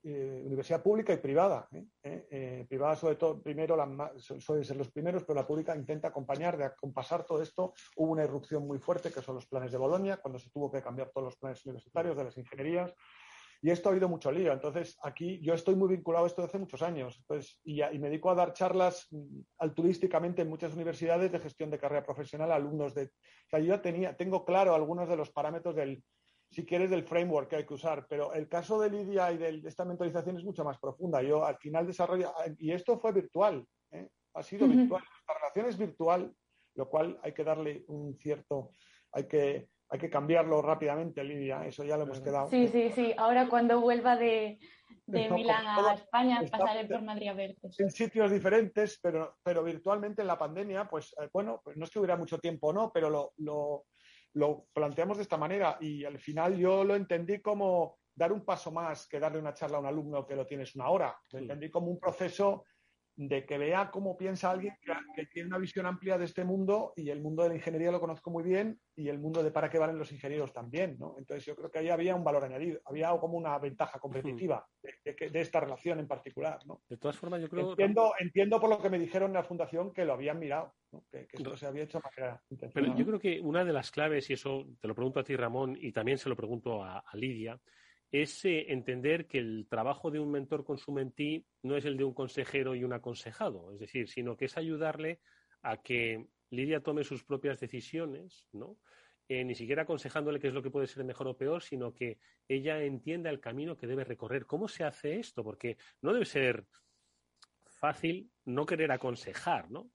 eh, 0.04 0.44
universidad 0.46 0.82
pública 0.82 1.14
y 1.14 1.18
privada. 1.18 1.68
¿eh? 2.04 2.66
privada, 2.68 2.96
sobre 2.96 3.16
todo, 3.16 3.42
primero 3.42 3.78
suelen 4.18 4.64
ser 4.64 4.78
los 4.78 4.92
primeros, 4.92 5.24
pero 5.24 5.40
la 5.40 5.48
pública 5.48 5.76
intenta 5.76 6.08
acompañar, 6.08 6.58
de 6.58 6.66
acompasar 6.66 7.26
todo 7.26 7.42
esto. 7.42 7.74
Hubo 7.98 8.12
una 8.12 8.24
irrupción 8.24 8.68
muy 8.68 8.80
fuerte, 8.80 9.12
que 9.12 9.22
son 9.22 9.36
los 9.36 9.48
planes 9.48 9.72
de 9.72 9.78
Bolonia, 9.78 10.18
cuando 10.18 10.40
se 10.40 10.50
tuvo 10.50 10.72
que 10.72 10.82
cambiar 10.82 11.10
todos 11.10 11.26
los 11.26 11.38
planes 11.38 11.66
universitarios 11.66 12.18
de 12.18 12.24
las 12.24 12.38
ingenierías. 12.38 12.94
Y 13.62 13.72
esto 13.72 13.90
ha 13.90 13.92
habido 13.94 14.10
mucho 14.10 14.32
lío. 14.32 14.54
Entonces, 14.54 14.98
aquí 15.02 15.40
yo 15.42 15.54
estoy 15.54 15.76
muy 15.76 15.90
vinculado 15.90 16.26
a 16.26 16.28
esto 16.28 16.42
desde 16.42 16.52
hace 16.52 16.60
muchos 16.60 16.82
años. 16.82 17.18
Entonces, 17.20 17.60
y, 17.64 17.82
me 17.98 18.10
dedico 18.10 18.30
a 18.30 18.36
dar 18.36 18.54
charlas 18.54 19.08
mm, 19.10 19.40
altruísticamente 19.58 20.44
en 20.44 20.50
muchas 20.50 20.74
universidades 20.74 21.32
de 21.32 21.40
gestión 21.40 21.72
de 21.72 21.80
carrera 21.80 22.06
profesional 22.06 22.52
a 22.52 22.56
alumnos 22.56 22.94
de... 22.94 23.06
O 23.06 23.50
sea, 23.50 23.60
yo 23.60 23.82
tenía, 23.82 24.16
tengo 24.16 24.46
claro 24.46 24.76
algunos 24.76 25.10
de 25.10 25.18
los 25.18 25.32
parámetros 25.32 25.76
del, 25.76 26.04
si 26.50 26.66
quieres, 26.66 26.90
del 26.90 27.04
framework 27.04 27.50
que 27.50 27.56
hay 27.58 27.66
que 27.66 27.74
usar. 27.74 28.06
Pero 28.10 28.34
el 28.34 28.48
caso 28.48 28.80
de 28.80 28.90
Lidia 28.90 29.32
y 29.32 29.38
de 29.38 29.62
esta 29.66 29.86
mentalización 29.86 30.38
es 30.38 30.44
mucho 30.44 30.64
más 30.64 30.80
profunda. 30.80 31.22
Yo 31.22 31.46
al 31.46 31.58
final 31.58 31.86
desarrollo, 31.86 32.34
y 32.58 32.72
esto 32.72 32.98
fue 33.00 33.12
virtual, 33.12 33.66
¿eh? 33.92 34.08
ha 34.34 34.44
sido 34.44 34.68
virtual. 34.68 35.04
La 35.28 35.34
relación 35.36 35.66
es 35.68 35.78
virtual, 35.78 36.34
lo 36.76 36.90
cual 36.90 37.20
hay 37.24 37.34
que 37.34 37.44
darle 37.44 37.84
un 37.88 38.18
cierto, 38.18 38.72
hay 39.12 39.28
que 39.28 39.70
hay 39.90 40.00
que 40.00 40.10
cambiarlo 40.10 40.62
rápidamente, 40.62 41.24
Lidia, 41.24 41.66
eso 41.66 41.84
ya 41.84 41.96
lo 41.96 42.04
hemos 42.04 42.20
quedado. 42.20 42.50
Sí, 42.50 42.68
sí, 42.68 42.92
sí. 42.92 43.14
Ahora 43.18 43.48
cuando 43.48 43.80
vuelva 43.80 44.16
de, 44.16 44.58
de 45.06 45.30
Milán 45.30 45.66
a 45.68 45.94
España 45.94 46.42
pasaré 46.50 46.86
por 46.86 47.04
Madrid 47.04 47.30
a 47.30 47.34
verte. 47.34 47.70
En 47.78 47.92
sitios 47.92 48.32
diferentes, 48.32 49.00
pero, 49.02 49.38
pero 49.44 49.64
virtualmente 49.64 50.22
en 50.22 50.28
la 50.28 50.40
pandemia, 50.40 50.88
pues 50.90 51.14
eh, 51.22 51.30
bueno, 51.32 51.62
pues 51.64 51.78
no 51.78 51.86
es 51.86 51.92
que 51.92 52.00
hubiera 52.00 52.18
mucho 52.18 52.40
tiempo 52.40 52.74
no, 52.74 52.92
pero 52.92 53.10
lo, 53.10 53.34
lo, 53.38 53.86
lo 54.36 54.68
planteamos 54.74 55.18
de 55.18 55.24
esta 55.24 55.38
manera 55.38 55.78
y 55.80 56.04
al 56.04 56.20
final 56.20 56.58
yo 56.58 56.84
lo 56.84 56.96
entendí 56.96 57.42
como 57.42 58.00
dar 58.14 58.32
un 58.32 58.44
paso 58.44 58.72
más 58.72 59.08
que 59.08 59.20
darle 59.20 59.40
una 59.40 59.54
charla 59.54 59.78
a 59.78 59.80
un 59.80 59.86
alumno 59.86 60.26
que 60.26 60.36
lo 60.36 60.46
tienes 60.46 60.76
una 60.76 60.90
hora. 60.90 61.18
Lo 61.32 61.40
entendí 61.40 61.70
como 61.70 61.88
un 61.88 62.00
proceso 62.00 62.66
de 63.18 63.46
que 63.46 63.58
vea 63.58 63.92
cómo 63.92 64.18
piensa 64.18 64.52
alguien 64.52 64.76
que, 65.16 65.26
tiene 65.28 65.48
una 65.48 65.58
visión 65.58 65.86
amplia 65.86 66.18
de 66.18 66.26
este 66.26 66.44
mundo 66.44 66.94
y 66.96 67.10
el 67.10 67.22
mundo 67.22 67.44
de 67.44 67.50
la 67.50 67.56
ingeniería 67.56 67.92
lo 67.92 68.00
conozco 68.00 68.30
muy 68.30 68.44
bien 68.44 68.80
y 68.96 69.08
el 69.08 69.20
mundo 69.20 69.42
de 69.42 69.52
para 69.52 69.70
qué 69.70 69.80
valen 69.80 69.98
los 69.98 70.12
ingenieros 70.12 70.54
también, 70.54 70.98
¿no? 71.00 71.16
Entonces 71.18 71.46
yo 71.46 71.56
creo 71.56 71.72
que 71.72 71.80
ahí 71.80 71.90
había 71.90 72.16
un 72.16 72.24
valor 72.24 72.44
añadido, 72.44 72.80
había 72.86 73.10
como 73.18 73.38
una 73.38 73.58
ventaja 73.60 74.00
competitiva 74.00 74.66
de, 75.04 75.30
esta 75.34 75.60
relación 75.60 76.00
en 76.00 76.08
particular, 76.08 76.60
¿no? 76.66 76.82
De 76.90 76.98
todas 76.98 77.18
formas 77.18 77.42
yo 77.42 77.50
creo... 77.50 77.72
Entiendo, 77.72 78.14
entiendo 78.20 78.60
por 78.60 78.70
lo 78.70 78.82
que 78.82 78.90
me 78.90 79.00
dijeron 79.00 79.30
en 79.30 79.36
la 79.36 79.44
fundación 79.44 79.94
que 79.94 80.06
lo 80.06 80.14
habían 80.14 80.40
mirado, 80.40 80.74
que, 81.12 81.28
esto 81.32 81.56
se 81.56 81.68
había 81.68 81.84
hecho 81.84 82.02
manera 82.02 82.42
Pero 82.74 82.96
yo 82.96 83.06
creo 83.06 83.20
que 83.20 83.40
una 83.40 83.64
de 83.64 83.74
las 83.74 83.92
claves, 83.92 84.30
y 84.30 84.34
eso 84.34 84.66
te 84.82 84.88
lo 84.88 84.96
pregunto 84.96 85.20
a 85.20 85.24
ti 85.24 85.36
Ramón 85.36 85.78
y 85.80 85.92
también 85.92 86.18
se 86.18 86.30
lo 86.30 86.36
pregunto 86.36 86.84
a 86.84 87.04
Lidia, 87.14 87.60
es 88.12 88.46
eh, 88.46 88.72
entender 88.72 89.28
que 89.28 89.40
el 89.40 89.68
trabajo 89.70 90.12
de 90.12 90.20
un 90.20 90.32
mentor 90.32 90.64
con 90.64 90.78
su 90.78 90.92
mentí 90.92 91.46
no 91.64 91.76
es 91.76 91.86
el 91.86 91.98
de 91.98 92.04
un 92.04 92.14
consejero 92.14 92.76
y 92.76 92.84
un 92.84 92.94
aconsejado, 92.94 93.72
es 93.74 93.80
decir, 93.80 94.08
sino 94.10 94.38
que 94.38 94.46
es 94.46 94.58
ayudarle 94.58 95.20
a 95.62 95.82
que 95.82 96.28
Lidia 96.52 96.82
tome 96.82 97.04
sus 97.04 97.24
propias 97.24 97.60
decisiones, 97.60 98.48
¿no? 98.52 98.78
Eh, 99.28 99.44
ni 99.44 99.56
siquiera 99.56 99.84
aconsejándole 99.84 100.40
qué 100.40 100.50
es 100.50 100.54
lo 100.54 100.62
que 100.62 100.70
puede 100.70 100.86
ser 100.86 101.04
mejor 101.04 101.28
o 101.28 101.36
peor, 101.36 101.64
sino 101.64 101.94
que 101.94 102.20
ella 102.48 102.84
entienda 102.84 103.32
el 103.32 103.40
camino 103.40 103.76
que 103.76 103.88
debe 103.88 104.04
recorrer. 104.04 104.46
¿Cómo 104.46 104.68
se 104.68 104.84
hace 104.84 105.20
esto? 105.20 105.44
Porque 105.44 105.78
no 106.02 106.14
debe 106.14 106.26
ser 106.26 106.68
fácil 107.66 108.30
no 108.46 108.68
querer 108.68 108.92
aconsejar, 108.92 109.72
¿no? 109.72 109.90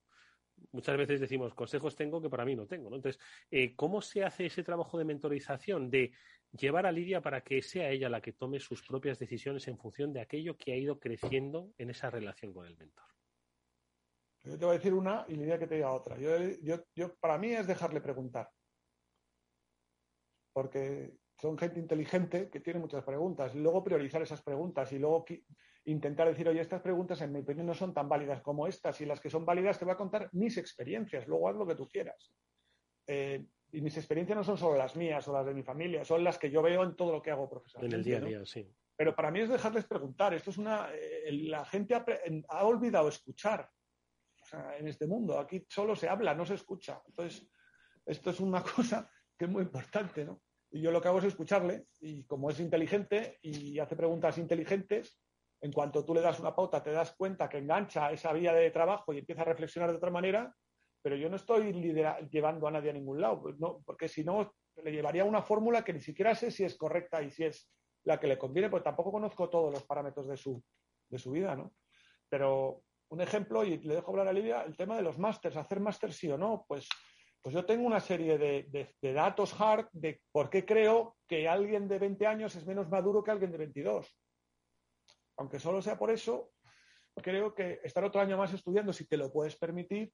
Muchas 0.72 0.96
veces 0.96 1.20
decimos, 1.20 1.54
consejos 1.54 1.94
tengo 1.94 2.20
que 2.20 2.28
para 2.28 2.44
mí 2.44 2.56
no 2.56 2.66
tengo, 2.66 2.90
¿no? 2.90 2.96
Entonces, 2.96 3.22
eh, 3.50 3.74
¿cómo 3.76 4.02
se 4.02 4.24
hace 4.24 4.46
ese 4.46 4.64
trabajo 4.64 4.98
de 4.98 5.04
mentorización, 5.04 5.88
de 5.90 6.12
llevar 6.53 6.86
a 6.86 6.92
Lidia 6.92 7.20
para 7.20 7.42
que 7.42 7.62
sea 7.62 7.90
ella 7.90 8.09
la 8.09 8.20
que 8.20 8.32
tome 8.32 8.61
sus 8.61 8.82
propias 8.82 9.18
decisiones 9.18 9.68
en 9.68 9.78
función 9.78 10.12
de 10.12 10.20
aquello 10.20 10.57
que 10.57 10.72
ha 10.72 10.76
ido 10.76 10.98
creciendo 10.98 11.72
en 11.78 11.90
esa 11.90 12.11
relación 12.11 12.53
con 12.53 12.66
el 12.66 12.76
mentor. 12.76 13.05
Yo 14.42 14.59
te 14.59 14.64
voy 14.64 14.74
a 14.74 14.78
decir 14.78 14.94
una 14.94 15.24
y 15.28 15.34
Lidia 15.34 15.59
que 15.59 15.66
te 15.66 15.76
diga 15.76 15.92
otra. 15.92 16.16
Yo, 16.18 17.14
para 17.20 17.38
mí 17.38 17.53
es 17.53 17.66
dejarle 17.66 18.01
preguntar. 18.01 18.51
Porque 20.53 21.14
son 21.38 21.57
gente 21.59 21.78
inteligente 21.78 22.51
que 22.51 22.61
tiene 22.61 22.80
muchas 22.80 23.05
preguntas. 23.05 23.55
Luego 23.55 23.84
priorizar 23.84 24.22
esas 24.22 24.42
preguntas 24.42 24.92
y 24.92 24.98
luego 24.98 25.24
intentar 25.84 26.28
decir, 26.28 26.48
oye, 26.48 26.61
estas 26.61 26.80
preguntas 26.80 27.20
en 27.20 27.32
mi 27.32 27.40
opinión 27.40 27.66
no 27.66 27.74
son 27.74 27.94
tan 27.94 28.09
válidas 28.09 28.42
como 28.42 28.66
estas 28.66 29.01
y 29.01 29.07
las 29.07 29.20
que 29.20 29.30
son 29.30 29.44
válidas 29.44 29.78
te 29.78 29.84
voy 29.84 29.92
a 29.92 29.98
contar 29.98 30.28
mis 30.32 30.57
experiencias. 30.57 31.26
Luego 31.28 31.48
haz 31.48 31.57
lo 31.57 31.66
que 31.66 31.76
tú 31.76 31.86
quieras. 31.86 32.32
Eh, 33.07 33.46
y 33.72 33.80
mis 33.80 33.96
experiencias 33.96 34.36
no 34.36 34.44
son 34.44 34.58
solo 34.58 34.76
las 34.76 34.96
mías 34.96 35.26
o 35.28 35.32
las 35.32 35.46
de 35.46 35.54
mi 35.54 35.62
familia, 35.62 36.04
son 36.04 36.24
las 36.24 36.38
que 36.38 36.50
yo 36.50 36.62
veo 36.62 36.82
en 36.82 36.96
todo 36.96 37.12
lo 37.12 37.22
que 37.22 37.30
hago 37.30 37.48
profesionalmente. 37.48 38.10
En 38.10 38.16
el 38.16 38.22
día 38.22 38.36
a 38.36 38.38
día, 38.38 38.46
sí. 38.46 38.68
Pero 38.96 39.14
para 39.14 39.30
mí 39.30 39.40
es 39.40 39.48
dejarles 39.48 39.86
preguntar. 39.86 40.34
Esto 40.34 40.50
es 40.50 40.58
una. 40.58 40.90
Eh, 40.92 41.32
la 41.48 41.64
gente 41.64 41.94
ha, 41.94 42.64
olvidado 42.64 43.08
escuchar 43.08 43.70
en 44.78 44.88
este 44.88 45.06
mundo. 45.06 45.38
Aquí 45.38 45.64
solo 45.68 45.96
se 45.96 46.08
habla, 46.08 46.34
no 46.34 46.44
se 46.44 46.54
escucha. 46.54 47.00
Entonces, 47.06 47.48
esto 48.04 48.30
es 48.30 48.40
una 48.40 48.62
cosa 48.76 49.10
que 49.38 49.46
es 49.46 49.50
muy 49.50 49.62
importante, 49.62 50.24
¿no? 50.24 50.42
Y 50.70 50.82
yo 50.82 50.92
lo 50.92 51.00
que 51.00 51.08
hago 51.08 51.18
es 51.18 51.24
escucharle 51.24 51.86
y 52.00 52.24
como 52.24 52.50
es 52.50 52.60
inteligente 52.60 53.38
y 53.40 53.78
hace 53.78 53.96
preguntas 53.96 54.36
inteligentes, 54.36 55.18
en 55.62 55.72
cuanto 55.72 56.04
tú 56.04 56.14
le 56.14 56.20
das 56.20 56.38
una 56.38 56.54
pauta 56.54 56.82
te 56.82 56.92
das 56.92 57.12
cuenta 57.12 57.48
que 57.48 57.58
engancha 57.58 58.12
esa 58.12 58.32
vía 58.32 58.52
de 58.52 58.70
trabajo 58.70 59.12
y 59.12 59.18
empieza 59.18 59.42
a 59.42 59.46
reflexionar 59.46 59.90
de 59.90 59.96
otra 59.96 60.10
manera, 60.10 60.54
pero 61.03 61.16
yo 61.16 61.28
no 61.28 61.36
estoy 61.36 61.72
llevando 62.30 62.66
a 62.66 62.70
nadie 62.70 62.90
a 62.90 62.94
ningún 62.94 63.20
lado, 63.20 63.42
pues 63.42 63.57
porque 63.84 64.09
si 64.09 64.24
no 64.24 64.53
le 64.76 64.92
llevaría 64.92 65.24
una 65.24 65.42
fórmula 65.42 65.82
que 65.82 65.92
ni 65.92 66.01
siquiera 66.01 66.34
sé 66.34 66.51
si 66.51 66.64
es 66.64 66.76
correcta 66.76 67.22
y 67.22 67.30
si 67.30 67.44
es 67.44 67.70
la 68.05 68.18
que 68.18 68.26
le 68.26 68.38
conviene, 68.38 68.70
porque 68.70 68.84
tampoco 68.84 69.12
conozco 69.12 69.48
todos 69.48 69.72
los 69.72 69.82
parámetros 69.84 70.28
de 70.28 70.36
su, 70.36 70.62
de 71.09 71.18
su 71.18 71.30
vida, 71.30 71.55
¿no? 71.55 71.74
Pero 72.28 72.82
un 73.11 73.20
ejemplo, 73.20 73.64
y 73.64 73.78
le 73.78 73.94
dejo 73.94 74.11
hablar 74.11 74.28
a 74.28 74.32
Lidia, 74.32 74.62
el 74.62 74.76
tema 74.76 74.96
de 74.96 75.03
los 75.03 75.18
másters, 75.18 75.57
hacer 75.57 75.80
máster 75.80 76.12
sí 76.12 76.30
o 76.30 76.38
no, 76.38 76.64
pues, 76.68 76.88
pues 77.42 77.55
yo 77.55 77.64
tengo 77.64 77.86
una 77.86 78.01
serie 78.01 78.38
de, 78.38 78.94
de, 79.01 79.12
datos 79.12 79.59
hard 79.61 79.88
de 79.92 80.20
por 80.30 80.48
qué 80.48 80.64
creo 80.64 81.16
que 81.26 81.48
alguien 81.48 81.88
de 81.88 81.98
20 81.98 82.26
años 82.26 82.55
es 82.55 82.66
menos 82.66 82.88
maduro 82.88 83.24
que 83.24 83.30
alguien 83.30 83.51
de 83.51 83.59
22. 83.59 84.07
Aunque 85.38 85.59
solo 85.59 85.82
sea 85.82 85.98
por 85.98 86.11
eso, 86.11 86.53
creo 87.16 87.55
que 87.55 87.80
estar 87.82 88.05
otro 88.05 88.20
año 88.20 88.36
más 88.36 88.53
estudiando, 88.53 88.92
si 88.92 89.07
te 89.07 89.16
lo 89.16 89.32
puedes 89.32 89.57
permitir, 89.57 90.12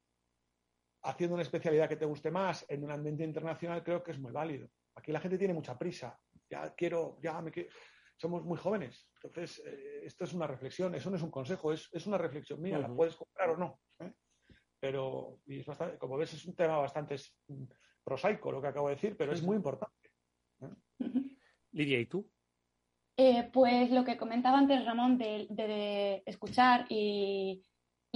haciendo 1.06 1.34
una 1.34 1.42
especialidad 1.42 1.88
que 1.88 1.96
te 1.96 2.04
guste 2.04 2.30
más 2.30 2.64
en 2.68 2.84
un 2.84 2.90
ambiente 2.90 3.24
internacional, 3.24 3.82
creo 3.82 4.02
que 4.02 4.12
es 4.12 4.18
muy 4.18 4.32
válido. 4.32 4.68
Aquí 4.94 5.12
la 5.12 5.20
gente 5.20 5.38
tiene 5.38 5.54
mucha 5.54 5.78
prisa. 5.78 6.18
Ya 6.48 6.74
quiero, 6.74 7.18
ya 7.20 7.40
me 7.40 7.50
quiero 7.50 7.70
somos 8.16 8.44
muy 8.44 8.56
jóvenes. 8.56 9.08
Entonces, 9.22 9.62
eh, 9.66 10.00
esto 10.04 10.24
es 10.24 10.32
una 10.32 10.46
reflexión, 10.46 10.94
eso 10.94 11.10
no 11.10 11.16
es 11.16 11.22
un 11.22 11.30
consejo, 11.30 11.72
es, 11.72 12.06
una 12.06 12.18
reflexión 12.18 12.60
mía, 12.60 12.78
la 12.78 12.88
puedes 12.88 13.14
comprar 13.14 13.50
o 13.50 13.56
no. 13.56 13.80
¿eh? 14.00 14.12
Pero, 14.80 15.40
y 15.46 15.60
es 15.60 15.66
bastante, 15.66 15.98
como 15.98 16.16
ves, 16.16 16.32
es 16.34 16.44
un 16.46 16.54
tema 16.54 16.78
bastante 16.78 17.16
prosaico 18.02 18.52
lo 18.52 18.62
que 18.62 18.68
acabo 18.68 18.88
de 18.88 18.94
decir, 18.94 19.16
pero 19.16 19.32
es 19.32 19.42
muy 19.42 19.56
importante. 19.56 20.10
¿eh? 20.60 20.70
Lidia, 21.72 22.00
¿y 22.00 22.06
tú? 22.06 22.28
pues 23.52 23.90
lo 23.90 24.04
que 24.04 24.18
comentaba 24.18 24.58
antes 24.58 24.84
Ramón 24.84 25.16
de 25.16 26.22
escuchar 26.26 26.84
y, 26.90 27.64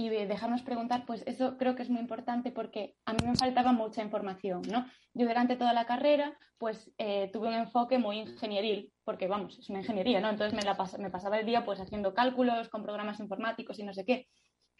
y 0.05 0.09
dejarnos 0.25 0.61
preguntar, 0.61 1.05
pues 1.05 1.23
eso 1.27 1.57
creo 1.57 1.75
que 1.75 1.83
es 1.83 1.89
muy 1.89 2.01
importante 2.01 2.51
porque 2.51 2.95
a 3.05 3.13
mí 3.13 3.19
me 3.25 3.35
faltaba 3.35 3.71
mucha 3.71 4.01
información, 4.01 4.61
¿no? 4.69 4.85
Yo 5.13 5.27
durante 5.27 5.55
toda 5.55 5.73
la 5.73 5.85
carrera, 5.85 6.37
pues 6.57 6.91
eh, 6.97 7.29
tuve 7.31 7.49
un 7.49 7.55
enfoque 7.55 7.97
muy 7.97 8.19
ingenieril, 8.19 8.91
porque 9.03 9.27
vamos, 9.27 9.59
es 9.59 9.69
una 9.69 9.79
ingeniería, 9.79 10.19
¿no? 10.21 10.29
Entonces 10.29 10.53
me, 10.53 10.63
la 10.63 10.77
me 10.99 11.09
pasaba 11.09 11.39
el 11.39 11.45
día 11.45 11.65
pues 11.65 11.79
haciendo 11.79 12.13
cálculos 12.13 12.69
con 12.69 12.83
programas 12.83 13.19
informáticos 13.19 13.79
y 13.79 13.83
no 13.83 13.93
sé 13.93 14.05
qué. 14.05 14.27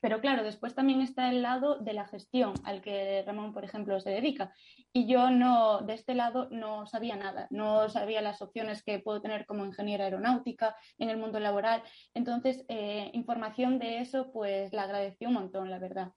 Pero 0.02 0.20
claro, 0.20 0.44
después 0.44 0.74
también 0.74 1.02
está 1.02 1.30
el 1.30 1.44
lado 1.44 1.78
de 1.78 1.94
la 1.94 2.08
gestión 2.08 2.54
al 2.64 2.82
que 2.82 3.24
Ramón, 3.26 3.54
por 3.54 3.64
ejemplo, 3.64 4.00
se 4.00 4.10
dedica. 4.10 4.52
Y 4.92 5.06
yo 5.06 5.30
no, 5.30 5.82
de 5.82 5.94
este 5.94 6.16
lado 6.16 6.50
no 6.50 6.88
sabía 6.88 7.16
nada, 7.16 7.48
no 7.52 7.88
sabía 7.88 8.22
las 8.22 8.42
opciones 8.42 8.84
que 8.84 9.00
puedo 9.00 9.22
tener 9.22 9.46
como 9.46 9.64
ingeniera 9.64 10.06
aeronáutica 10.06 10.76
en 10.98 11.10
el 11.10 11.18
mundo 11.18 11.40
laboral. 11.40 11.84
Entonces, 12.16 12.66
eh, 12.68 13.12
información 13.14 13.78
de 13.78 14.00
eso, 14.00 14.32
pues 14.32 14.74
la 14.74 14.84
agradecí 14.84 15.28
un 15.28 15.34
montón, 15.34 15.70
la 15.70 15.78
verdad. 15.78 16.12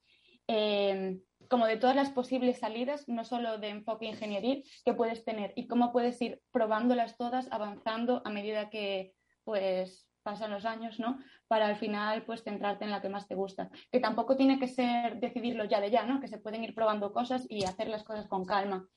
Em, 0.47 1.21
como 1.47 1.67
de 1.67 1.77
todas 1.77 1.95
las 1.95 2.09
posibles 2.09 2.59
salidas, 2.59 3.07
no 3.07 3.23
solo 3.23 3.59
de 3.59 3.69
enfoque 3.69 4.07
ingenieril 4.07 4.63
que 4.83 4.93
puedes 4.93 5.23
tener 5.23 5.53
y 5.55 5.67
cómo 5.67 5.91
puedes 5.91 6.19
ir 6.21 6.41
probándolas 6.51 7.17
todas, 7.17 7.51
avanzando 7.51 8.23
a 8.25 8.31
medida 8.31 8.69
que 8.71 9.13
pues 9.43 10.07
pasan 10.23 10.49
los 10.49 10.65
años, 10.65 10.99
¿no? 10.99 11.19
Para 11.47 11.67
al 11.67 11.77
final, 11.77 12.23
pues, 12.25 12.43
centrarte 12.43 12.85
en 12.85 12.91
la 12.91 13.01
que 13.01 13.09
más 13.09 13.27
te 13.27 13.35
gusta. 13.35 13.69
Que 13.91 13.99
tampoco 13.99 14.35
tiene 14.35 14.59
que 14.59 14.67
ser 14.67 15.19
decidirlo 15.19 15.65
ya 15.65 15.79
de 15.79 15.91
ya, 15.91 16.05
¿no? 16.05 16.19
Que 16.19 16.27
se 16.27 16.39
pueden 16.39 16.63
ir 16.63 16.73
probando 16.73 17.13
cosas 17.13 17.45
y 17.49 17.65
hacer 17.65 17.87
las 17.87 18.03
cosas 18.03 18.27
con 18.27 18.45
calma, 18.45 18.87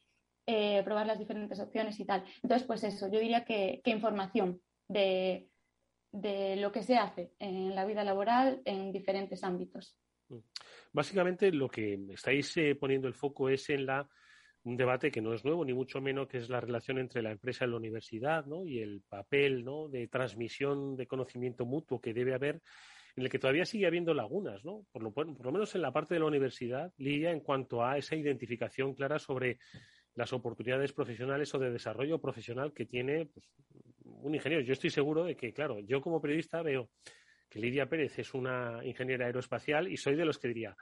eh, 0.47 0.83
probar 0.83 1.07
las 1.07 1.19
diferentes 1.19 1.61
opciones 1.61 2.01
y 2.01 2.07
tal. 2.07 2.25
Entonces, 2.43 2.67
pues 2.67 2.85
eso, 2.85 3.11
yo 3.11 3.21
diría 3.21 3.45
que, 3.45 3.83
información 3.85 4.63
de, 4.89 5.49
de 6.11 6.57
lo 6.57 6.73
que 6.73 6.83
se 6.83 6.97
hace 6.97 7.33
en 7.39 7.75
la 7.75 7.85
vida 7.85 8.03
laboral 8.03 8.63
en 8.65 8.93
diferentes 8.93 9.45
ámbitos. 9.45 9.99
Mm. 10.29 10.39
Básicamente, 10.93 11.53
lo 11.53 11.69
que 11.69 11.99
estáis 12.11 12.57
eh, 12.57 12.75
poniendo 12.75 13.09
el 13.09 13.15
foco 13.15 13.51
es 13.51 13.69
en 13.69 13.85
la 13.85 14.09
un 14.65 14.77
debate 14.77 15.11
que 15.11 15.21
no 15.21 15.33
es 15.35 15.45
nuevo, 15.45 15.65
ni 15.65 15.73
mucho 15.73 16.01
menos, 16.01 16.29
que 16.29 16.39
es 16.39 16.49
la 16.49 16.61
relación 16.61 16.99
entre 16.99 17.23
la 17.23 17.31
empresa 17.31 17.65
y 17.65 17.69
la 17.69 17.77
universidad, 17.77 18.45
¿no? 18.47 18.67
Y 18.67 18.81
el 18.81 19.03
papel, 19.09 19.65
¿no? 19.65 19.89
De 19.89 20.09
transmisión 20.09 20.97
de 20.97 21.07
conocimiento 21.07 21.65
mutuo 21.65 22.01
que 22.01 22.13
debe 22.13 22.35
haber, 22.35 22.61
en 23.17 23.25
el 23.25 23.31
que 23.31 23.39
todavía 23.39 23.65
sigue 23.65 23.87
habiendo 23.87 24.15
lagunas, 24.15 24.65
¿no? 24.65 24.85
Por 24.93 25.03
lo, 25.03 25.13
por 25.13 25.45
lo 25.45 25.53
menos 25.53 25.75
en 25.75 25.83
la 25.83 25.93
parte 25.93 26.15
de 26.15 26.21
la 26.21 26.27
universidad, 26.27 26.93
Lidia, 26.99 27.31
en 27.31 27.41
cuanto 27.41 27.85
a 27.85 27.99
esa 27.99 28.17
identificación 28.17 28.95
clara 28.95 29.19
sobre 29.19 29.59
las 30.15 30.33
oportunidades 30.33 30.93
profesionales 30.93 31.55
o 31.55 31.59
de 31.59 31.71
desarrollo 31.71 32.21
profesional 32.21 32.73
que 32.73 32.87
tiene 32.87 33.27
pues, 33.27 33.49
un 34.05 34.35
ingeniero. 34.35 34.65
Yo 34.65 34.73
estoy 34.73 34.91
seguro 34.91 35.25
de 35.25 35.37
que, 35.37 35.53
claro, 35.53 35.79
yo 35.81 36.01
como 36.01 36.21
periodista 36.21 36.61
veo 36.63 36.91
que 37.49 37.61
Lidia 37.61 37.89
Pérez 37.89 38.19
es 38.19 38.35
una 38.35 38.81
ingeniera 38.85 39.27
aeroespacial 39.27 39.89
y 39.89 39.97
soy 39.97 40.17
de 40.17 40.25
los 40.25 40.39
que 40.39 40.49
diría, 40.49 40.77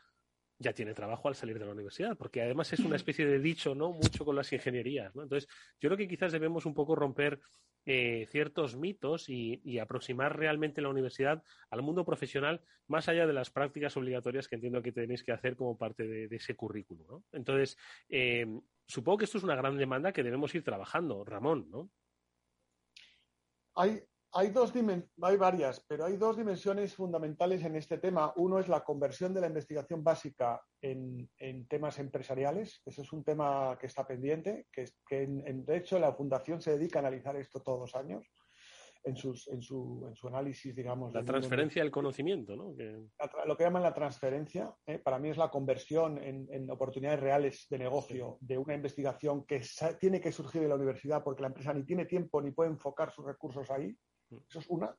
ya 0.59 0.73
tiene 0.73 0.95
trabajo 0.95 1.29
al 1.29 1.35
salir 1.35 1.59
de 1.59 1.67
la 1.67 1.73
universidad, 1.73 2.17
porque 2.17 2.43
además 2.43 2.73
es 2.73 2.81
una 2.81 2.97
especie 2.97 3.27
de 3.27 3.39
dicho, 3.39 3.75
¿no? 3.75 3.93
Mucho 3.93 4.25
con 4.25 4.37
las 4.37 4.53
ingenierías, 4.53 5.15
¿no? 5.15 5.23
Entonces, 5.23 5.49
yo 5.81 5.89
creo 5.89 5.97
que 5.97 6.09
quizás 6.09 6.33
debemos 6.33 6.67
un 6.67 6.75
poco 6.75 6.95
romper 6.95 7.41
eh, 7.85 8.27
ciertos 8.31 8.75
mitos 8.77 9.29
y, 9.29 9.79
aproximar 9.79 10.37
realmente 10.37 10.81
la 10.81 10.89
universidad 10.89 11.43
al 11.71 11.83
mundo 11.83 12.05
profesional 12.05 12.61
más 12.89 13.09
allá 13.09 13.27
de 13.27 13.33
las 13.33 13.51
prácticas 13.51 13.97
obligatorias 13.97 14.49
que 14.49 14.57
entiendo 14.57 14.83
que 14.83 14.91
tenéis 14.91 15.23
que 15.23 15.33
hacer 15.33 15.55
como 15.55 15.79
parte 15.79 16.05
de, 16.05 16.35
ese 16.35 16.57
currículo, 16.57 17.05
¿no? 17.09 17.25
Entonces, 17.33 17.77
eh, 18.09 18.47
supongo 18.87 19.19
que 19.19 19.25
esto 19.27 19.39
es 19.39 19.45
una 19.45 19.55
gran 19.55 19.77
demanda 19.77 20.13
que 20.13 20.23
debemos 20.23 20.55
ir 20.55 20.65
trabajando, 20.65 21.25
Ramón, 21.25 21.71
¿no? 21.71 21.91
Hay, 23.75 24.03
hay, 24.33 24.51
dos 24.51 24.73
hay 24.75 25.37
varias, 25.37 25.85
pero 25.89 26.05
hay 26.05 26.17
dos 26.17 26.37
dimensiones 26.37 26.95
fundamentales 26.95 27.65
en 27.65 27.77
este 27.77 27.99
tema. 27.99 28.33
Uno 28.37 28.59
es 28.59 28.69
la 28.69 28.85
conversión 28.85 29.33
de 29.33 29.41
la 29.41 29.47
investigación 29.47 30.05
básica 30.05 30.61
en, 30.81 31.29
temas 31.69 31.99
empresariales. 31.99 32.83
Eso 32.85 33.03
es 33.03 33.13
un 33.13 33.25
tema 33.25 33.77
que 33.81 33.87
está 33.87 34.07
pendiente, 34.07 34.67
que, 34.73 34.85
que 35.09 35.23
en, 35.23 35.65
de 35.65 35.77
hecho 35.77 35.99
la 35.99 36.13
Fundación 36.13 36.61
se 36.61 36.77
dedica 36.77 36.99
a 36.99 37.03
analizar 37.03 37.37
esto 37.37 37.61
todos 37.61 37.81
los 37.81 37.95
años 37.95 38.27
en, 39.07 39.17
sus, 39.17 39.49
en, 39.49 39.63
su, 39.63 40.05
en 40.09 40.15
su 40.17 40.29
análisis, 40.29 40.75
digamos. 40.75 41.15
La 41.15 41.25
transferencia 41.25 41.83
del 41.83 41.93
conocimiento, 41.93 42.57
¿no? 42.57 42.75
Lo 43.47 43.57
que 43.57 43.65
llaman 43.65 43.83
la 43.83 43.95
transferencia, 43.95 44.75
¿eh? 44.85 44.99
para 44.99 45.19
mí 45.19 45.31
es 45.31 45.37
la 45.37 45.49
conversión 45.49 46.19
en, 46.23 46.49
en, 46.51 46.71
oportunidades 46.71 47.21
reales 47.21 47.67
de 47.71 47.79
negocio 47.79 48.37
de 48.41 48.59
una 48.59 48.75
investigación 48.75 49.47
que 49.47 49.63
tiene 50.01 50.21
que 50.21 50.33
surgir 50.33 50.61
de 50.61 50.69
la 50.69 50.75
universidad 50.75 51.23
porque 51.23 51.43
la 51.43 51.49
empresa 51.49 51.73
ni 51.73 51.85
tiene 51.85 52.05
tiempo 52.05 52.43
ni 52.43 52.51
puede 52.51 52.71
enfocar 52.71 53.13
sus 53.13 53.25
recursos 53.25 53.71
ahí 53.71 53.97
eso 54.31 54.59
es 54.59 54.67
una. 54.69 54.95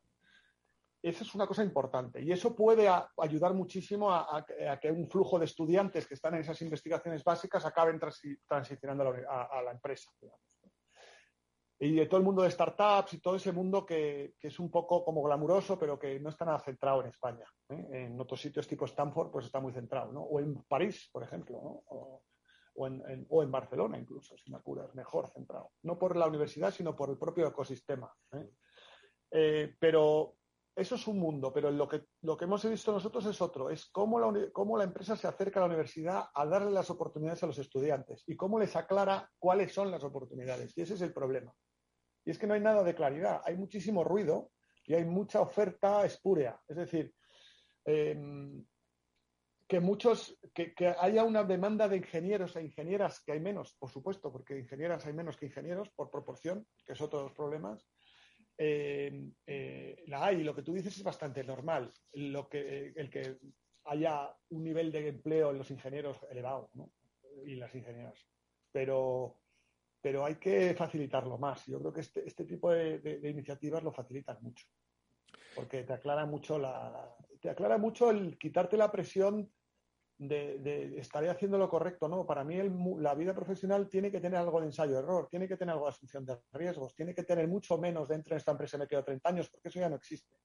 Esa 1.02 1.24
es 1.24 1.36
una 1.36 1.46
cosa 1.46 1.64
importante 1.64 2.22
y 2.22 2.32
eso 2.32 2.56
puede 2.56 2.90
ayudar 3.18 3.54
muchísimo 3.54 4.12
a, 4.12 4.46
que 4.82 4.92
un 4.92 5.08
flujo 5.08 5.38
de 5.38 5.46
estudiantes 5.46 6.08
que 6.08 6.16
están 6.16 6.34
en 6.34 6.42
esas 6.42 6.60
investigaciones 6.64 7.24
básicas 7.24 7.66
acaben 7.66 8.00
transicionando 8.48 9.14
a 9.30 9.62
la, 9.62 9.72
empresa. 9.72 10.12
Y 11.80 11.94
de 11.94 12.08
todo 12.08 12.18
el 12.18 12.26
mundo 12.26 12.42
de 12.42 12.50
startups 12.50 13.14
y 13.14 13.20
todo 13.20 13.36
ese 13.36 13.52
mundo 13.52 13.86
que, 13.86 14.34
es 14.42 14.60
un 14.60 14.72
poco 14.72 15.06
como 15.06 15.22
glamuroso, 15.22 15.78
pero 15.78 16.00
que 16.00 16.20
no 16.20 16.30
está 16.30 16.46
nada 16.46 16.60
centrado 16.60 17.02
en 17.02 17.08
España. 17.08 17.46
¿eh? 17.70 17.88
En 17.92 18.20
otros 18.20 18.42
sitios 18.42 18.68
tipo 18.68 18.86
Stanford, 18.86 19.30
pues 19.30 19.46
está 19.46 19.60
muy 19.60 19.74
centrado, 19.74 20.12
¿no? 20.12 20.22
O 20.22 20.40
en 20.40 20.64
París, 20.64 21.08
por 21.12 21.24
ejemplo, 21.24 21.58
o, 21.60 22.24
en, 22.88 23.52
Barcelona 23.52 24.00
incluso, 24.00 24.36
si 24.38 24.50
me 24.52 24.58
apuras, 24.58 24.94
mejor 24.96 25.30
centrado. 25.30 25.74
No 25.84 26.00
por 26.00 26.16
la 26.16 26.26
universidad, 26.26 26.72
sino 26.72 26.96
por 26.96 27.12
el 27.12 27.18
propio 27.18 27.48
ecosistema. 27.48 28.12
¿eh? 28.34 28.50
Eh, 29.32 29.76
pero 29.80 30.38
eso 30.78 30.96
es 30.96 31.08
un 31.08 31.18
mundo, 31.18 31.52
pero 31.52 31.72
lo 31.72 31.88
que, 31.88 32.04
lo 32.22 32.38
que 32.38 32.46
hemos 32.46 32.64
visto 32.70 32.92
nosotros 32.92 33.26
es 33.26 33.42
otro, 33.42 33.72
es 33.72 33.88
cómo 33.88 34.20
la, 34.20 34.52
cómo 34.52 34.78
la 34.78 34.84
empresa 34.84 35.16
se 35.16 35.28
acerca 35.28 35.60
a 35.60 35.62
la 35.62 35.68
universidad 35.68 36.26
a 36.32 36.46
darle 36.46 36.70
las 36.72 36.92
oportunidades 36.92 37.42
a 37.42 37.48
los 37.48 37.58
estudiantes 37.58 38.24
y 38.28 38.36
cómo 38.36 38.60
les 38.60 38.76
aclara 38.76 39.28
cuáles 39.40 39.74
son 39.74 39.90
las 39.90 40.04
oportunidades. 40.04 40.78
Y 40.78 40.82
ese 40.82 40.94
es 40.94 41.02
el 41.02 41.14
problema. 41.14 41.52
Y 42.24 42.30
es 42.30 42.38
que 42.38 42.46
no 42.46 42.54
hay 42.54 42.62
nada 42.62 42.84
de 42.84 42.94
claridad, 42.94 43.42
hay 43.44 43.58
muchísimo 43.58 44.04
ruido 44.04 44.52
y 44.86 44.94
hay 44.94 45.04
mucha 45.04 45.42
oferta 45.42 46.06
espúrea. 46.06 46.60
Es 46.68 46.78
decir, 46.78 47.12
em, 47.86 48.64
que 49.68 49.80
muchos, 49.80 50.40
que, 50.54 50.76
que, 50.76 50.88
haya 50.88 51.24
una 51.24 51.44
demanda 51.44 51.88
de 51.88 51.98
ingenieros 51.98 52.56
e 52.56 52.64
ingenieras, 52.64 53.22
que 53.24 53.32
hay 53.32 53.40
menos, 53.40 53.76
por 53.80 53.90
supuesto, 53.90 54.32
porque 54.32 54.60
ingenieras 54.60 55.06
hay 55.08 55.14
menos 55.14 55.38
que 55.38 55.48
ingenieros 55.48 55.90
por 55.90 56.12
proporción, 56.12 56.68
que 56.86 56.94
es 56.94 57.02
otro 57.02 57.20
de 57.20 57.26
los 57.26 57.34
problemas, 57.34 57.86
eh, 58.58 59.30
eh, 59.46 60.04
la 60.08 60.26
hay. 60.26 60.44
Lo 60.44 60.56
que 60.56 60.64
tú 60.64 60.74
dices 60.74 60.98
es 60.98 61.04
bastante 61.04 61.44
normal. 61.44 61.92
Lo 62.14 62.50
que, 62.50 62.94
el 62.96 63.10
que 63.10 63.38
haya 63.86 64.36
un 64.50 64.64
nivel 64.64 64.92
de 64.92 65.10
empleo 65.10 65.52
en 65.52 65.58
los 65.58 65.72
ingenieros 65.72 66.18
elevado 66.30 66.70
y 67.46 67.56
las 67.56 67.74
ingenieras. 67.76 68.26
Pero, 68.72 69.40
pero 70.02 70.26
hay 70.26 70.36
que 70.36 70.74
facilitarlo 70.74 71.38
más. 71.38 71.66
Yo 71.66 71.80
creo 71.80 71.94
que 71.94 72.02
este, 72.02 72.28
este 72.28 72.46
tipo 72.46 72.72
de, 72.72 73.20
iniciativas 73.24 73.84
lo 73.84 73.92
facilitan 73.92 74.38
mucho. 74.42 74.66
Porque 75.56 75.84
te 75.84 75.94
aclara 75.94 76.26
mucho 76.26 76.58
la, 76.58 77.16
te 77.42 77.50
aclara 77.50 77.78
mucho 77.78 78.12
el 78.12 78.38
quitarte 78.38 78.78
la 78.78 78.92
presión 78.92 79.52
de, 80.18 80.98
estaré 80.98 81.30
haciendo 81.30 81.58
lo 81.58 81.70
correcto. 81.70 82.08
No, 82.08 82.26
para 82.26 82.44
mí 82.44 82.58
la 83.00 83.16
vida 83.16 83.34
profesional 83.34 83.88
tiene 83.90 84.12
que 84.12 84.20
tener 84.20 84.40
algo 84.40 84.60
de 84.60 84.68
ensayo-error, 84.68 85.28
tiene 85.30 85.48
que 85.48 85.58
tener 85.58 85.74
algo 85.74 85.86
de 85.86 85.92
asunción 85.92 86.26
de 86.26 86.38
riesgos, 86.52 86.96
tiene 86.96 87.14
que 87.14 87.24
tener 87.24 87.48
mucho 87.48 87.78
menos 87.78 88.08
dentro 88.08 88.34
de 88.34 88.40
esta 88.40 88.52
empresa 88.52 88.78
me 88.78 88.88
quedo 88.88 89.04
30 89.04 89.30
años, 89.30 89.50
porque 89.50 89.70
eso 89.70 89.80
ya 89.80 89.90
no 89.90 89.96
existe. 89.96 90.36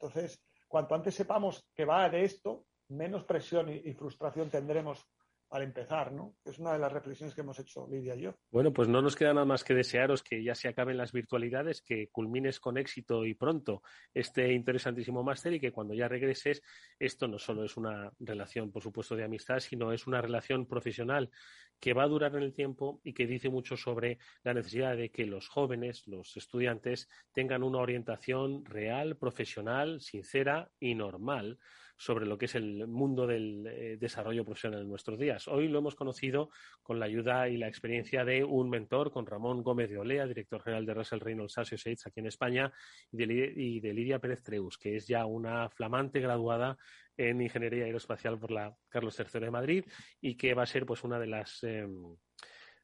Entonces, 0.00 0.42
cuanto 0.68 0.94
antes 0.94 1.14
sepamos 1.14 1.68
que 1.74 1.84
va 1.84 2.08
de 2.08 2.24
esto, 2.24 2.66
menos 2.88 3.24
presión 3.24 3.68
y 3.70 3.92
frustración 3.94 4.50
tendremos 4.50 5.06
al 5.52 5.62
empezar, 5.62 6.12
¿no? 6.12 6.34
Es 6.44 6.58
una 6.58 6.72
de 6.72 6.78
las 6.78 6.90
reflexiones 6.90 7.34
que 7.34 7.42
hemos 7.42 7.58
hecho 7.58 7.86
Lidia 7.86 8.16
y 8.16 8.22
yo. 8.22 8.34
Bueno, 8.50 8.72
pues 8.72 8.88
no 8.88 9.02
nos 9.02 9.14
queda 9.14 9.34
nada 9.34 9.44
más 9.44 9.64
que 9.64 9.74
desearos 9.74 10.22
que 10.22 10.42
ya 10.42 10.54
se 10.54 10.68
acaben 10.68 10.96
las 10.96 11.12
virtualidades, 11.12 11.82
que 11.82 12.08
culmines 12.08 12.58
con 12.58 12.78
éxito 12.78 13.26
y 13.26 13.34
pronto 13.34 13.82
este 14.14 14.50
interesantísimo 14.52 15.22
máster 15.22 15.52
y 15.52 15.60
que 15.60 15.70
cuando 15.70 15.92
ya 15.92 16.08
regreses, 16.08 16.62
esto 16.98 17.28
no 17.28 17.38
solo 17.38 17.64
es 17.64 17.76
una 17.76 18.10
relación, 18.18 18.72
por 18.72 18.82
supuesto, 18.82 19.14
de 19.14 19.24
amistad, 19.24 19.60
sino 19.60 19.92
es 19.92 20.06
una 20.06 20.22
relación 20.22 20.66
profesional 20.66 21.30
que 21.78 21.92
va 21.92 22.04
a 22.04 22.08
durar 22.08 22.34
en 22.34 22.44
el 22.44 22.54
tiempo 22.54 23.00
y 23.04 23.12
que 23.12 23.26
dice 23.26 23.50
mucho 23.50 23.76
sobre 23.76 24.18
la 24.44 24.54
necesidad 24.54 24.96
de 24.96 25.10
que 25.10 25.26
los 25.26 25.48
jóvenes, 25.48 26.06
los 26.06 26.34
estudiantes, 26.36 27.08
tengan 27.32 27.62
una 27.62 27.78
orientación 27.78 28.64
real, 28.64 29.16
profesional, 29.16 30.00
sincera 30.00 30.70
y 30.80 30.94
normal 30.94 31.58
sobre 32.02 32.26
lo 32.26 32.36
que 32.36 32.46
es 32.46 32.56
el 32.56 32.88
mundo 32.88 33.28
del 33.28 33.64
eh, 33.64 33.96
desarrollo 33.96 34.44
profesional 34.44 34.80
en 34.80 34.88
nuestros 34.88 35.20
días. 35.20 35.46
Hoy 35.46 35.68
lo 35.68 35.78
hemos 35.78 35.94
conocido 35.94 36.50
con 36.82 36.98
la 36.98 37.06
ayuda 37.06 37.48
y 37.48 37.56
la 37.56 37.68
experiencia 37.68 38.24
de 38.24 38.42
un 38.42 38.68
mentor, 38.68 39.12
con 39.12 39.24
Ramón 39.24 39.62
Gómez 39.62 39.88
de 39.88 39.98
Olea, 39.98 40.26
director 40.26 40.60
general 40.60 40.84
de 40.84 40.94
Russell 40.94 41.20
Reynolds 41.20 41.58
Associates 41.58 42.04
aquí 42.08 42.18
en 42.18 42.26
España, 42.26 42.72
y 43.12 43.78
de, 43.78 43.94
Lidia 43.94 44.18
Pérez 44.18 44.42
Treus, 44.42 44.78
que 44.78 44.96
es 44.96 45.06
ya 45.06 45.26
una 45.26 45.70
flamante 45.70 46.18
graduada 46.18 46.76
en 47.16 47.40
Ingeniería 47.40 47.84
Aeroespacial 47.84 48.36
por 48.36 48.50
la 48.50 48.74
Carlos 48.88 49.16
III 49.16 49.40
de 49.40 49.50
Madrid 49.52 49.84
y 50.20 50.36
que 50.36 50.54
va 50.54 50.64
a 50.64 50.66
ser 50.66 50.84
pues 50.84 51.04
una 51.04 51.20
de 51.20 51.26
las 51.28 51.62
em, 51.62 52.16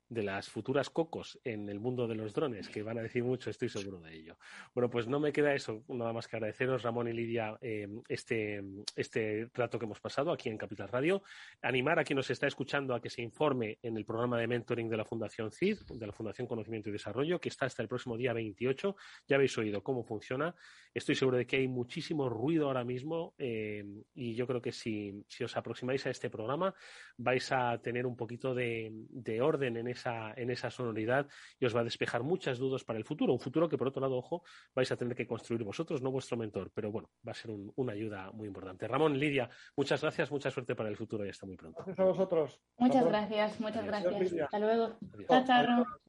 de 0.09 0.23
las 0.23 0.49
futuras 0.49 0.91
cocos 0.91 1.39
en 1.45 1.69
el 1.69 1.81
mundo 1.81 2.07
de 2.07 2.15
los 2.15 2.33
drones, 2.33 2.69
que 2.69 2.83
van 2.83 2.99
a 2.99 3.03
decir 3.03 3.23
mucho, 3.23 3.51
estoy 3.51 3.69
seguro 3.69 4.01
de 4.01 4.15
ello. 4.15 4.39
Bueno, 4.75 4.89
pues 4.89 5.07
no 5.07 5.21
me 5.21 5.33
queda 5.33 5.55
eso, 5.55 5.85
nada 5.89 6.13
más 6.13 6.27
que 6.27 6.37
agradeceros, 6.37 6.83
Ramón 6.83 7.09
y 7.09 7.13
Lidia, 7.13 7.59
eh, 7.61 7.89
este, 8.09 8.63
este 8.97 9.47
trato 9.49 9.79
que 9.79 9.85
hemos 9.85 10.01
pasado 10.01 10.33
aquí 10.33 10.49
en 10.49 10.57
Capital 10.57 10.89
Radio. 10.89 11.23
Animar 11.63 11.99
a 11.99 12.05
quien 12.05 12.17
nos 12.17 12.31
está 12.31 12.47
escuchando 12.47 12.95
a 12.95 13.01
que 13.01 13.11
se 13.11 13.23
informe 13.23 13.79
en 13.83 13.97
el 13.97 14.05
programa 14.05 14.39
de 14.39 14.47
mentoring 14.47 14.89
de 14.89 14.97
la 14.97 15.05
Fundación 15.05 15.51
CID, 15.51 15.79
de 15.91 16.07
la 16.07 16.13
Fundación 16.13 16.47
Conocimiento 16.47 16.89
y 16.89 16.93
Desarrollo, 16.93 17.41
que 17.41 17.49
está 17.49 17.67
hasta 17.67 17.83
el 17.83 17.89
próximo 17.89 18.17
día 18.17 18.33
28. 18.33 18.97
Ya 19.27 19.37
habéis 19.37 19.57
oído 19.59 19.83
cómo 19.83 20.05
funciona. 20.05 20.55
Estoy 20.95 21.15
seguro 21.15 21.37
de 21.37 21.47
que 21.47 21.57
hay 21.57 21.69
muchísimo 21.69 22.29
ruido 22.29 22.67
ahora 22.67 22.85
mismo 22.85 23.35
eh, 23.39 23.85
y 24.15 24.35
yo 24.35 24.47
creo 24.47 24.63
que 24.63 24.73
si, 24.73 25.25
si, 25.29 25.45
os 25.45 25.57
aproximáis 25.57 26.07
a 26.07 26.11
este 26.11 26.31
programa 26.31 26.75
vais 27.17 27.53
a 27.53 27.79
tener 27.79 28.07
un 28.07 28.17
poquito 28.17 28.55
de, 28.55 28.91
de 29.11 29.41
orden 29.41 29.77
en 29.77 29.89
esa, 29.99 30.33
en 30.37 30.51
esa 30.51 30.71
sonoridad 30.71 31.27
y 31.59 31.67
os 31.67 31.75
va 31.75 31.81
a 31.81 31.85
despejar 31.85 32.23
muchas 32.23 32.59
dudas 32.59 32.85
para 32.85 32.99
el 32.99 33.05
futuro. 33.05 33.33
Un 33.33 33.41
futuro 33.41 33.69
que, 33.69 33.77
por 33.77 33.89
otro 33.89 34.01
lado, 34.01 34.17
ojo, 34.17 34.43
vais 34.75 34.91
a 34.93 34.97
tener 34.97 35.15
que 35.17 35.27
construir 35.27 35.65
vosotros, 35.65 36.03
no 36.03 36.11
vuestro 36.11 36.37
mentor. 36.37 36.71
Pero 36.75 36.91
bueno, 36.91 37.11
va 37.27 37.33
a 37.33 37.35
ser 37.35 37.51
una 37.77 37.93
ayuda 37.93 38.31
muy 38.33 38.47
importante. 38.47 38.87
Ramón, 38.87 39.19
Lidia, 39.19 39.49
muchas 39.77 40.01
gracias, 40.01 40.31
mucha 40.31 40.51
suerte 40.51 40.75
para 40.75 40.89
el 40.89 40.97
futuro 40.97 41.25
y 41.27 41.31
hasta 41.31 41.47
muy 41.47 41.57
pronto. 41.57 41.79
Gracias 41.79 41.99
a 41.99 42.05
vosotros. 42.05 42.61
Muchas 42.79 43.05
gracias, 43.05 43.61
muchas 43.61 43.85
gracias. 43.85 44.33
Hasta 44.43 44.59
luego. 44.59 44.99
Chao, 45.29 45.45
chao. 45.45 46.08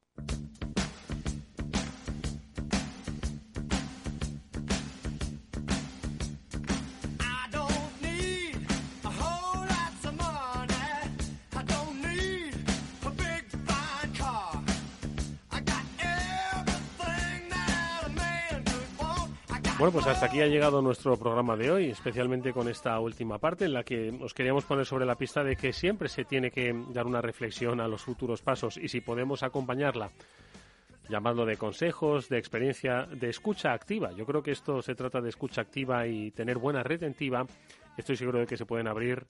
Bueno, 19.80 19.94
pues 19.94 20.06
hasta 20.08 20.26
aquí 20.26 20.42
ha 20.42 20.46
llegado 20.46 20.82
nuestro 20.82 21.16
programa 21.16 21.56
de 21.56 21.70
hoy, 21.70 21.88
especialmente 21.88 22.52
con 22.52 22.68
esta 22.68 23.00
última 23.00 23.38
parte 23.38 23.64
en 23.64 23.72
la 23.72 23.82
que 23.82 24.14
os 24.20 24.34
queríamos 24.34 24.66
poner 24.66 24.84
sobre 24.84 25.06
la 25.06 25.14
pista 25.14 25.42
de 25.42 25.56
que 25.56 25.72
siempre 25.72 26.10
se 26.10 26.26
tiene 26.26 26.50
que 26.50 26.70
dar 26.90 27.06
una 27.06 27.22
reflexión 27.22 27.80
a 27.80 27.88
los 27.88 28.02
futuros 28.02 28.42
pasos 28.42 28.76
y 28.76 28.88
si 28.88 29.00
podemos 29.00 29.42
acompañarla 29.42 30.10
llamarlo 31.08 31.46
de 31.46 31.56
consejos, 31.56 32.28
de 32.28 32.36
experiencia, 32.36 33.06
de 33.06 33.30
escucha 33.30 33.72
activa. 33.72 34.12
Yo 34.12 34.26
creo 34.26 34.42
que 34.42 34.50
esto 34.50 34.82
se 34.82 34.94
trata 34.94 35.22
de 35.22 35.30
escucha 35.30 35.62
activa 35.62 36.06
y 36.06 36.30
tener 36.30 36.58
buena 36.58 36.82
retentiva. 36.82 37.46
Estoy 37.96 38.16
seguro 38.16 38.40
de 38.40 38.46
que 38.46 38.58
se 38.58 38.66
pueden 38.66 38.86
abrir 38.86 39.24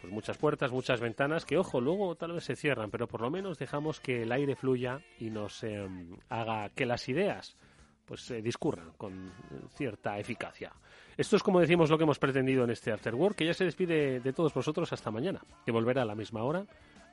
pues 0.00 0.10
muchas 0.10 0.38
puertas, 0.38 0.72
muchas 0.72 1.02
ventanas 1.02 1.44
que, 1.44 1.58
ojo, 1.58 1.82
luego 1.82 2.14
tal 2.14 2.32
vez 2.32 2.44
se 2.44 2.56
cierran, 2.56 2.90
pero 2.90 3.08
por 3.08 3.20
lo 3.20 3.30
menos 3.30 3.58
dejamos 3.58 4.00
que 4.00 4.22
el 4.22 4.32
aire 4.32 4.56
fluya 4.56 5.02
y 5.20 5.28
nos 5.28 5.62
em, 5.64 6.16
haga 6.30 6.70
que 6.70 6.86
las 6.86 7.10
ideas 7.10 7.58
pues 8.06 8.30
eh, 8.30 8.40
discurran 8.40 8.92
con 8.96 9.28
eh, 9.28 9.32
cierta 9.74 10.18
eficacia. 10.18 10.72
Esto 11.16 11.36
es 11.36 11.42
como 11.42 11.60
decimos 11.60 11.90
lo 11.90 11.98
que 11.98 12.04
hemos 12.04 12.18
pretendido 12.18 12.64
en 12.64 12.70
este 12.70 12.92
After 12.92 13.14
Work, 13.14 13.36
que 13.36 13.46
ya 13.46 13.54
se 13.54 13.64
despide 13.64 14.20
de 14.20 14.32
todos 14.32 14.54
vosotros 14.54 14.92
hasta 14.92 15.10
mañana, 15.10 15.42
que 15.64 15.72
volverá 15.72 16.02
a 16.02 16.04
la 16.06 16.14
misma 16.14 16.42
hora, 16.44 16.64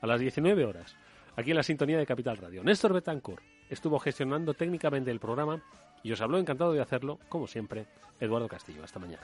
a 0.02 0.08
las 0.08 0.20
19 0.20 0.66
horas, 0.66 0.96
aquí 1.36 1.52
en 1.52 1.58
la 1.58 1.64
sintonía 1.64 1.98
de 1.98 2.06
Capital 2.06 2.38
Radio. 2.38 2.64
Néstor 2.64 2.94
Betancourt 2.94 3.44
estuvo 3.70 3.98
gestionando 4.00 4.54
técnicamente 4.54 5.10
el 5.10 5.20
programa 5.20 5.64
y 6.04 6.12
os 6.12 6.22
habló 6.22 6.38
encantado 6.38 6.74
de 6.74 6.82
hacerlo, 6.82 7.20
como 7.30 7.48
siempre, 7.48 7.88
Eduardo 8.20 8.48
Castillo. 8.48 8.84
Hasta 8.84 9.00
mañana. 9.00 9.24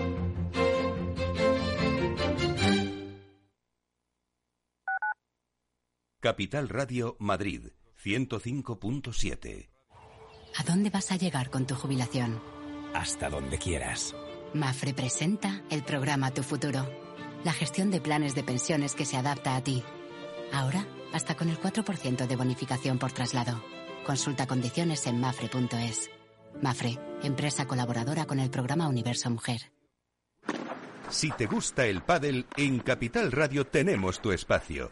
Capital 6.21 6.69
Radio 6.69 7.17
Madrid 7.17 7.71
105.7. 8.05 9.69
¿A 10.55 10.63
dónde 10.63 10.91
vas 10.91 11.11
a 11.11 11.15
llegar 11.15 11.49
con 11.49 11.65
tu 11.65 11.73
jubilación? 11.73 12.39
Hasta 12.93 13.27
donde 13.27 13.57
quieras. 13.57 14.15
Mafre 14.53 14.93
presenta 14.93 15.63
el 15.71 15.83
programa 15.83 16.29
Tu 16.29 16.43
Futuro, 16.43 16.87
la 17.43 17.53
gestión 17.53 17.89
de 17.89 18.01
planes 18.01 18.35
de 18.35 18.43
pensiones 18.43 18.93
que 18.93 19.05
se 19.05 19.17
adapta 19.17 19.55
a 19.55 19.63
ti. 19.63 19.81
Ahora, 20.53 20.85
hasta 21.11 21.33
con 21.33 21.49
el 21.49 21.59
4% 21.59 22.27
de 22.27 22.35
bonificación 22.35 22.99
por 22.99 23.11
traslado. 23.13 23.59
Consulta 24.05 24.45
condiciones 24.45 25.07
en 25.07 25.19
mafre.es. 25.19 26.11
Mafre, 26.61 26.99
empresa 27.23 27.65
colaboradora 27.65 28.27
con 28.27 28.39
el 28.39 28.51
programa 28.51 28.87
Universo 28.87 29.31
Mujer. 29.31 29.71
Si 31.09 31.31
te 31.31 31.47
gusta 31.47 31.87
el 31.87 32.03
pádel, 32.03 32.45
en 32.57 32.77
Capital 32.77 33.31
Radio 33.31 33.65
tenemos 33.65 34.21
tu 34.21 34.31
espacio. 34.31 34.91